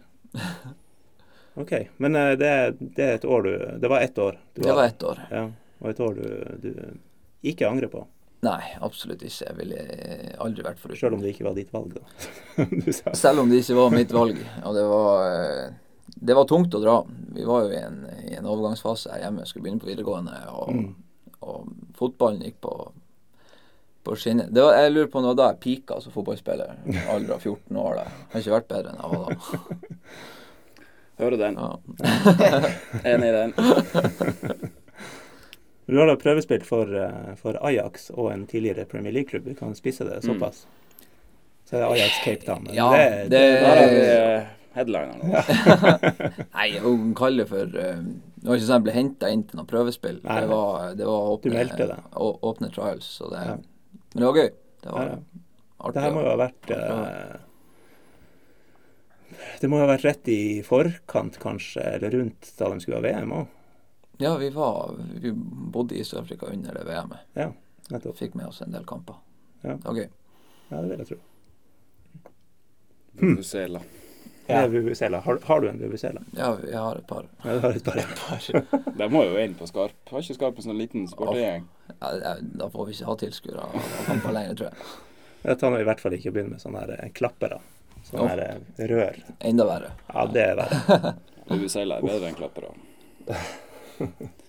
OK. 1.59 1.73
Men 1.97 2.15
eh, 2.15 2.31
det, 2.39 2.51
det 2.79 3.03
er 3.03 3.17
et 3.19 3.25
år 3.29 3.43
du 3.45 3.51
Det 3.83 3.89
var 3.91 4.01
ett 4.01 4.17
år 4.17 4.39
du 4.55 4.61
Det 4.63 4.73
var 4.73 4.87
ett 4.87 5.03
år. 5.03 5.19
Ja, 5.29 5.43
og 5.83 5.89
et 5.91 5.99
år 6.01 6.15
du, 6.17 6.29
du 6.63 7.49
ikke 7.51 7.67
angrer 7.69 7.91
på. 7.91 8.05
Nei, 8.43 8.63
absolutt 8.83 9.21
ikke. 9.23 9.45
Jeg 9.47 9.55
ville 9.55 9.83
aldri 10.43 10.65
vært 10.65 10.79
foruten. 10.81 10.99
Selv 10.99 11.15
om 11.17 11.21
det 11.23 11.31
ikke 11.33 11.45
var 11.47 11.53
ditt 11.55 11.69
valg, 11.71 11.93
da. 11.95 12.01
du 12.83 12.89
sa. 12.91 13.13
Selv 13.15 13.43
om 13.45 13.51
det 13.53 13.61
ikke 13.63 13.77
var 13.77 13.93
mitt 13.95 14.11
valg. 14.11 14.41
Og 14.67 14.75
det 14.75 14.83
var, 14.89 15.21
eh, 15.29 16.09
det 16.29 16.35
var 16.35 16.49
tungt 16.49 16.75
å 16.75 16.81
dra. 16.83 16.97
Vi 17.37 17.45
var 17.47 17.63
jo 17.63 17.71
i 17.71 17.79
en, 17.79 18.01
i 18.27 18.35
en 18.39 18.49
overgangsfase 18.51 19.13
her 19.13 19.23
hjemme, 19.27 19.45
skulle 19.47 19.63
begynne 19.69 19.83
på 19.83 19.91
videregående. 19.93 20.35
Og, 20.57 20.73
Mm. 20.73 20.91
og 21.43 21.71
fotballen 21.99 22.43
gikk 22.43 22.59
på, 22.63 22.73
på 24.03 24.15
skinner. 24.19 24.51
Var, 24.51 24.75
jeg 24.81 24.91
lurer 24.93 25.09
på 25.13 25.23
når 25.23 25.39
da 25.39 25.47
jeg 25.53 25.61
pika 25.63 26.01
som 26.03 26.11
fotballspiller. 26.15 26.75
Alder 27.15 27.37
av 27.37 27.43
14 27.47 27.79
år. 27.79 27.99
Da. 28.01 28.05
Jeg 28.11 28.31
har 28.35 28.43
ikke 28.43 28.57
vært 28.59 28.71
bedre 28.75 28.91
enn 28.91 29.03
jeg 29.03 29.09
var 29.11 29.19
da. 29.23 29.35
Hører 31.23 31.37
den. 31.37 31.57
Ja. 31.61 31.71
Enig 33.13 33.27
i 33.29 33.35
den. 33.37 33.51
Du 35.93 35.99
har 36.01 36.07
da 36.09 36.15
prøvespilt 36.17 36.63
for, 36.65 36.89
eh, 36.97 37.35
for 37.37 37.57
Ajax 37.69 38.07
og 38.15 38.31
en 38.33 38.47
tidligere 38.49 38.87
Premier 38.89 39.13
League-klubb. 39.13 39.45
Du 39.45 39.53
kan 39.59 39.75
spisse 39.77 40.05
det 40.07 40.23
såpass. 40.25 40.63
Så 41.69 41.75
er 41.77 41.83
det 41.83 41.89
Ajax 41.99 42.15
Cape 42.23 42.45
Town. 42.47 42.65
Ja, 42.73 42.87
det, 42.97 43.29
det- 43.29 43.61
Der 43.61 43.77
har 43.77 43.91
vi 43.93 44.47
headliner 44.73 45.19
nå. 45.21 45.25
Nei, 46.57 46.65
hun 46.81 47.13
kaller 47.15 47.43
det 47.45 47.49
for 47.51 47.77
eh, 47.77 48.01
Det 48.41 48.49
var 48.49 48.57
ikke 48.57 48.65
sånn 48.71 48.79
jeg 48.79 48.85
ble 48.87 48.95
henta 48.97 49.29
inn 49.31 49.43
til 49.47 49.61
noe 49.61 49.69
prøvespill. 49.69 50.17
Nei, 50.25 50.39
Det 50.41 50.49
var, 50.49 50.89
det 50.97 51.05
var 51.11 51.29
åpne, 51.37 51.51
Du 51.53 51.57
meldte 51.59 51.87
det. 51.93 51.99
å- 52.17 52.33
åpne 52.49 52.71
trials. 52.73 53.05
Så 53.19 53.29
det, 53.29 53.45
Ja. 53.45 53.55
Men 54.15 54.21
det 54.23 54.25
var 54.31 54.39
gøy. 54.41 54.49
Det 54.83 54.91
var 54.97 55.01
Ja, 55.05 55.09
ja. 55.13 55.17
artig. 55.79 55.93
Det 55.93 56.01
her 56.07 56.11
må 56.17 56.23
jo 56.25 56.29
ha 56.33 56.37
vært 56.41 56.71
eh, 56.73 57.37
Det 59.61 59.69
må 59.69 59.77
jo 59.79 59.85
ha 59.87 59.93
vært 59.95 60.05
rett 60.09 60.27
i 60.33 60.41
forkant, 60.65 61.37
kanskje, 61.41 61.85
eller 61.95 62.09
rundt 62.17 62.51
da 62.57 62.69
de 62.73 62.79
skulle 62.83 62.97
ha 62.99 63.05
VM 63.05 63.31
òg. 63.43 63.47
Ja, 64.21 64.35
vi 64.37 64.49
var 64.53 64.93
Vi 65.21 65.31
bodde 65.73 65.95
i 65.97 66.03
Sør-Afrika 66.05 66.45
under 66.53 66.73
det 66.77 66.83
VM-et. 66.87 67.23
Ja, 67.33 67.49
nettopp. 67.89 68.17
Fikk 68.17 68.35
med 68.37 68.45
oss 68.51 68.61
en 68.61 68.71
del 68.71 68.85
kamper. 68.85 69.15
Ja. 69.63 69.73
Det 69.77 69.85
var 69.87 69.95
gøy. 69.97 70.09
Ja, 70.69 70.81
det 70.81 70.89
vil 70.89 70.97
jeg 71.03 71.07
tro. 71.07 71.17
Vuvuzela. 73.13 73.81
Ja. 74.47 74.67
Vuvuzela. 74.67 75.19
Har, 75.19 75.39
har 75.43 75.61
du 75.61 75.69
en 75.69 75.79
Vuvuzela? 75.79 76.21
Ja, 76.37 76.57
jeg 76.67 76.77
har 76.79 76.95
et 76.99 77.07
par. 77.07 77.27
Ja, 77.43 77.53
du 77.53 77.59
har 77.59 77.75
et 77.77 77.83
par. 77.83 78.63
De 78.97 79.09
må 79.09 79.23
jo 79.25 79.37
inn 79.39 79.53
på 79.59 79.67
Skarp. 79.69 79.95
Har 80.11 80.23
ikke 80.25 80.35
Skarp 80.37 80.59
en 80.59 80.67
sånn 80.67 80.79
liten 80.81 81.05
sportegjeng? 81.07 81.67
Ja, 81.99 82.35
da 82.41 82.69
får 82.73 82.89
vi 82.89 82.97
ikke 82.97 83.07
ha 83.11 83.15
tilskuere 83.21 83.65
av 83.67 83.91
kamper 84.07 84.35
lenger, 84.35 84.55
tror 84.59 84.69
jeg. 84.71 84.91
Det 85.43 85.57
tar 85.59 85.73
nå 85.73 85.79
i 85.81 85.83
hvert 85.87 85.99
fall 85.99 86.13
ikke 86.15 86.31
begynne 86.31 86.55
med 86.55 86.61
sånne 86.63 86.79
her, 86.85 86.91
eh, 87.03 87.09
klappere. 87.15 87.57
Sånne 88.07 88.21
Oh. 88.23 88.27
her, 88.29 88.39
eh, 88.45 88.85
rør. 88.87 89.17
Enda 89.43 89.65
verre. 89.67 89.89
Ja, 90.07 90.23
det 90.31 90.43
er 90.45 90.55
verre. 90.59 91.13
Vuvuzela 91.49 91.97
er 91.99 92.05
bedre 92.07 92.29
enn 92.29 92.37
klappere. 92.39 92.69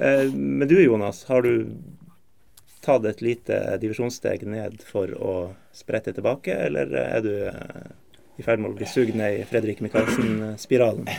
Eh, 0.00 0.30
Men 0.32 0.68
du 0.68 0.78
Jonas, 0.80 1.24
har 1.28 1.42
du 1.44 1.74
tatt 2.80 3.04
et 3.04 3.18
lite 3.20 3.56
divisjonssteg 3.82 4.46
ned 4.48 4.78
for 4.86 5.10
å 5.12 5.32
sprette 5.76 6.14
tilbake, 6.16 6.54
eller 6.68 6.94
er 6.96 7.20
du 7.20 7.32
eh, 7.50 7.90
i 8.40 8.46
ferd 8.46 8.62
med 8.62 8.70
å 8.70 8.78
bli 8.78 8.88
sugd 8.88 9.18
ned 9.18 9.42
i 9.42 9.44
Fredrik 9.50 9.82
Micaelsen-spiralen? 9.84 11.04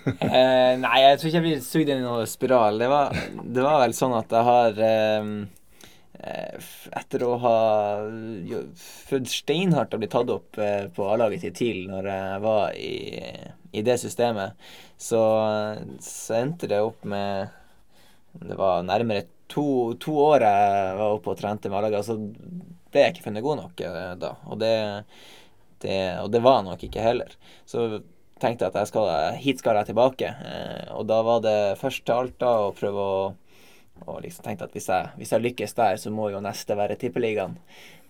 Eh, 0.00 0.74
nei, 0.80 0.98
jeg 1.02 1.18
tror 1.20 1.28
ikke 1.28 1.36
jeg 1.36 1.44
blir 1.44 1.64
sugd 1.64 1.90
inn 1.92 1.98
i 2.00 2.04
noen 2.04 2.28
spiral. 2.28 2.78
Det 2.80 2.86
var, 2.88 3.16
det 3.44 3.64
var 3.64 3.82
vel 3.82 3.92
sånn 3.96 4.14
at 4.16 4.32
jeg 4.32 4.46
har 4.46 4.78
Etter 7.00 7.24
å 7.24 7.34
ha 7.42 7.56
prøvd 9.08 9.28
steinhardt 9.28 9.96
å 9.96 10.00
bli 10.00 10.08
tatt 10.12 10.32
opp 10.32 10.56
på 10.96 11.08
A-laget 11.12 11.44
til 11.44 11.54
TIL 11.56 11.82
når 11.92 12.08
jeg 12.10 12.42
var 12.44 12.76
i, 12.80 12.94
i 13.72 13.82
det 13.86 13.96
systemet, 14.02 14.56
så, 14.98 15.20
så 16.02 16.38
endte 16.40 16.70
det 16.70 16.80
opp 16.82 17.04
med 17.08 17.48
Det 18.32 18.56
var 18.58 18.82
nærmere 18.86 19.26
to, 19.50 19.94
to 19.98 20.14
år 20.22 20.44
jeg 20.46 20.96
var 21.00 21.16
oppe 21.16 21.32
og 21.32 21.38
trente 21.38 21.70
med 21.70 21.90
og 21.90 22.04
så 22.06 22.16
ble 22.90 23.04
jeg 23.04 23.14
ikke 23.14 23.26
funnet 23.26 23.46
god 23.46 23.60
nok 23.64 23.82
eh, 23.86 24.14
da. 24.18 24.32
Og 24.50 24.58
det, 24.60 24.74
det, 25.82 25.98
og 26.22 26.30
det 26.30 26.42
var 26.42 26.62
nok 26.66 26.82
ikke 26.86 27.02
heller. 27.02 27.34
Så 27.66 28.02
tenkte 28.40 28.64
jeg 28.66 28.72
at 28.72 28.80
jeg 28.80 28.90
skal, 28.90 29.10
hit 29.42 29.62
skal 29.62 29.78
jeg 29.80 29.90
tilbake. 29.90 30.30
Eh, 30.30 30.90
og 30.96 31.06
da 31.10 31.20
var 31.26 31.42
det 31.44 31.58
først 31.80 32.04
til 32.06 32.16
Alta 32.16 32.54
å 32.66 32.74
prøve 32.76 33.06
å 33.06 33.22
og 34.08 34.22
liksom 34.24 34.44
tenkte 34.46 34.64
at 34.64 34.76
hvis 34.76 34.88
jeg, 34.88 35.08
hvis 35.20 35.32
jeg 35.34 35.44
lykkes 35.44 35.74
der, 35.76 35.98
så 36.00 36.12
må 36.14 36.30
jo 36.32 36.40
neste 36.40 36.76
være 36.78 36.96
Tippeligaen. 37.00 37.58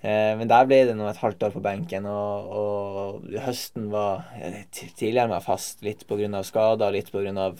Eh, 0.00 0.32
men 0.40 0.48
der 0.48 0.68
ble 0.68 0.78
det 0.88 0.94
nå 0.96 1.08
et 1.10 1.20
halvt 1.20 1.44
år 1.48 1.52
på 1.52 1.62
benken, 1.64 2.06
og, 2.08 2.52
og 2.56 3.34
høsten 3.44 3.90
var 3.92 4.30
eh, 4.38 4.62
Tidligere 4.72 5.34
jeg 5.34 5.44
fast 5.44 5.84
litt 5.84 6.06
pga. 6.08 6.40
skader, 6.46 6.94
litt 6.94 7.12
pga. 7.12 7.50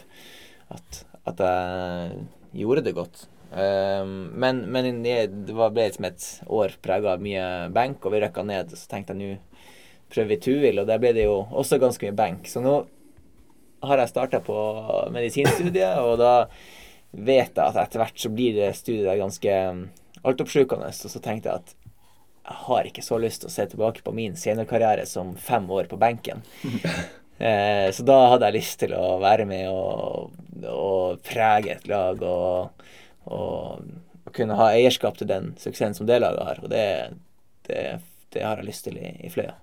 At, 0.70 1.03
at 1.29 1.44
jeg 1.44 2.24
gjorde 2.62 2.87
det 2.87 2.96
godt. 2.96 3.26
Eh, 3.53 4.07
men 4.07 4.64
men 4.72 5.03
det 5.05 5.53
var, 5.53 5.74
ble 5.74 5.90
liksom 5.90 6.09
et 6.09 6.31
år 6.46 6.79
prega 6.83 7.14
av 7.14 7.24
mye 7.24 7.44
benk, 7.75 8.04
og 8.04 8.14
vi 8.14 8.25
rykka 8.25 8.46
ned. 8.46 8.73
Så 8.73 8.88
tenkte 8.88 9.17
jeg 9.17 9.21
nå 9.21 9.37
prøver 10.10 10.33
vi 10.33 10.40
Tuil, 10.42 10.81
og 10.81 10.88
der 10.88 10.98
ble 11.02 11.12
det 11.14 11.29
jo 11.29 11.42
også 11.50 11.79
ganske 11.79 12.08
mye 12.08 12.19
benk. 12.19 12.48
Så 12.50 12.62
nå 12.64 12.81
har 13.87 14.02
jeg 14.02 14.12
starta 14.12 14.40
på 14.44 14.56
medisinstudiet, 15.14 16.00
og 16.02 16.19
da 16.21 16.35
vet 17.10 17.56
jeg 17.56 17.64
at 17.64 17.79
etter 17.81 18.02
hvert 18.02 18.23
så 18.23 18.31
blir 18.33 18.56
det 18.58 18.73
studiet 18.79 19.19
ganske 19.21 19.54
um, 19.71 19.85
altoppslukende. 20.27 20.90
Og 20.90 21.14
så 21.14 21.23
tenkte 21.23 21.50
jeg 21.50 21.62
at 21.62 21.77
jeg 22.51 22.59
har 22.67 22.87
ikke 22.88 23.05
så 23.05 23.19
lyst 23.23 23.44
til 23.44 23.51
å 23.51 23.55
se 23.55 23.65
tilbake 23.71 24.03
på 24.03 24.13
min 24.15 24.35
seniorkarriere 24.38 25.05
som 25.07 25.37
fem 25.38 25.69
år 25.71 25.87
på 25.90 25.98
benken. 26.01 26.42
eh, 27.38 27.87
så 27.94 28.07
da 28.07 28.19
hadde 28.33 28.48
jeg 28.48 28.59
lyst 28.59 28.81
til 28.83 28.94
å 28.98 29.21
være 29.23 29.46
med 29.46 29.69
og, 29.71 30.35
og 30.67 31.21
prege 31.27 31.77
et 31.77 31.87
lag 31.90 32.23
og, 32.27 32.83
og, 33.31 33.85
og 34.25 34.33
kunne 34.35 34.59
ha 34.59 34.73
eierskap 34.75 35.21
til 35.21 35.31
den 35.31 35.53
suksessen 35.63 35.94
som 36.01 36.11
det 36.11 36.19
laget 36.25 36.48
har. 36.48 36.65
Og 36.65 36.75
det, 36.75 36.87
det, 37.71 37.85
det 38.35 38.42
har 38.46 38.59
jeg 38.59 38.73
lyst 38.73 38.88
til 38.88 38.98
i, 38.98 39.15
i 39.23 39.31
Fløya. 39.31 39.55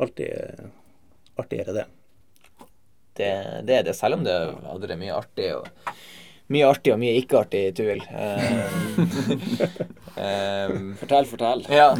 Alltid 0.00 0.68
artigere, 1.40 1.72
er 1.72 1.80
det. 1.80 1.88
Det, 3.16 3.32
det 3.64 3.78
er 3.78 3.88
det, 3.88 3.96
selv 3.96 4.20
om 4.20 4.28
det 4.28 4.36
hadde 4.68 4.92
det 4.92 5.00
mye 5.00 5.16
artig 5.16 5.54
og 5.56 5.66
mye 6.50 6.66
artig 6.68 6.94
og 6.94 7.00
mye 7.02 7.16
ikke 7.20 7.40
artig 7.44 7.60
i 7.68 7.74
Tuil. 7.76 8.00
um, 8.10 9.02
eh, 10.16 10.72
Fortell, 11.00 11.28
fortell. 11.30 11.66
ja. 11.70 11.92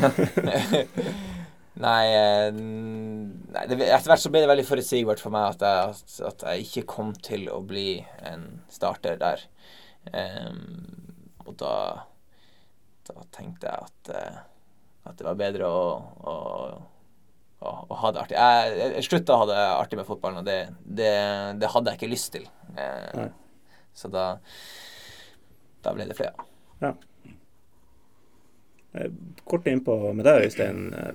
Nei, 1.80 2.06
eh, 2.12 2.50
Nei, 2.52 3.62
det, 3.70 3.78
etter 3.86 4.10
hvert 4.10 4.22
så 4.22 4.32
ble 4.32 4.42
det 4.42 4.50
veldig 4.50 4.66
forutsigbart 4.68 5.22
for 5.22 5.32
meg 5.34 5.54
at 5.54 5.62
jeg, 5.64 6.22
at 6.28 6.44
jeg 6.46 6.66
ikke 6.66 6.88
kom 6.92 7.14
til 7.24 7.48
å 7.52 7.60
bli 7.66 8.02
en 8.26 8.44
starter 8.72 9.16
der. 9.20 9.42
Um, 10.12 11.10
og 11.46 11.56
da, 11.60 11.74
da 13.08 13.26
tenkte 13.34 13.70
jeg 13.70 13.88
at, 13.88 14.12
eh, 14.16 14.40
at 15.08 15.18
det 15.18 15.26
var 15.26 15.38
bedre 15.40 15.68
å, 15.68 15.84
å, 16.00 16.34
å, 17.60 17.74
å 17.90 18.00
ha 18.02 18.12
det 18.14 18.24
artig. 18.24 18.38
Jeg, 18.38 18.78
jeg, 18.96 19.06
slutta 19.08 19.36
å 19.36 19.42
ha 19.42 19.50
det 19.50 19.60
artig 19.76 20.00
med 20.00 20.08
fotballen, 20.08 20.42
og 20.42 20.48
det, 20.48 20.60
det, 20.84 21.14
det 21.60 21.72
hadde 21.74 21.94
jeg 21.94 22.00
ikke 22.00 22.12
lyst 22.12 22.32
til. 22.36 22.46
Eh, 22.76 23.10
Nei. 23.16 23.30
Så 23.94 24.08
da, 24.12 24.24
da 25.84 25.92
ble 25.96 26.06
det 26.10 26.16
flere. 26.18 26.46
Ja. 26.80 26.94
Eh, 28.92 29.10
Kort 29.44 29.66
innpå 29.70 29.96
med 30.14 30.24
deg, 30.26 30.46
Øystein. 30.48 30.86
Eh, 30.94 31.12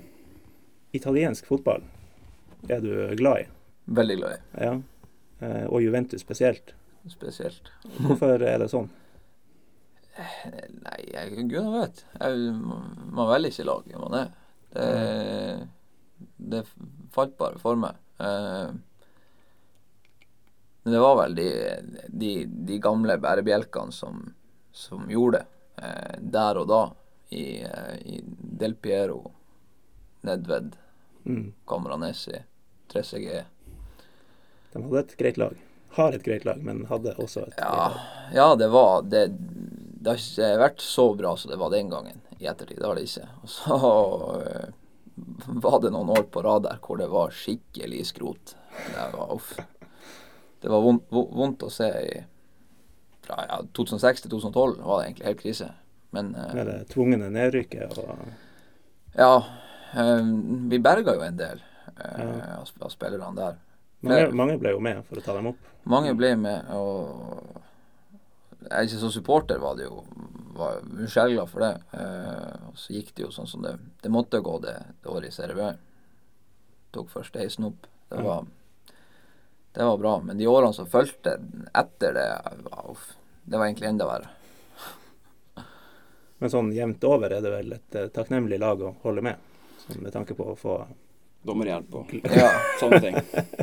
Italiensk 0.96 1.46
fotball 1.48 1.82
er 2.72 2.80
du 2.80 2.92
glad 3.18 3.42
i? 3.44 3.48
Veldig 3.96 4.16
glad 4.20 4.36
i. 4.36 4.64
Ja. 4.64 4.74
Eh, 5.40 5.66
Og 5.68 5.82
Juventus 5.84 6.20
spesielt. 6.24 6.74
Spesielt. 7.08 7.68
Hvorfor 8.00 8.40
er 8.42 8.58
det 8.62 8.70
sånn? 8.72 8.88
Nei, 10.16 11.00
jeg, 11.12 11.44
gud 11.50 11.66
vet. 11.74 12.00
Jeg, 12.16 12.46
man 12.56 13.28
velger 13.28 13.52
ikke 13.52 13.66
lag, 13.68 13.90
man 14.00 14.14
er. 14.22 14.30
Det, 14.72 15.68
det 16.54 16.62
falt 17.14 17.36
bare 17.38 17.60
for 17.60 17.76
meg. 17.78 17.98
Men 20.86 20.94
det 20.94 21.02
var 21.02 21.16
vel 21.18 21.34
de, 21.34 21.46
de, 22.14 22.32
de 22.68 22.76
gamle 22.78 23.16
bærebjelkene 23.18 23.90
som, 23.92 24.20
som 24.70 25.08
gjorde 25.10 25.40
det 25.40 25.82
eh, 25.82 26.18
der 26.36 26.60
og 26.62 26.68
da. 26.70 26.80
I, 27.34 27.46
eh, 27.66 27.96
i 28.06 28.20
Del 28.62 28.76
Piero, 28.78 29.24
Nedved, 30.26 30.76
Mm. 31.26 31.48
Camaranesi, 31.66 32.36
3CG. 32.92 33.40
De 34.72 34.82
hadde 34.84 35.00
et 35.00 35.14
greit 35.18 35.38
lag. 35.42 35.56
Har 35.96 36.14
et 36.14 36.22
greit 36.22 36.44
lag, 36.46 36.60
men 36.62 36.84
hadde 36.86 37.16
også 37.18 37.40
et 37.48 37.56
greit 37.56 37.64
Ja, 37.66 37.88
lag. 37.88 37.96
ja 38.36 38.44
det 38.60 38.68
var 38.70 39.02
det, 39.10 39.24
det 39.34 40.12
har 40.12 40.20
ikke 40.22 40.52
vært 40.60 40.84
så 40.86 41.08
bra 41.18 41.32
som 41.34 41.50
det 41.50 41.58
var 41.58 41.74
den 41.74 41.90
gangen 41.90 42.20
i 42.38 42.46
ettertid. 42.46 42.78
Det 42.78 42.86
har 42.86 42.94
det 42.94 43.08
ikke. 43.08 43.26
Og 43.42 43.50
så 43.56 43.80
eh, 44.38 44.70
var 45.66 45.80
det 45.82 45.90
noen 45.96 46.14
år 46.14 46.28
på 46.30 46.44
rad 46.46 46.62
der 46.68 46.78
hvor 46.86 47.02
det 47.02 47.10
var 47.10 47.34
skikkelig 47.34 48.04
skrot. 48.12 48.54
Det 48.86 49.08
var 49.18 49.34
uff. 49.34 49.56
Det 50.62 50.70
var 50.72 50.80
vondt, 50.84 51.04
vondt 51.10 51.62
å 51.66 51.70
se 51.72 51.88
i 52.00 52.24
fra 53.26 53.42
ja, 53.48 53.60
2006 53.74 54.22
til 54.24 54.30
2012 54.36 54.82
var 54.86 55.00
det 55.00 55.06
egentlig 55.08 55.26
helt 55.26 55.40
krise. 55.42 55.70
Men 56.14 56.34
eh, 56.38 56.52
Med 56.54 56.68
det 56.70 56.76
tvungne 56.92 57.30
nedrykket 57.34 57.96
og 57.98 58.20
ja, 59.16 59.32
eh, 59.96 60.28
vi 60.70 60.78
berga 60.82 61.14
jo 61.16 61.24
en 61.26 61.38
del 61.40 61.62
eh, 61.96 62.20
Ja. 62.22 62.60
av, 62.60 62.90
spillerne 62.92 63.34
der. 63.36 63.56
mange, 64.06 64.32
mange 64.36 64.58
ble 64.60 64.74
jo 64.76 64.80
med 64.84 65.02
for 65.08 65.18
å 65.18 65.24
ta 65.24 65.34
dem 65.36 65.50
opp. 65.52 65.70
Mange 65.86 66.14
ble 66.18 66.34
med, 66.36 66.68
og 66.74 67.62
jeg 68.66 68.88
ikke 68.88 69.00
så 69.00 69.10
supporter 69.14 69.58
var 69.62 69.76
det 69.78 69.86
jo 69.86 70.02
var 70.56 70.80
skjellglad 71.12 71.50
for 71.50 71.60
det. 71.64 71.74
Eh, 71.92 72.68
og 72.70 72.78
så 72.80 72.94
gikk 72.96 73.12
det 73.14 73.26
jo 73.26 73.32
sånn 73.34 73.48
som 73.50 73.64
det, 73.64 73.74
det 74.02 74.12
måtte 74.12 74.40
gå 74.44 74.56
det, 74.64 74.76
det 75.02 75.10
året 75.12 75.28
i 75.28 75.34
Serie 75.34 75.56
B. 75.56 75.66
Tok 76.96 77.10
først 77.12 77.36
heisen 77.36 77.68
opp. 77.68 77.86
Det 78.10 78.22
Ja. 78.24 78.40
Det 79.76 79.84
var 79.84 79.98
bra. 80.00 80.14
Men 80.24 80.38
de 80.40 80.46
årene 80.48 80.72
som 80.74 80.86
fulgte 80.88 81.36
etter 81.76 82.14
det, 82.16 82.26
uff, 82.88 83.10
det 83.44 83.58
var 83.60 83.66
egentlig 83.68 83.88
enda 83.92 84.06
verre. 84.08 84.32
Men 86.38 86.50
sånn 86.52 86.72
jevnt 86.76 87.04
over 87.08 87.32
er 87.32 87.40
det 87.44 87.52
vel 87.52 87.72
et 87.78 87.94
eh, 87.96 88.08
takknemlig 88.12 88.58
lag 88.60 88.82
å 88.84 88.94
holde 89.06 89.22
med. 89.24 89.36
Sånn 89.86 90.02
med 90.04 90.12
tanke 90.12 90.34
på 90.36 90.50
å 90.52 90.56
få, 90.58 90.78
Dommerhjelp 91.46 91.94
og 91.94 92.10
Ja, 92.34 92.48
sånne 92.80 92.98
ting. 93.04 93.16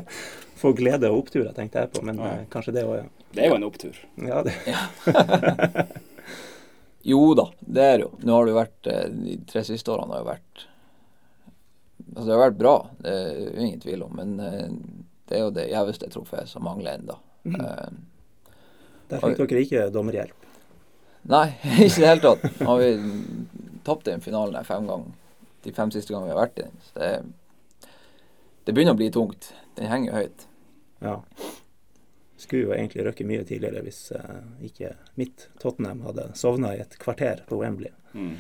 få 0.63 0.71
glede 0.77 1.09
og 1.11 1.25
oppturer, 1.25 1.51
tenkte 1.57 1.81
jeg 1.83 1.91
på. 1.93 2.01
Men 2.07 2.17
Ja. 2.21 2.29
eh, 2.39 2.45
kanskje 2.53 2.73
det 2.77 2.85
òg, 2.87 2.95
ja. 3.01 3.07
Det 3.33 3.43
er 3.43 3.49
jo 3.51 3.57
en 3.59 3.65
opptur. 3.67 3.97
Ja, 4.23 4.41
det, 4.45 4.53
Jo 7.03 7.33
da, 7.35 7.49
det 7.59 7.83
er 7.83 7.97
det 7.97 8.05
jo. 8.05 8.11
Nå 8.23 8.37
har 8.37 8.45
det 8.47 8.53
jo 8.53 8.59
vært 8.61 8.87
eh, 8.93 9.07
De 9.11 9.33
tre 9.49 9.63
siste 9.67 9.91
årene 9.91 10.13
har 10.15 10.21
jo 10.23 10.29
vært 10.29 10.67
Altså, 12.13 12.25
det 12.29 12.33
har 12.35 12.43
vært 12.45 12.57
bra, 12.59 12.73
det 13.01 13.11
er 13.17 13.37
jo 13.41 13.63
ingen 13.65 13.79
tvil 13.81 14.01
om. 14.05 14.17
Men 14.19 14.33
det 15.29 15.37
er 15.37 15.45
jo 15.45 15.51
det 15.55 15.69
gjeveste 15.71 16.09
trofeet 16.11 16.49
som 16.51 16.65
mangler 16.65 16.99
ennå. 16.99 17.17
Eh, 17.45 17.89
der 19.11 19.23
fikk 19.23 19.43
dere 19.43 19.63
ikke 19.65 19.89
dommerhjelp. 19.93 20.47
nei, 21.31 21.47
ikke 21.85 21.99
i 21.99 22.03
det 22.03 22.09
hele 22.09 22.23
tatt. 22.23 22.45
Nå 22.59 22.69
har 22.71 22.81
vi 22.81 22.91
tapt 23.87 24.07
den 24.09 24.23
finalen 24.23 24.57
her 24.59 24.67
fem 24.67 24.87
ganger. 24.89 25.11
De 25.63 25.71
fem 25.75 25.91
siste 25.95 26.11
gangene 26.11 26.31
vi 26.31 26.35
har 26.35 26.43
vært 26.43 26.59
i 26.59 26.65
den. 26.67 26.79
Så 26.87 26.99
det, 26.99 27.89
det 28.67 28.75
begynner 28.75 28.97
å 28.97 28.99
bli 28.99 29.11
tungt. 29.15 29.53
Den 29.77 29.91
henger 29.91 30.11
jo 30.11 30.17
høyt. 30.19 30.47
Ja. 31.03 31.15
Skulle 32.37 32.67
jo 32.67 32.75
egentlig 32.75 33.05
røkke 33.07 33.27
mye 33.27 33.45
tidligere 33.47 33.83
hvis 33.85 34.01
uh, 34.15 34.43
ikke 34.63 34.93
mitt 35.19 35.47
Tottenham 35.63 36.03
hadde 36.03 36.29
sovna 36.35 36.73
i 36.75 36.81
et 36.83 36.97
kvarter 36.99 37.45
på 37.47 37.59
Wembley. 37.61 37.93
Mm. 38.11 38.35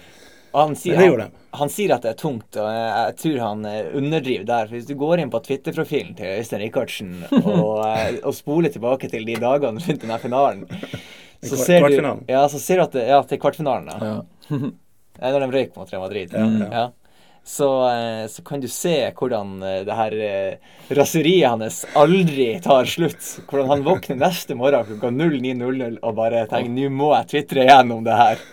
Han 0.53 0.75
sier, 0.77 0.99
han, 1.01 1.31
han 1.57 1.71
sier 1.73 1.95
at 1.95 2.03
det 2.05 2.11
er 2.11 2.17
tungt, 2.19 2.57
og 2.61 2.67
jeg, 2.69 3.15
tror 3.23 3.39
han 3.41 3.65
eh, 3.65 3.87
underdriver 3.97 4.45
der. 4.45 4.67
For 4.69 4.77
Hvis 4.77 4.85
du 4.89 4.93
går 4.99 5.23
inn 5.23 5.31
på 5.33 5.41
Twitter-profilen 5.47 6.13
til 6.19 6.35
Øystein 6.37 6.61
Rikardsen 6.61 7.15
og, 7.39 7.81
eh, 7.87 8.19
og 8.21 8.35
spoler 8.37 8.73
tilbake 8.73 9.09
til 9.09 9.25
de 9.25 9.39
dagene 9.41 9.81
rundt 9.81 10.05
denne 10.05 10.19
finalen, 10.21 10.63
så 11.43 11.57
ser 11.57 11.87
du. 11.89 11.97
Ja, 12.29 12.45
så 12.51 12.61
ser 12.61 12.79
du 12.79 12.85
at 12.85 12.93
det, 12.95 13.07
ja, 13.09 13.19
til 13.27 13.41
kvartfinalen. 13.41 13.91
Ja. 13.97 14.15
Ja. 15.21 15.29
Når 15.29 15.43
de 15.43 15.47
røyk 15.53 15.75
mot 15.77 15.91
Real 15.91 16.01
Madrid. 16.01 16.31
Ja, 16.33 16.45
ja. 16.73 16.83
Så, 17.45 17.89
eh, 17.91 18.27
så 18.27 18.43
kan 18.43 18.61
du 18.61 18.67
se 18.67 19.11
hvordan 19.19 19.63
eh, 19.63 19.81
det 19.83 19.95
her 19.97 20.13
eh, 20.23 20.69
raseriet 20.95 21.49
hans 21.49 21.81
aldri 21.99 22.47
tar 22.63 22.87
slutt. 22.87 23.25
Hvordan 23.49 23.67
han 23.67 23.83
våkner 23.83 24.15
neste 24.21 24.55
morgen 24.55 24.85
klokka 24.87 25.11
09.00 25.11 25.97
og 25.99 26.15
bare 26.15 26.45
tenker 26.47 26.71
nå 26.71 26.87
må 26.95 27.11
jeg 27.17 27.29
tvitre 27.33 27.65
igjennom 27.65 28.05
det 28.07 28.15
her. 28.15 28.45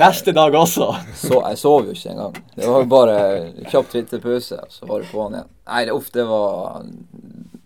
Neste 0.00 0.32
dag 0.32 0.56
også. 0.56 0.88
Så 1.12 1.42
jeg 1.42 1.60
sov 1.60 1.90
jo 1.90 1.98
ikke 1.98 2.14
engang. 2.16 2.40
Det 2.56 2.72
var 2.72 2.88
bare 2.88 3.20
kjapp 3.68 3.92
Twitter-pause, 3.92 4.64
så 4.72 4.88
var 4.88 5.04
det 5.04 5.12
på'n 5.12 5.36
igjen. 5.36 5.54
Nei, 5.68 5.84
det, 5.84 5.92
uff, 5.92 6.08
det 6.14 6.24
var 6.24 6.84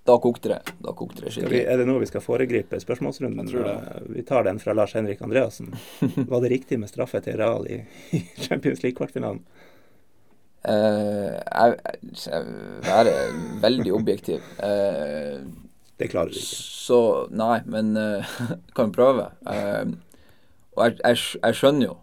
Da 0.02 0.16
kokte 0.18 0.50
det. 0.50 0.60
Da 0.82 0.90
kokte 0.98 1.22
det 1.22 1.30
skikkelig. 1.30 1.62
er 1.62 1.78
det 1.78 1.86
nå 1.86 2.00
vi 2.02 2.10
skal 2.10 2.24
foregripe 2.24 2.80
spørsmålsrunden? 2.82 3.46
Jeg 3.46 3.54
tror 3.54 3.68
det. 3.70 4.06
Vi 4.18 4.26
tar 4.26 4.50
den 4.50 4.58
fra 4.58 4.74
Lars 4.74 4.98
Henrik 4.98 5.22
Andreassen. 5.22 5.70
Var 6.32 6.40
det 6.42 6.56
riktig 6.58 6.82
med 6.82 6.90
straffe 6.90 7.22
til 7.22 7.38
Real 7.38 7.70
i, 7.70 7.84
i 8.10 8.26
Champions 8.48 8.82
League-kvartfinalen? 8.82 9.44
Eh, 10.62 11.38
jeg, 11.42 11.78
jeg 12.26 12.44
være 12.86 13.14
veldig 13.62 13.94
objektiv. 13.96 14.44
Eh, 14.62 15.42
Det 15.98 16.08
klarer 16.10 16.30
du 16.30 16.38
ikke. 16.38 16.62
så 16.82 17.00
Nei, 17.30 17.60
men 17.66 17.96
uh, 17.96 18.38
kan 18.76 18.92
prøve. 18.94 19.26
Og 20.76 20.84
jeg, 20.86 20.96
jeg, 21.04 21.18
jeg 21.42 21.58
skjønner 21.58 21.86
jo 21.86 21.96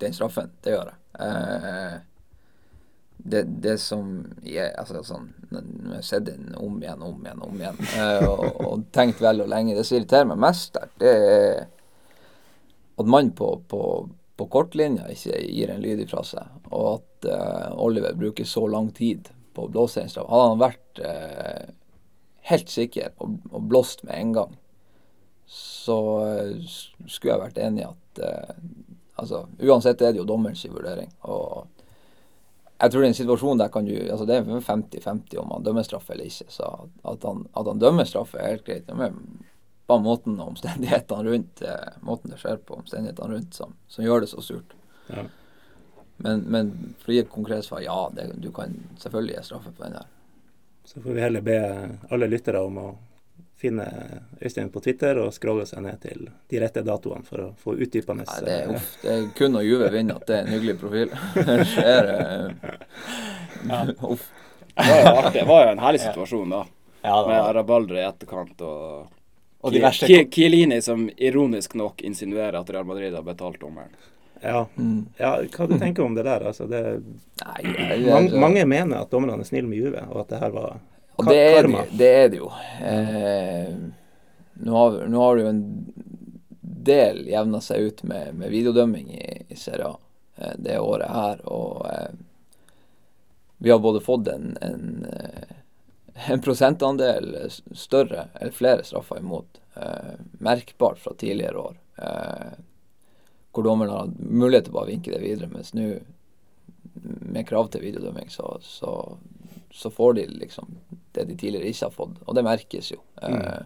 den 0.00 0.12
straffen. 0.14 0.52
Det 0.62 0.74
gjør 0.74 0.92
jeg. 0.92 2.02
Det, 3.26 3.40
det 3.62 3.78
som 3.82 4.10
jeg, 4.44 4.68
altså 4.78 5.00
sånn, 5.02 5.30
Når 5.50 5.62
jeg 5.64 5.94
har 5.96 6.04
sett 6.04 6.26
den 6.28 6.52
om 6.60 6.76
igjen, 6.82 7.00
om 7.02 7.24
igjen, 7.24 7.40
om 7.42 7.56
igjen, 7.58 7.78
og, 8.28 8.44
og 8.60 8.84
tenkt 8.94 9.22
vel 9.24 9.40
og 9.42 9.48
lenge 9.50 9.74
Det 9.74 9.82
som 9.88 9.96
irriterer 9.96 10.28
meg 10.30 10.38
mest 10.44 10.76
der, 10.76 10.92
det 11.00 11.14
er 11.16 11.64
at 13.00 13.08
mannen 13.08 13.32
på, 13.36 13.48
på, 13.68 13.80
på 14.36 14.46
kortlinja 14.52 15.08
ikke 15.12 15.40
gir 15.42 15.72
en 15.72 15.82
lyd 15.82 16.04
ifra 16.04 16.22
seg, 16.24 16.46
og 16.70 16.86
at 16.94 17.15
eh, 17.26 17.72
Oliver 17.82 18.14
bruker 18.14 18.44
så 18.44 18.66
lang 18.66 18.90
tid 18.90 19.28
på 19.54 19.66
å 19.66 19.72
blåse 19.72 20.02
en 20.02 20.12
straff. 20.12 20.28
Hadde 20.30 20.50
han 20.52 20.62
vært 20.62 21.00
eh, 21.04 21.74
helt 22.50 22.72
sikker 22.72 23.14
og, 23.22 23.38
og 23.52 23.68
blåst 23.70 24.04
med 24.06 24.18
en 24.18 24.34
gang, 24.36 24.56
så 25.50 25.98
eh, 26.26 26.76
skulle 27.06 27.34
jeg 27.34 27.44
vært 27.46 27.62
enig 27.68 27.86
i 27.86 27.90
at 27.92 28.02
Altså, 29.16 29.46
uansett 29.64 30.02
er 30.04 30.10
det 30.12 30.18
jo 30.20 30.26
dommerens 30.28 30.66
vurdering. 30.68 31.08
Og 31.24 31.70
jeg 32.82 32.92
tror 32.92 33.04
den 33.06 33.14
situasjonen 33.16 33.62
der 33.62 33.70
kan 33.72 33.86
du 33.88 33.94
altså 33.94 34.26
Det 34.28 34.34
er 34.36 34.50
50-50 34.66 35.38
om 35.40 35.54
han 35.54 35.64
dømmer 35.64 35.86
straff 35.86 36.10
eller 36.12 36.28
ikke. 36.28 36.44
Så 36.52 36.66
at, 36.68 36.90
at, 37.14 37.24
han, 37.24 37.46
at 37.56 37.70
han 37.70 37.80
dømmer 37.80 38.04
straff, 38.04 38.34
er 38.36 38.50
helt 38.50 38.66
greit. 38.66 38.92
Men 38.92 39.16
bare 39.88 40.04
måten 40.04 40.36
og 40.36 40.50
omstendighetene 40.50 41.32
rundt 41.32 41.64
måten 42.04 42.34
det 42.34 42.42
skjer 42.42 42.60
på, 42.60 42.76
omstendighetene 42.82 43.38
rundt, 43.38 43.56
som, 43.56 43.72
som 43.88 44.04
gjør 44.04 44.26
det 44.26 44.30
så 44.34 44.44
surt. 44.44 44.76
Ja. 45.08 45.24
Men, 46.18 46.40
men 46.48 46.70
for 47.02 47.12
å 47.12 47.14
gi 47.16 47.18
et 47.24 47.30
konkret 47.32 47.64
svar, 47.66 47.82
ja, 47.84 47.96
det, 48.14 48.30
du 48.40 48.50
kan 48.56 48.72
selvfølgelig 49.02 49.34
gi 49.36 49.42
straffe 49.50 49.72
på 49.76 49.84
den 49.84 49.98
der. 49.98 50.06
Så 50.86 51.02
får 51.02 51.12
vi 51.18 51.20
heller 51.20 51.42
be 51.44 51.58
alle 52.14 52.28
lyttere 52.30 52.60
om 52.64 52.78
å 52.78 52.86
finne 53.56 53.84
Øystein 54.40 54.68
på 54.70 54.80
Twitter 54.84 55.16
og 55.18 55.32
scrolle 55.34 55.64
seg 55.66 55.80
ned 55.84 55.96
til 56.02 56.26
de 56.52 56.58
rette 56.60 56.82
datoene 56.84 57.24
for 57.24 57.40
å 57.40 57.46
få 57.60 57.74
utdypende 57.80 58.26
Nei, 58.28 58.40
det 58.44 58.52
er, 58.52 58.66
eh, 58.68 58.74
uff, 58.76 58.90
det 59.02 59.12
er 59.14 59.26
kun 59.38 59.56
å 59.56 59.62
Juve 59.64 59.88
vinner 59.94 60.18
at 60.20 60.26
det 60.28 60.36
er 60.36 60.44
en 60.44 60.52
hyggelig 60.52 60.76
profil. 60.80 61.12
Ellers 61.40 61.76
er 61.94 62.10
det 62.10 62.76
Uff. 64.04 64.26
Det 64.76 64.84
var 64.90 65.00
jo 65.00 65.12
artig. 65.16 65.40
Det 65.40 65.46
var 65.48 65.62
jo 65.64 65.70
en 65.72 65.80
herlig 65.80 66.00
situasjon, 66.04 66.50
da. 66.52 66.62
Ja. 67.06 67.16
Med 67.28 67.38
Arabaldre 67.40 68.00
i 68.02 68.04
etterkant 68.06 68.60
og 68.66 69.06
Og 69.64 69.72
de 69.72 69.78
Ki- 69.80 69.84
verste 69.86 70.06
Ki- 70.10 70.26
Chiellini 70.36 70.80
som 70.84 71.06
ironisk 71.16 71.74
nok 71.80 72.02
insinuerer 72.04 72.58
at 72.60 72.70
Real 72.70 72.84
Madrid 72.86 73.14
har 73.16 73.24
betalt 73.24 73.60
dommeren. 73.62 73.90
Ja. 74.42 74.66
Mm. 74.76 75.06
ja, 75.18 75.30
hva 75.56 75.66
du 75.68 75.78
tenker 75.80 76.02
om 76.04 76.14
det 76.14 76.22
der? 76.26 76.44
Altså, 76.50 76.66
det, 76.70 76.82
Nei, 77.44 77.62
jeg, 77.64 78.08
altså- 78.12 78.40
mange 78.40 78.64
mener 78.68 79.00
at 79.02 79.10
dommerne 79.10 79.40
er 79.40 79.48
snille 79.48 79.68
med 79.68 79.78
Juve, 79.80 80.02
og 80.10 80.20
at 80.24 80.28
det 80.34 80.40
her 80.42 80.50
var 80.54 80.76
Og 81.16 81.26
det 81.30 81.36
er 81.40 81.54
det, 81.54 81.62
karma. 81.62 81.84
det 81.96 82.10
er 82.14 82.28
det 82.28 82.36
jo. 82.42 82.50
Eh, 82.84 83.70
nå, 84.60 84.76
har, 84.76 84.98
nå 85.08 85.22
har 85.22 85.36
det 85.36 85.42
jo 85.46 85.48
en 85.54 85.62
del 86.86 87.22
jevna 87.28 87.60
seg 87.64 87.88
ut 87.88 88.02
med, 88.04 88.34
med 88.36 88.52
videodømming 88.52 89.08
i, 89.16 89.26
i 89.48 89.56
Serie 89.56 89.88
A 89.88 89.96
eh, 90.36 90.52
det 90.58 90.78
året 90.80 91.08
her. 91.10 91.40
Og 91.48 91.86
eh, 91.90 92.12
vi 93.58 93.70
har 93.72 93.78
både 93.80 94.00
fått 94.04 94.28
en, 94.28 94.52
en, 94.60 95.06
eh, 95.08 95.56
en 96.32 96.40
prosentandel 96.44 97.32
større, 97.72 98.28
eller 98.40 98.52
flere 98.52 98.84
straffer 98.84 99.18
imot, 99.24 99.60
eh, 99.80 100.14
merkbart 100.38 100.98
fra 101.00 101.14
tidligere 101.16 101.58
år. 101.58 101.76
Eh, 101.96 102.52
hvor 103.56 103.64
dommeren 103.64 103.94
har 103.94 104.12
mulighet 104.18 104.68
til 104.68 104.74
å 104.74 104.78
bare 104.80 104.90
vinke 104.90 105.14
det 105.14 105.22
videre, 105.22 105.48
mens 105.52 105.72
nå 105.76 105.94
med 107.06 107.46
krav 107.48 107.70
til 107.72 107.84
videodømming, 107.84 108.28
så, 108.32 108.56
så, 108.64 108.92
så 109.72 109.90
får 109.92 110.18
de 110.18 110.26
liksom 110.42 110.76
det 111.16 111.24
de 111.30 111.36
tidligere 111.36 111.70
ikke 111.70 111.88
har 111.88 111.94
fått. 111.94 112.20
Og 112.26 112.36
det 112.36 112.44
merkes 112.44 112.92
jo. 112.92 113.00
Eh, 113.24 113.64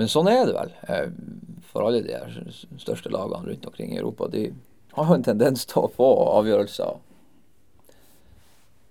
men 0.00 0.08
sånn 0.08 0.30
er 0.32 0.44
det 0.48 0.56
vel. 0.56 0.74
Eh, 0.88 1.08
for 1.68 1.86
alle 1.86 2.02
de 2.04 2.14
her 2.16 2.52
største 2.80 3.12
lagene 3.12 3.50
rundt 3.50 3.66
omkring 3.68 3.92
i 3.92 4.00
Europa. 4.00 4.28
De 4.32 4.48
har 4.96 5.08
jo 5.08 5.18
en 5.18 5.26
tendens 5.26 5.66
til 5.68 5.84
å 5.84 5.92
få 5.92 6.08
avgjørelser. 6.38 7.00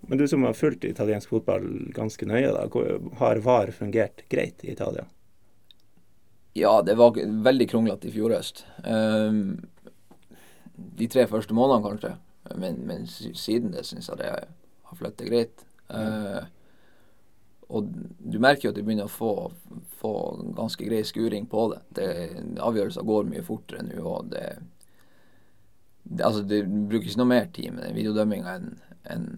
Men 0.09 0.17
du 0.17 0.27
som 0.27 0.45
har 0.45 0.57
fulgt 0.57 0.85
italiensk 0.85 1.29
fotball 1.29 1.65
ganske 1.95 2.25
nøye, 2.25 2.53
da, 2.53 2.65
har 3.21 3.41
VAR 3.45 3.73
fungert 3.75 4.25
greit 4.33 4.65
i 4.65 4.73
Italia? 4.73 5.05
Ja, 6.53 6.81
det 6.81 6.97
var 6.99 7.15
veldig 7.15 7.69
kronglete 7.71 8.09
i 8.09 8.13
fjor 8.15 8.33
høst. 8.35 8.65
Um, 8.83 9.61
de 10.75 11.07
tre 11.11 11.27
første 11.31 11.55
månedene 11.55 11.87
kanskje. 11.87 12.15
Men, 12.59 12.81
men 12.87 13.05
siden 13.07 13.71
det 13.71 13.85
syns 13.87 14.09
jeg 14.11 14.19
det 14.19 14.31
har 14.33 14.99
flyttet 14.99 15.29
greit. 15.29 15.63
Uh, 15.91 16.43
og 17.71 17.87
du 18.19 18.35
merker 18.43 18.67
jo 18.67 18.73
at 18.73 18.79
de 18.79 18.83
begynner 18.83 19.07
å 19.07 19.13
få, 19.13 19.31
få 20.01 20.13
ganske 20.57 20.83
grei 20.87 21.05
skuring 21.07 21.47
på 21.47 21.69
det. 21.71 21.81
det 21.95 22.09
avgjørelser 22.59 23.07
går 23.07 23.29
mye 23.31 23.45
fortere 23.47 23.85
nå, 23.87 24.01
og 24.03 24.33
det, 24.33 24.47
det 26.03 26.25
Altså, 26.27 26.43
det 26.43 26.65
brukes 26.67 27.15
noe 27.15 27.31
mer 27.31 27.47
tid 27.55 27.71
med 27.71 27.87
den 27.87 27.95
videodømminga 27.95 28.57
enn 28.57 28.73
en 29.11 29.29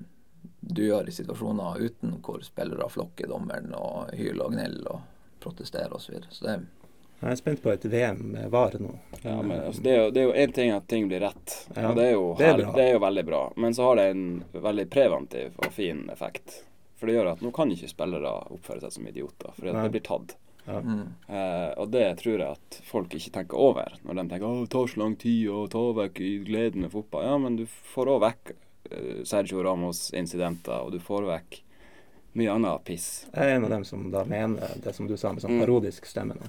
du 0.63 0.85
gjør 0.85 1.07
i 1.07 1.13
situasjoner 1.13 1.81
uten 1.83 2.15
hvor 2.23 2.43
spillere 2.43 2.87
flokker 2.91 3.27
dommeren 3.27 3.73
og 3.75 4.13
hyler 4.15 4.45
og 4.45 4.53
gneller 4.55 4.93
og 4.95 5.01
protesterer 5.43 5.91
osv. 5.91 6.05
Så, 6.05 6.13
videre. 6.13 6.31
så 6.31 6.45
det 6.47 6.82
Jeg 7.23 7.31
er 7.31 7.39
spent 7.39 7.61
på 7.63 7.71
et 7.71 7.85
VM 7.87 8.19
med 8.33 8.49
VAR 8.51 8.73
nå. 8.83 8.91
Ja, 9.23 9.37
men 9.41 9.61
altså, 9.61 9.81
det, 9.85 9.91
er 9.93 10.01
jo, 10.03 10.11
det 10.11 10.25
én 10.43 10.53
ting 10.53 10.71
at 10.75 10.87
ting 10.91 11.07
blir 11.07 11.21
rett, 11.23 11.53
Ja, 11.75 11.89
og 11.89 11.95
det 11.95 12.09
er, 12.09 12.13
jo, 12.17 12.23
det 12.37 12.47
er 12.49 12.57
det 12.75 12.83
er 12.83 12.93
jo 12.97 12.99
veldig 12.99 13.23
bra. 13.25 13.41
Men 13.55 13.73
så 13.77 13.83
har 13.87 13.95
det 14.01 14.07
en 14.11 14.25
veldig 14.51 14.85
preventiv 14.91 15.55
og 15.63 15.71
fin 15.71 16.09
effekt. 16.11 16.63
For 16.99 17.07
det 17.07 17.15
gjør 17.17 17.31
at 17.33 17.41
nå 17.43 17.51
kan 17.55 17.71
ikke 17.71 17.87
spillere 17.91 18.33
oppføre 18.51 18.83
seg 18.83 18.91
som 18.97 19.07
idioter, 19.07 19.51
fordi 19.55 19.71
at 19.71 19.79
det 19.85 19.93
blir 19.95 20.03
tatt. 20.07 20.35
mm. 20.65 21.05
Eh, 21.27 21.71
og 21.79 21.89
det 21.91 22.05
tror 22.21 22.39
jeg 22.39 22.49
at 22.57 22.77
folk 22.87 23.15
ikke 23.15 23.33
tenker 23.39 23.59
over, 23.59 23.95
når 24.03 24.13
de 24.19 24.23
tenker 24.29 24.47
'Å, 24.47 24.61
det 24.63 24.69
tar 24.71 24.87
så 24.87 24.99
lang 24.99 25.15
tid 25.15 25.47
å 25.51 25.67
ta 25.71 25.83
vekk 26.03 26.19
i 26.23 26.33
gleden 26.47 26.81
med 26.81 26.91
fotball'. 26.91 27.23
Ja, 27.27 27.37
men 27.37 27.55
du 27.55 27.65
får 27.65 28.07
òg 28.07 28.21
vekk 28.23 28.51
eh, 28.91 29.23
Sergio 29.23 29.63
Ramos-incidenter, 29.63 30.83
og 30.85 30.91
du 30.91 30.99
får 30.99 31.27
vekk 31.27 31.61
mye 32.35 32.51
annet 32.51 32.83
piss. 32.83 33.25
Jeg 33.33 33.43
er 33.43 33.55
en 33.57 33.63
av 33.65 33.69
dem 33.69 33.83
som 33.85 34.09
da 34.11 34.23
mener 34.25 34.79
det 34.83 34.95
som 34.95 35.07
du 35.07 35.15
sa, 35.17 35.31
med 35.33 35.41
sånn 35.43 35.51
Mm. 35.59 35.65
parodisk 35.65 36.05
stemme 36.05 36.35
nå. 36.35 36.47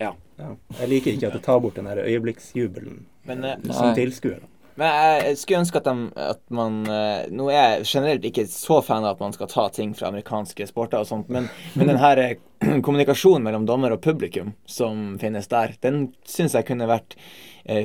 Ja. 0.00 0.14
Ja. 0.38 0.50
Jeg 0.80 0.90
liker 0.90 1.14
ikke 1.14 1.30
at 1.30 1.36
det 1.38 1.44
tar 1.44 1.60
bort 1.62 1.78
den 1.78 1.86
der 1.86 2.02
øyeblikksjubelen 2.02 3.04
Men, 3.24 3.44
eh, 3.44 3.60
som 3.70 3.90
Nei. 3.90 3.94
tilskuer. 3.94 4.40
da. 4.42 4.50
men 4.74 4.88
jeg, 4.90 5.36
skulle 5.38 5.60
ønske 5.62 5.78
at, 5.78 5.84
de, 5.84 6.08
at 6.16 6.42
man 6.50 6.80
eh, 6.90 7.28
Nå 7.30 7.48
er 7.52 7.54
jeg 7.54 7.86
generelt 7.92 8.26
ikke 8.26 8.46
så 8.50 8.80
fan 8.82 9.06
av 9.06 9.14
at 9.14 9.22
man 9.22 9.36
skal 9.36 9.50
ta 9.52 9.68
ting 9.68 9.94
fra 9.94 10.10
amerikanske 10.10 10.66
sporter 10.66 11.04
og 11.04 11.06
sånt, 11.08 11.30
men, 11.30 11.48
men 11.74 11.92
den 11.92 12.02
her 12.02 12.22
eh, 12.24 12.36
kommunikasjonen 12.86 13.46
mellom 13.46 13.66
dommer 13.70 13.94
og 13.94 14.02
publikum 14.02 14.54
som 14.66 15.14
finnes 15.22 15.48
der, 15.52 15.76
den 15.84 16.08
syns 16.26 16.58
jeg 16.58 16.66
kunne 16.66 16.90
vært 16.90 17.16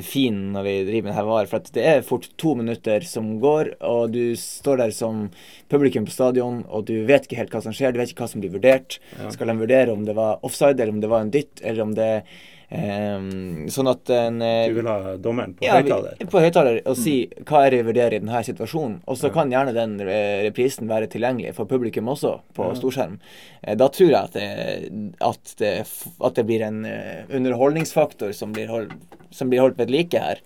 fin 0.03 0.37
når 0.53 0.65
vi 0.65 0.75
driver 0.87 1.05
med 1.05 1.11
det 1.13 1.17
her 1.19 1.27
var. 1.29 1.49
For 1.51 1.71
det 1.75 1.85
er 1.87 2.05
fort 2.05 2.27
to 2.41 2.53
minutter 2.59 3.05
som 3.07 3.31
går, 3.39 3.73
og 3.85 4.11
du 4.15 4.35
står 4.39 4.81
der 4.83 4.91
som 4.95 5.27
publikum 5.71 6.07
på 6.07 6.15
stadion, 6.15 6.61
og 6.67 6.87
du 6.89 7.05
vet 7.07 7.27
ikke 7.27 7.39
helt 7.39 7.55
hva 7.55 7.63
som 7.63 7.75
skjer, 7.75 7.93
du 7.95 8.01
vet 8.01 8.11
ikke 8.11 8.25
hva 8.25 8.31
som 8.33 8.43
blir 8.43 8.55
vurdert. 8.57 8.99
Skal 9.31 9.51
de 9.51 9.59
vurdere 9.61 9.95
om 9.95 10.03
det 10.07 10.17
var 10.19 10.43
offside, 10.43 10.79
eller 10.79 10.95
om 10.97 11.03
det 11.03 11.11
var 11.11 11.25
en 11.25 11.33
dytt, 11.33 11.61
eller 11.63 11.85
om 11.85 11.95
det 11.95 12.11
eh, 12.69 13.19
Sånn 13.73 13.89
at 13.91 14.09
en 14.13 14.41
eh, 14.45 14.67
Du 14.69 14.77
vil 14.79 14.89
ha 14.89 15.15
dommeren 15.21 15.53
på 15.57 15.65
ja, 15.65 15.79
høyttaler? 15.79 16.17
på 16.31 16.43
høyttaler 16.43 16.79
og 16.85 16.97
si 16.99 17.15
hva 17.43 17.65
er 17.65 17.71
det 17.73 17.81
vi 17.81 17.87
vurderer 17.91 18.17
i 18.17 18.21
denne 18.23 18.41
situasjonen. 18.45 18.99
Og 19.09 19.17
så 19.19 19.31
kan 19.33 19.51
gjerne 19.53 19.73
den 19.75 19.97
eh, 20.05 20.41
reprisen 20.47 20.89
være 20.89 21.09
tilgjengelig 21.11 21.55
for 21.57 21.69
publikum 21.69 22.09
også, 22.13 22.35
på 22.57 22.71
storskjerm. 22.79 23.19
Eh, 23.63 23.75
Da 23.79 23.89
tror 23.93 24.09
jeg 24.09 24.19
at 24.19 24.33
det, 24.37 25.13
at 25.21 25.53
det, 25.61 25.73
at 26.21 26.35
det 26.39 26.45
blir 26.49 26.65
en 26.65 26.83
underholdningsfaktor 27.39 28.31
som 28.35 28.53
blir, 28.55 28.67
hold, 28.71 28.93
som 29.31 29.49
blir 29.49 29.61
holdt 29.65 29.79
ved 29.79 29.91
like 29.93 30.19
her. 30.19 30.41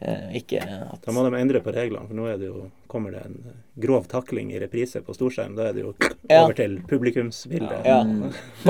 Eh, 0.00 0.36
Ikke 0.38 0.60
at 0.62 1.00
Da 1.04 1.10
må 1.12 1.24
de 1.26 1.40
endre 1.40 1.58
på 1.60 1.72
reglene, 1.74 2.06
for 2.06 2.14
nå 2.14 2.26
er 2.30 2.36
det 2.38 2.46
jo, 2.46 2.68
kommer 2.86 3.10
det 3.16 3.22
en 3.26 3.38
grov 3.82 4.04
takling 4.06 4.52
i 4.54 4.60
reprise 4.62 5.00
på 5.02 5.14
storskjerm. 5.16 5.56
Da 5.56 5.68
er 5.68 5.72
det 5.74 5.82
jo 5.82 5.94
Ja. 6.30 6.44
over 6.44 6.52
til 6.54 6.76
publikumsbildet. 6.88 7.84
Ja. 7.84 8.04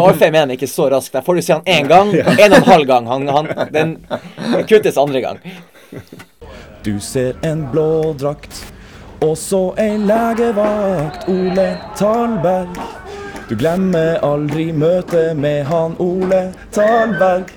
Alfheim 0.00 0.34
er 0.34 0.46
den 0.46 0.56
ikke 0.56 0.66
så 0.70 0.88
rask. 0.90 1.12
Der 1.12 1.20
får 1.26 1.34
du 1.34 1.42
se 1.42 1.52
han 1.52 1.62
én 1.68 1.88
gang, 1.88 2.14
en 2.44 2.52
og 2.52 2.58
en 2.62 2.70
halv 2.72 2.86
gang. 2.86 3.06
Han, 3.06 3.28
han, 3.28 3.48
den 3.72 3.92
kuttes 4.68 4.96
andre 4.96 5.20
gang. 5.20 5.38
Du 6.84 6.98
ser 7.00 7.36
en 7.44 7.66
blå 7.72 8.14
drakt, 8.16 8.64
og 9.20 9.36
så 9.36 9.74
ei 9.76 9.98
legevakt, 9.98 11.28
Ole 11.28 11.68
Talberg. 11.98 12.78
Du 13.48 13.56
glemmer 13.56 14.18
aldri 14.24 14.70
møtet 14.72 15.36
med 15.36 15.64
han 15.66 15.96
Ole 15.98 16.52
Talberg. 16.72 17.52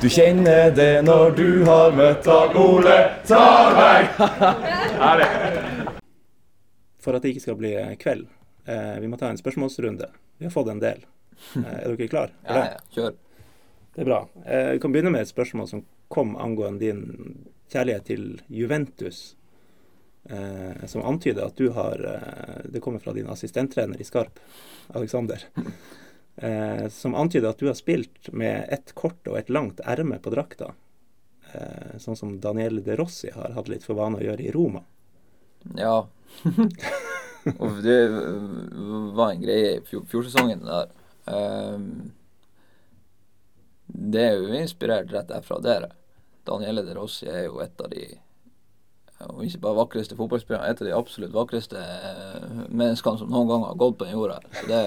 Du 0.00 0.08
kjenner 0.08 0.70
det 0.72 1.02
når 1.04 1.30
du 1.36 1.46
har 1.66 1.92
møtt 1.96 2.24
Dag 2.24 2.54
Ole 2.56 2.96
Talberg. 3.28 4.06
For 7.00 7.16
at 7.16 7.24
det 7.24 7.32
ikke 7.34 7.42
skal 7.44 7.56
bli 7.60 7.72
kveld, 8.00 8.26
eh, 8.68 8.96
vi 9.00 9.08
må 9.08 9.16
ta 9.20 9.30
en 9.32 9.38
spørsmålsrunde. 9.40 10.08
Vi 10.40 10.44
har 10.48 10.52
fått 10.52 10.68
en 10.72 10.80
del. 10.82 11.04
Eh, 11.56 11.64
er 11.82 11.94
dere 11.96 12.08
klar 12.12 12.32
for 12.44 12.52
Ja, 12.52 12.54
det? 12.56 12.70
ja, 12.72 12.80
kjør. 12.96 13.14
Det 13.94 14.02
er 14.04 14.08
bra. 14.10 14.18
Eh, 14.44 14.70
Vi 14.76 14.80
kan 14.84 14.92
begynne 14.94 15.12
med 15.14 15.24
et 15.24 15.32
spørsmål 15.32 15.68
som 15.70 15.84
kom 16.12 16.34
angående 16.36 16.80
din 16.84 17.00
kjærlighet 17.72 18.04
til 18.10 18.26
Juventus. 18.52 19.22
Eh, 20.28 20.84
som 20.86 21.04
antyder 21.08 21.46
at 21.48 21.56
du 21.56 21.70
har 21.72 21.96
eh, 22.04 22.60
Det 22.68 22.82
kommer 22.84 23.00
fra 23.00 23.14
din 23.16 23.28
assistenttrener 23.32 24.00
i 24.00 24.04
Skarp, 24.04 24.36
Alexander. 24.94 25.44
Eh, 26.36 26.88
som 26.88 27.14
antyder 27.14 27.50
at 27.50 27.58
du 27.58 27.66
har 27.66 27.76
spilt 27.78 28.32
med 28.32 28.68
ett 28.68 28.94
kort 28.94 29.28
og 29.28 29.38
et 29.38 29.50
langt 29.50 29.80
erme 29.84 30.18
på 30.22 30.32
drakta. 30.32 30.72
Eh, 31.52 31.98
sånn 31.98 32.16
som 32.16 32.38
Daniel 32.40 32.82
De 32.84 32.96
Rossi 32.96 33.32
har 33.34 33.56
hatt 33.56 33.68
litt 33.68 33.84
for 33.84 33.98
vane 33.98 34.20
å 34.20 34.24
gjøre 34.24 34.46
i 34.46 34.54
Roma. 34.54 34.84
Ja. 35.76 36.06
Uff, 37.58 37.82
det 37.82 37.98
var 39.16 39.30
en 39.30 39.42
greie 39.42 39.76
i 39.78 39.84
fjor, 39.84 40.04
fjorsesongen 40.08 40.64
der. 40.64 40.90
Um, 41.24 41.86
det 43.86 44.24
er 44.28 44.34
jo 44.38 44.52
inspirert 44.56 45.12
rett 45.12 45.30
derfra 45.30 45.58
dere. 45.64 45.92
Daniele 46.46 46.84
De 46.86 46.96
Rossi 46.96 47.28
er 47.28 47.46
jo 47.48 47.60
et 47.64 47.80
av 47.80 47.90
de 47.92 48.04
om 49.28 49.42
ikke 49.44 49.60
bare 49.60 49.76
vakreste 49.76 50.16
fotballspillerne, 50.16 50.70
et 50.70 50.80
av 50.80 50.86
de 50.88 50.94
absolutt 50.96 51.34
vakreste 51.34 51.76
eh, 51.76 52.44
menneskene 52.68 53.20
som 53.20 53.28
noen 53.28 53.50
gang 53.50 53.66
har 53.66 53.76
gått 53.80 53.98
på 54.00 54.06
den 54.08 54.16
jorda. 54.16 54.38
Så 54.56 54.70
det, 54.70 54.80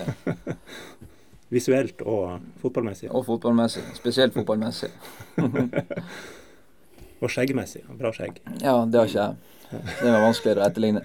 Visuelt 1.54 2.02
og 2.02 2.40
fotballmessig. 2.62 3.10
og 3.12 3.26
fotballmessig. 3.28 3.84
Spesielt 4.00 4.34
fotballmessig. 4.34 4.90
Og 7.24 7.30
skjeggmessig. 7.32 7.86
Bra 7.96 8.10
skjegg. 8.12 8.42
Ja, 8.60 8.84
det 8.84 9.00
har 9.00 9.08
ikke 9.08 9.22
jeg. 9.22 9.36
Det 10.02 10.10
var 10.12 10.24
vanskeligere 10.26 10.60
å 10.60 10.66
etterligne. 10.68 11.02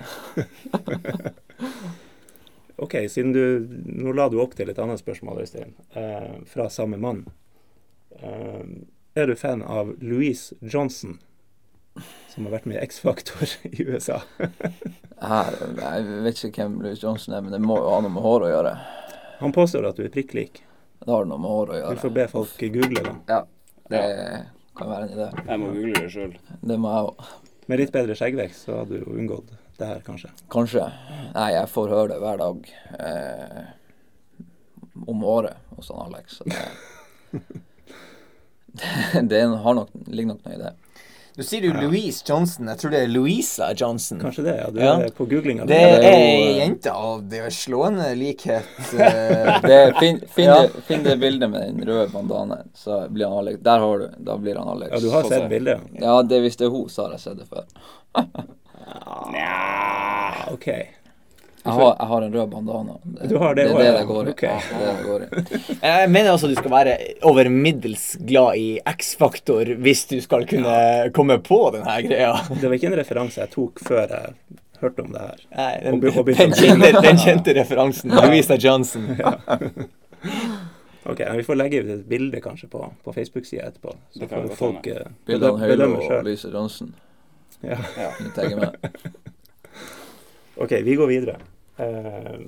OK, 2.84 2.94
siden 3.10 3.32
du 3.34 3.42
Nå 3.86 4.12
la 4.14 4.28
du 4.30 4.38
opp 4.42 4.54
til 4.58 4.70
et 4.70 4.78
annet 4.82 4.98
spørsmål, 4.98 5.40
Øystein. 5.44 5.72
Eh, 5.94 6.32
fra 6.50 6.66
samme 6.74 6.98
mann. 6.98 7.22
Eh, 8.18 8.64
er 9.18 9.26
du 9.30 9.34
fan 9.38 9.62
av 9.62 9.94
Louise 10.02 10.54
Johnson, 10.62 11.18
som 12.34 12.44
har 12.46 12.52
vært 12.58 12.66
med 12.70 12.76
i 12.80 12.84
X-Faktor 12.86 13.46
i 13.78 13.80
USA? 13.86 14.18
Her, 15.22 15.54
jeg 15.78 15.98
vet 16.26 16.36
ikke 16.50 16.62
hvem 16.66 16.80
Louis 16.82 17.02
Johnson 17.02 17.34
er, 17.38 17.42
men 17.46 17.54
det 17.54 17.62
må 17.62 17.74
jo 17.78 17.90
ha 17.94 18.00
noe 18.02 18.10
med 18.14 18.22
hår 18.26 18.40
å 18.46 18.50
gjøre. 18.56 18.72
Han 19.38 19.54
påstår 19.54 19.86
at 19.88 19.98
du 19.98 20.04
er 20.06 20.12
prikk 20.12 20.34
lik. 20.34 20.62
Det 20.98 21.10
har 21.12 21.28
noe 21.28 21.38
med 21.38 21.52
hår 21.52 21.70
å 21.70 21.76
Vi 21.78 21.94
Du 21.94 22.02
får 22.02 22.14
be 22.16 22.24
folk 22.30 22.64
google 22.74 23.02
det. 23.04 23.14
Ja, 23.30 23.42
det 23.92 24.02
kan 24.78 24.90
være 24.90 25.06
en 25.06 25.14
idé. 25.14 25.28
Jeg 25.46 25.62
må 25.62 25.70
google 25.76 26.02
det 26.02 26.10
sjøl. 26.14 26.34
Det 26.72 26.78
må 26.82 26.94
jeg 26.94 27.10
òg. 27.10 27.30
Med 27.68 27.82
litt 27.82 27.92
bedre 27.94 28.16
skjeggvekst 28.18 28.66
så 28.66 28.80
hadde 28.80 28.96
du 28.96 29.04
jo 29.04 29.14
unngått 29.14 29.52
det 29.78 29.86
her, 29.86 30.00
kanskje. 30.02 30.30
Kanskje. 30.50 30.88
Nei, 31.34 31.48
jeg 31.54 31.70
får 31.70 31.92
høre 31.92 32.08
det 32.14 32.18
hver 32.22 32.40
dag 32.40 32.70
eh, 32.98 33.64
om 35.06 35.24
året 35.28 35.60
hos 35.76 35.92
han 35.92 36.08
Alex. 36.08 36.40
Så 36.40 36.48
det, 36.48 36.64
det, 39.14 39.22
det 39.30 39.42
har 39.46 39.78
nok, 39.78 39.92
ligger 40.06 40.34
nok 40.34 40.46
noe 40.48 40.56
i 40.56 40.62
det. 40.64 40.74
Du 41.38 41.44
sier 41.46 41.62
jo 41.62 41.70
Louise 41.78 42.24
Johnson. 42.26 42.66
Jeg 42.66 42.80
tror 42.80 42.90
det 42.90 43.00
er 43.04 43.10
Louisa 43.12 43.68
Johnson. 43.78 44.18
Kanskje 44.18 44.42
det, 44.42 44.54
ja. 44.58 44.70
Du 44.74 44.80
Ja. 44.82 44.94
er 45.04 45.12
på 45.14 45.22
googlinga. 45.30 45.66
Det 45.70 45.76
er 45.78 45.92
jo, 45.92 46.00
ei 46.08 46.32
eh, 46.48 46.56
jente 46.64 46.90
av 46.90 47.20
det 47.30 47.38
er 47.46 47.54
slående 47.54 48.08
likhet 48.18 48.66
eh, 48.98 49.60
Det 49.62 49.76
er, 49.76 49.92
finn, 50.00 50.18
finn, 50.34 50.48
Ja. 50.50 50.56
det, 50.66 50.82
finn 50.88 51.04
det 51.06 51.14
bildet 51.22 51.46
med 51.52 51.62
den 51.76 51.86
røde 51.86 52.08
bandanaen, 52.10 52.66
så 52.74 53.04
blir 53.08 53.30
han 53.30 53.38
Alex. 53.44 53.60
Der 53.62 53.78
har 53.86 53.98
du. 54.02 54.08
Da 54.18 54.36
blir 54.36 54.58
han 54.58 54.68
Alex. 54.74 54.90
Ja, 54.90 54.98
du 54.98 55.10
har 55.14 55.30
sett 55.30 55.46
bildet? 55.48 55.80
Ja, 56.02 56.16
det, 56.22 56.40
hvis 56.42 56.58
det 56.58 56.66
er 56.66 56.74
hun, 56.74 56.88
så 56.90 57.06
har 57.06 57.14
jeg 57.14 57.20
sett 57.20 57.38
det 57.38 57.46
før. 57.46 57.64
Ja. 59.38 60.52
OK. 60.52 60.68
Jeg 61.68 61.76
har, 61.78 61.94
jeg 62.00 62.08
har 62.12 62.24
en 62.26 62.34
rød 62.38 62.50
bandana. 62.54 62.94
Det, 63.04 63.28
Du 63.30 63.36
har 63.42 63.54
det 63.58 63.64
det, 63.68 63.74
er 63.74 63.78
det 63.84 63.94
det 63.98 64.06
går 64.08 64.22
i. 64.28 64.34
Okay. 64.34 64.60
Ja, 64.72 64.92
det 64.96 65.06
går 65.06 65.24
i. 65.24 65.28
Jeg 65.88 66.10
mener 66.14 66.30
altså 66.32 66.48
du 66.50 66.54
skal 66.58 66.70
være 66.72 66.94
over 67.28 67.48
middels 67.52 68.06
glad 68.28 68.56
i 68.56 68.68
X-faktor 68.96 69.74
hvis 69.84 70.06
du 70.10 70.16
skal 70.24 70.46
kunne 70.50 70.78
komme 71.16 71.36
på 71.44 71.60
denne 71.76 71.98
greia. 72.08 72.32
Det 72.48 72.64
var 72.70 72.78
ikke 72.80 72.90
en 72.92 72.98
referanse 73.02 73.40
jeg 73.44 73.52
tok 73.54 73.84
før 73.86 74.06
jeg 74.16 74.34
hørte 74.80 75.02
om 75.04 75.12
det 75.14 75.20
her. 75.26 75.40
Nei, 75.58 75.70
den, 75.84 76.00
be- 76.00 76.12
den, 76.32 76.52
kjente, 76.54 76.92
den 77.02 77.18
kjente 77.18 77.54
referansen. 77.60 78.12
Louisa 78.14 78.56
Johnson. 78.62 79.08
Ok, 81.08 81.18
men 81.24 81.36
Vi 81.38 81.42
får 81.46 81.56
legge 81.56 81.78
ut 81.80 81.90
et 81.94 82.00
bilde 82.10 82.40
kanskje 82.44 82.66
på, 82.68 82.82
på 83.04 83.12
Facebook-sida 83.16 83.68
etterpå. 83.70 83.94
Så 84.12 84.18
Det 84.20 84.26
kan 84.28 84.48
får 84.50 84.56
folk 84.58 84.86
hende. 84.90 85.06
selv 85.24 85.44
Høylo 85.60 85.70
bedømme 85.70 86.00
og 86.02 86.02
sjøl. 86.04 86.24
Lise 86.26 86.50
Johnsen. 86.52 86.90
Ja. 87.64 87.78
Tenke. 88.36 88.68
OK, 90.62 90.74
vi 90.84 90.96
går 90.98 91.06
videre. 91.08 91.38
Eh, 91.78 92.38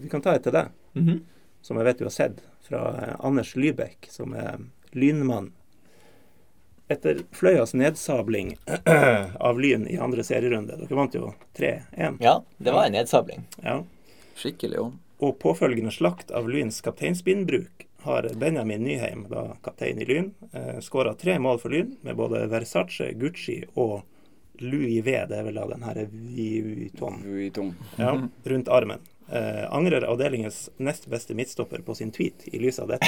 vi 0.00 0.08
kan 0.08 0.22
ta 0.22 0.34
et 0.34 0.42
til 0.42 0.52
deg, 0.52 0.68
Mhm. 0.94 1.20
som 1.62 1.76
jeg 1.76 1.84
vet 1.84 1.98
du 1.98 2.04
har 2.04 2.10
sett, 2.10 2.40
fra 2.62 2.82
eh, 3.02 3.16
Anders 3.20 3.54
Lybekk, 3.56 4.06
som 4.10 4.34
er 4.34 4.58
lynmann. 4.94 5.50
Etter 6.88 7.18
Fløyas 7.32 7.74
nedsabling 7.74 8.54
av 9.40 9.58
Lyn 9.60 9.84
i 9.90 9.98
andre 10.00 10.22
serierunde, 10.24 10.78
dere 10.78 10.96
vant 10.96 11.14
jo 11.14 11.34
3-1, 11.58 12.16
Ja, 12.24 12.38
det 12.58 12.72
var 12.72 12.86
en 12.86 12.92
nedsabling. 12.96 13.44
ja. 13.62 13.82
Skikkelig 14.38 14.78
òg. 14.78 14.92
og 15.20 15.38
påfølgende 15.42 15.90
slakt 15.90 16.30
av 16.30 16.46
Lyns 16.48 16.80
kapteinspinnbruk 16.80 17.84
har 18.04 18.28
Benjamin 18.38 18.84
Nyheim, 18.86 19.24
da 19.28 19.56
kaptein 19.64 19.98
i 20.00 20.04
Lyn, 20.06 20.28
eh, 20.54 20.78
skåra 20.80 21.16
tre 21.18 21.38
mål 21.42 21.58
for 21.60 21.68
Lyn 21.74 21.96
med 22.04 22.16
både 22.16 22.46
Versace, 22.48 23.12
Gucci 23.18 23.64
og 23.74 24.02
Louis 24.62 25.00
V, 25.04 25.10
det 25.28 25.36
er 25.38 25.42
vel 25.46 25.58
av 25.58 25.70
den 25.70 25.82
her 25.86 25.94
Vuitton, 26.10 27.22
Vuitton. 27.24 27.74
ja, 27.96 28.18
rundt 28.44 28.68
armen. 28.68 28.98
Eh, 29.30 29.74
angrer 29.74 30.02
avdelingens 30.08 30.70
nest 30.80 31.06
beste 31.06 31.34
midtstopper 31.36 31.78
på 31.84 31.94
sin 31.94 32.08
tweet 32.10 32.34
i 32.48 32.58
lys 32.58 32.78
av 32.80 32.88
dette. 32.88 33.06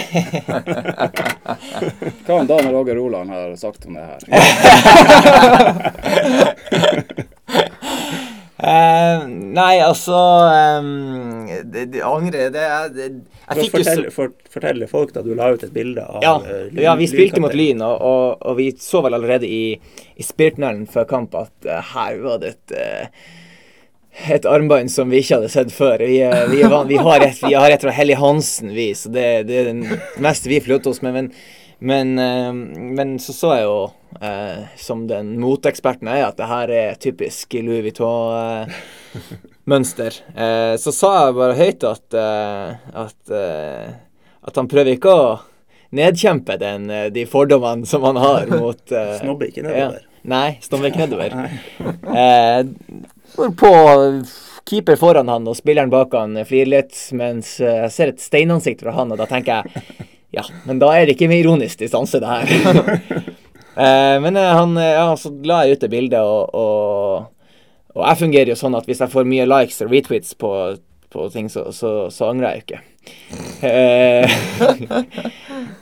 Hva 2.27 2.35
har 2.37 2.45
Dan 2.45 2.69
Roger 2.75 2.95
Roland 3.01 3.31
har 3.31 3.57
sagt 3.57 3.87
om 3.87 3.95
det 3.97 4.05
her? 4.05 4.19
Eh, 8.61 9.23
nei, 9.57 9.79
altså 9.81 10.19
um, 10.83 11.47
det, 11.73 11.87
det 11.95 12.03
angrer 12.05 12.51
det, 12.53 12.65
det 12.93 13.07
Jeg 13.07 13.57
fikk 13.63 13.79
jo 13.79 13.85
så 13.87 14.11
for, 14.13 14.35
fortelle 14.53 14.89
folk 14.91 15.15
da 15.15 15.23
du 15.25 15.31
la 15.39 15.49
ut 15.55 15.65
et 15.65 15.73
bilde 15.73 16.05
av 16.05 16.21
ja, 16.21 16.35
uh, 16.45 16.67
Lyn- 16.69 16.83
ja, 16.85 16.93
vi 17.01 17.09
spilte 17.09 17.41
mot 17.41 17.55
Lyn, 17.57 17.81
og, 17.87 17.95
og, 18.05 18.43
og 18.51 18.59
vi 18.59 18.69
så 18.77 19.01
vel 19.07 19.17
allerede 19.17 19.49
i, 19.49 19.79
i 20.13 20.27
spilltunnelen 20.27 20.85
før 20.93 21.09
kamp 21.09 21.39
at 21.41 21.55
uh, 21.65 21.79
her 21.95 22.21
var 22.27 22.43
det 22.43 22.57
et 22.59 22.77
et 24.29 24.45
armbånd 24.45 24.91
som 24.93 25.09
vi 25.09 25.21
ikke 25.23 25.37
hadde 25.39 25.49
sett 25.53 25.71
før. 25.73 26.03
Vi, 26.03 26.19
vi, 26.51 26.61
vi 26.91 26.97
har 26.99 27.23
et 27.25 27.39
vi 27.45 27.55
har 27.55 27.71
et 27.71 27.81
fra 27.81 27.93
Helly 27.95 28.17
Hansen, 28.19 28.73
vi, 28.75 28.89
så 28.99 29.09
det, 29.15 29.27
det 29.49 29.61
er 29.61 29.69
det 29.71 30.01
meste 30.21 30.51
vi 30.51 30.59
flytter 30.61 30.91
oss 30.91 31.01
med. 31.07 31.15
Men, 31.15 31.31
men, 31.81 32.19
eh, 32.19 32.53
men 32.97 33.19
så 33.19 33.33
så 33.33 33.55
jeg 33.57 33.65
jo, 33.65 33.91
eh, 34.21 34.59
som 34.77 35.07
den 35.09 35.41
moteeksperten 35.41 36.09
jeg 36.13 36.21
er, 36.21 36.27
at 36.29 36.37
det 36.37 36.47
her 36.51 36.69
er 36.77 36.95
typisk 37.01 37.55
Louis 37.57 37.83
Vuitton-mønster. 37.89 40.13
Eh, 40.41 40.77
så 40.81 40.93
sa 40.95 41.27
jeg 41.27 41.35
bare 41.39 41.59
høyt 41.59 41.83
at, 41.89 42.15
eh, 42.17 42.69
at, 43.05 43.21
eh, 43.33 43.89
at 44.47 44.55
han 44.61 44.69
prøver 44.71 44.93
ikke 44.97 45.11
å 45.11 45.39
nedkjempe 45.97 46.55
den, 46.61 46.83
de 47.15 47.25
fordommene 47.27 47.87
som 47.89 48.03
han 48.07 48.17
har 48.21 48.47
mot 48.61 48.93
eh, 48.93 49.19
Snobber 49.23 49.47
ikke 49.51 49.63
nedover. 49.67 50.01
Ja. 50.01 50.07
Nei, 50.31 50.51
snobber 50.61 50.87
ikke 50.93 51.07
nedover. 51.07 51.31
Eh, 52.11 52.63
på 53.57 53.71
keeper 54.69 54.97
foran 55.01 55.29
han 55.31 55.49
og 55.49 55.57
spilleren 55.57 55.91
bak 55.93 56.13
han 56.19 56.45
flirer 56.45 56.71
litt, 56.75 56.95
mens 57.17 57.61
jeg 57.63 57.91
ser 57.95 58.09
et 58.13 58.21
steinansikt 58.21 58.83
fra 58.85 58.93
han, 58.97 59.13
og 59.15 59.19
da 59.21 59.27
tenker 59.31 59.53
jeg 59.63 59.67
ja, 60.35 60.45
men 60.67 60.79
da 60.83 60.93
er 60.95 61.07
det 61.07 61.17
ikke 61.17 61.29
med 61.31 61.43
ironisk 61.43 61.83
distanse, 61.83 62.21
det 62.23 62.29
her. 62.31 62.93
eh, 63.85 64.17
men 64.23 64.37
eh, 64.37 64.53
han, 64.55 64.77
eh, 64.79 64.95
ja, 64.95 65.09
så 65.19 65.33
la 65.47 65.65
jeg 65.65 65.79
ut 65.79 65.85
det 65.87 65.91
bildet, 65.93 66.21
og, 66.21 66.55
og, 66.55 67.59
og 67.97 68.07
jeg 68.07 68.23
fungerer 68.23 68.53
jo 68.53 68.61
sånn 68.61 68.79
at 68.79 68.87
hvis 68.87 69.03
jeg 69.03 69.13
får 69.13 69.29
mye 69.31 69.49
likes 69.51 69.83
og 69.85 69.93
retweets 69.95 70.37
på, 70.39 70.53
på 71.11 71.29
ting, 71.35 71.51
så, 71.53 71.69
så, 71.75 71.95
så 72.15 72.31
angrer 72.31 72.61
jeg 72.61 72.67
ikke. 72.67 72.83
Eh, 73.67 74.39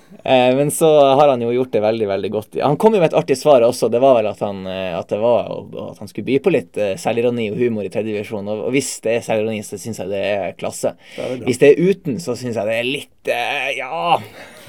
men 0.58 0.70
så 0.74 0.88
har 1.18 1.28
han 1.32 1.40
jo 1.44 1.50
gjort 1.54 1.72
det 1.72 1.80
veldig 1.84 2.08
veldig 2.10 2.30
godt. 2.34 2.58
Han 2.62 2.76
kom 2.80 2.94
jo 2.96 3.00
med 3.00 3.10
et 3.12 3.16
artig 3.20 3.36
svar 3.40 3.64
også. 3.66 3.88
Det 3.92 4.00
var 4.02 4.16
vel 4.18 4.28
at 4.30 4.40
han, 4.44 4.60
eh, 4.68 4.94
at 4.98 5.08
det 5.12 5.18
var, 5.22 5.48
at 5.92 5.98
han 6.02 6.08
skulle 6.10 6.26
by 6.28 6.38
på 6.44 6.52
litt 6.52 6.76
eh, 6.80 6.94
selvironi 7.00 7.50
og 7.52 7.58
humor 7.60 7.86
i 7.86 7.92
tredjedivisjon. 7.94 8.48
Og, 8.52 8.64
og 8.68 8.74
hvis 8.76 8.90
det 9.04 9.16
er 9.18 9.26
selvironi, 9.28 9.62
så 9.66 9.78
syns 9.80 10.02
jeg 10.02 10.10
det 10.12 10.22
er 10.34 10.56
klasse. 10.58 10.94
Det 11.16 11.24
er. 11.26 11.36
Hvis 11.48 11.60
det 11.62 11.70
er 11.74 11.82
uten, 11.90 12.18
så 12.20 12.36
syns 12.38 12.58
jeg 12.60 12.68
det 12.68 12.78
er 12.80 12.88
litt 12.88 13.32
eh, 13.34 13.70
Ja. 13.78 14.18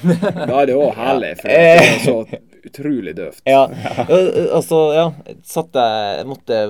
Da 0.00 0.62
er 0.62 0.70
det 0.70 0.76
òg 0.80 0.94
herlig, 0.96 1.34
for 1.42 1.50
det 1.52 1.58
er 1.76 1.98
så 2.06 2.14
utrolig 2.70 3.12
døvt. 3.18 3.42
ja. 3.48 3.66
Og- 4.06 4.38
Altså, 4.56 4.78
ja. 4.96 5.04
Satt 5.44 5.76
jeg 5.76 6.24
måtte 6.28 6.62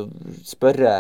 spørre 0.47 0.95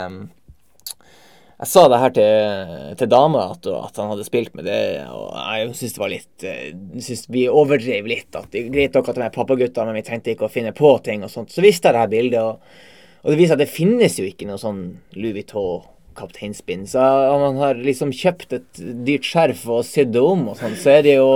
Jeg 1.61 1.68
sa 1.68 1.82
det 1.92 1.98
her 2.00 2.12
til, 2.16 2.76
til 2.96 3.08
dama, 3.12 3.42
at, 3.52 3.66
at 3.68 3.98
han 4.00 4.08
hadde 4.14 4.24
spilt 4.24 4.54
med 4.56 4.64
det, 4.64 4.80
og 5.12 5.34
jeg 5.36 5.74
syns 5.76 5.96
det 5.96 6.00
var 6.00 6.12
litt 6.12 6.44
jeg 6.46 7.02
synes 7.04 7.26
Vi 7.28 7.42
overdrev 7.52 8.08
litt. 8.08 8.30
at 8.32 8.48
det 8.48 8.62
er 8.62 8.70
Greit 8.72 8.96
nok 8.96 9.11
at 9.12 9.18
de 9.18 9.26
er 9.26 9.34
pappagutter, 9.34 9.84
men 9.84 9.98
vi 9.98 10.04
trengte 10.06 10.32
ikke 10.32 10.48
å 10.48 10.52
finne 10.52 10.72
på 10.72 10.94
ting 11.04 11.26
og 11.26 11.32
sånt. 11.32 11.52
Så 11.52 11.61
viste 11.61 11.90
jeg 11.90 11.98
det 11.98 12.04
her 12.06 12.14
bildet, 12.14 12.40
og, 12.40 13.20
og 13.20 13.34
det 13.34 13.40
viser 13.42 13.58
at 13.58 13.64
det 13.64 13.68
finnes 13.68 14.16
jo 14.16 14.24
ikke 14.24 14.48
noe 14.48 14.61
sånn 14.62 14.80
Louis 15.18 15.36
Vuitton 15.36 15.84
kapteinspinn. 16.16 16.86
Så 16.88 17.04
om 17.34 17.44
man 17.44 17.61
har 17.61 17.84
liksom 17.84 18.12
kjøpt 18.16 18.56
et 18.56 18.82
dyrt 19.04 19.28
skjerf 19.28 19.66
og 19.68 19.84
sydd 19.86 20.14
det 20.16 20.24
om 20.24 20.48
og 20.50 20.58
sånn, 20.58 20.80
så 20.80 20.96
er 20.96 21.06
det 21.06 21.16
jo 21.18 21.30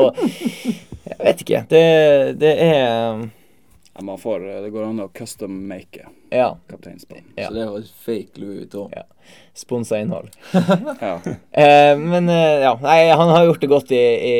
Jeg 1.05 1.21
vet 1.21 1.45
ikke. 1.45 1.65
Det, 1.69 1.87
det 2.41 2.57
er 2.65 2.81
Ja, 3.93 4.03
man 4.03 4.17
får, 4.19 4.49
det 4.65 4.73
går 4.73 4.89
an 4.89 5.05
å 5.05 5.13
custom-make 5.15 6.09
Ja. 6.35 6.49
kapteinspann. 6.71 7.25
Ja. 7.37 7.49
Så 7.49 7.55
det 7.55 7.67
var 7.71 7.87
fake 8.05 8.41
Louis 8.43 8.59
Vuitton. 8.65 8.91
Ja. 8.97 9.05
Sponsa 9.55 10.01
innhold. 10.03 10.29
Ja. 11.01 11.15
Eh, 11.51 11.95
men 11.99 12.29
eh, 12.29 12.65
ja, 12.65 12.75
nei, 12.83 12.99
han 13.09 13.31
har 13.31 13.47
gjort 13.47 13.63
det 13.63 13.71
godt 13.71 13.95
i, 13.95 14.03
i, 14.03 14.37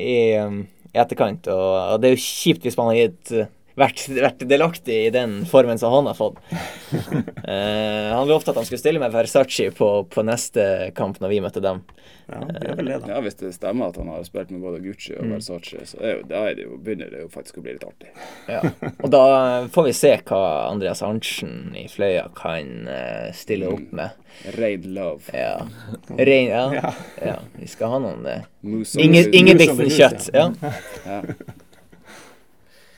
i, 0.00 0.18
um, 0.42 0.64
i 0.90 0.98
etterkant. 0.98 1.46
Og, 1.52 1.70
og 1.94 2.02
det 2.02 2.10
er 2.10 2.16
jo 2.16 2.24
kjipt 2.24 2.66
hvis 2.66 2.78
man 2.80 2.90
har 2.92 2.98
gitt 3.04 3.32
eh, 3.36 3.50
vært, 3.78 4.06
vært 4.14 4.44
delaktig 4.48 4.96
i 5.06 5.10
den 5.14 5.40
formen 5.48 5.78
som 5.78 5.92
han 5.94 6.08
har 6.10 6.18
fått. 6.18 6.40
uh, 6.50 8.10
han 8.16 8.28
lovte 8.28 8.52
at 8.52 8.60
han 8.60 8.66
skulle 8.68 8.82
stille 8.82 9.02
med 9.02 9.14
Versace 9.14 9.70
på, 9.76 9.90
på 10.10 10.24
neste 10.26 10.90
kamp 10.96 11.20
når 11.22 11.34
vi 11.34 11.42
møtte 11.44 11.62
dem. 11.64 11.82
Ja, 12.30 12.44
det 12.46 12.68
er 12.70 12.76
vel 12.78 12.86
det, 12.86 12.98
da. 13.02 13.08
ja, 13.10 13.20
hvis 13.24 13.38
det 13.40 13.48
stemmer 13.56 13.90
at 13.90 13.96
han 13.98 14.10
har 14.12 14.22
spilt 14.22 14.52
med 14.54 14.62
både 14.62 14.78
Gucci 14.84 15.16
og 15.18 15.32
Versace, 15.32 15.82
så 15.90 15.98
er 15.98 16.12
jo, 16.14 16.26
da 16.30 16.44
er 16.46 16.58
det 16.58 16.66
jo, 16.68 16.76
begynner 16.78 17.10
det 17.10 17.24
jo 17.24 17.30
faktisk 17.32 17.58
å 17.58 17.64
bli 17.64 17.74
litt 17.74 17.86
artig. 17.86 18.12
Ja. 18.46 18.60
Og 18.92 19.10
da 19.10 19.24
får 19.74 19.88
vi 19.88 19.94
se 19.98 20.12
hva 20.30 20.42
Andreas 20.68 21.02
Arntzen 21.06 21.74
i 21.78 21.88
Fløya 21.90 22.28
kan 22.38 22.86
uh, 22.86 23.30
stille 23.34 23.70
opp 23.72 23.90
med. 23.98 24.14
Raid 24.54 24.86
love. 24.86 25.26
Ja. 25.34 25.66
Rein, 26.14 26.52
ja. 26.52 26.94
ja. 27.18 27.38
Vi 27.58 27.66
skal 27.70 27.96
ha 27.96 28.02
noen 28.06 28.22
det. 28.26 28.38
Inge, 29.02 29.26
Ingebrigtsen-kjøtt. 29.26 30.30
Ja. 30.36 30.52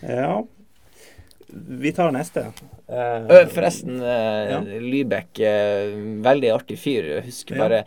Ja. 0.03 0.43
Vi 1.81 1.93
tar 1.97 2.13
neste. 2.13 2.47
Uh, 2.91 3.47
Forresten, 3.53 4.01
uh, 4.03 4.51
Ja. 4.51 4.59
Lybekk, 4.61 5.39
uh, 5.41 5.95
veldig 6.27 6.51
artig 6.53 6.79
fyr. 6.79 7.07
Jeg 7.17 7.25
husker 7.31 7.57
Ja. 7.57 7.63
bare 7.65 7.85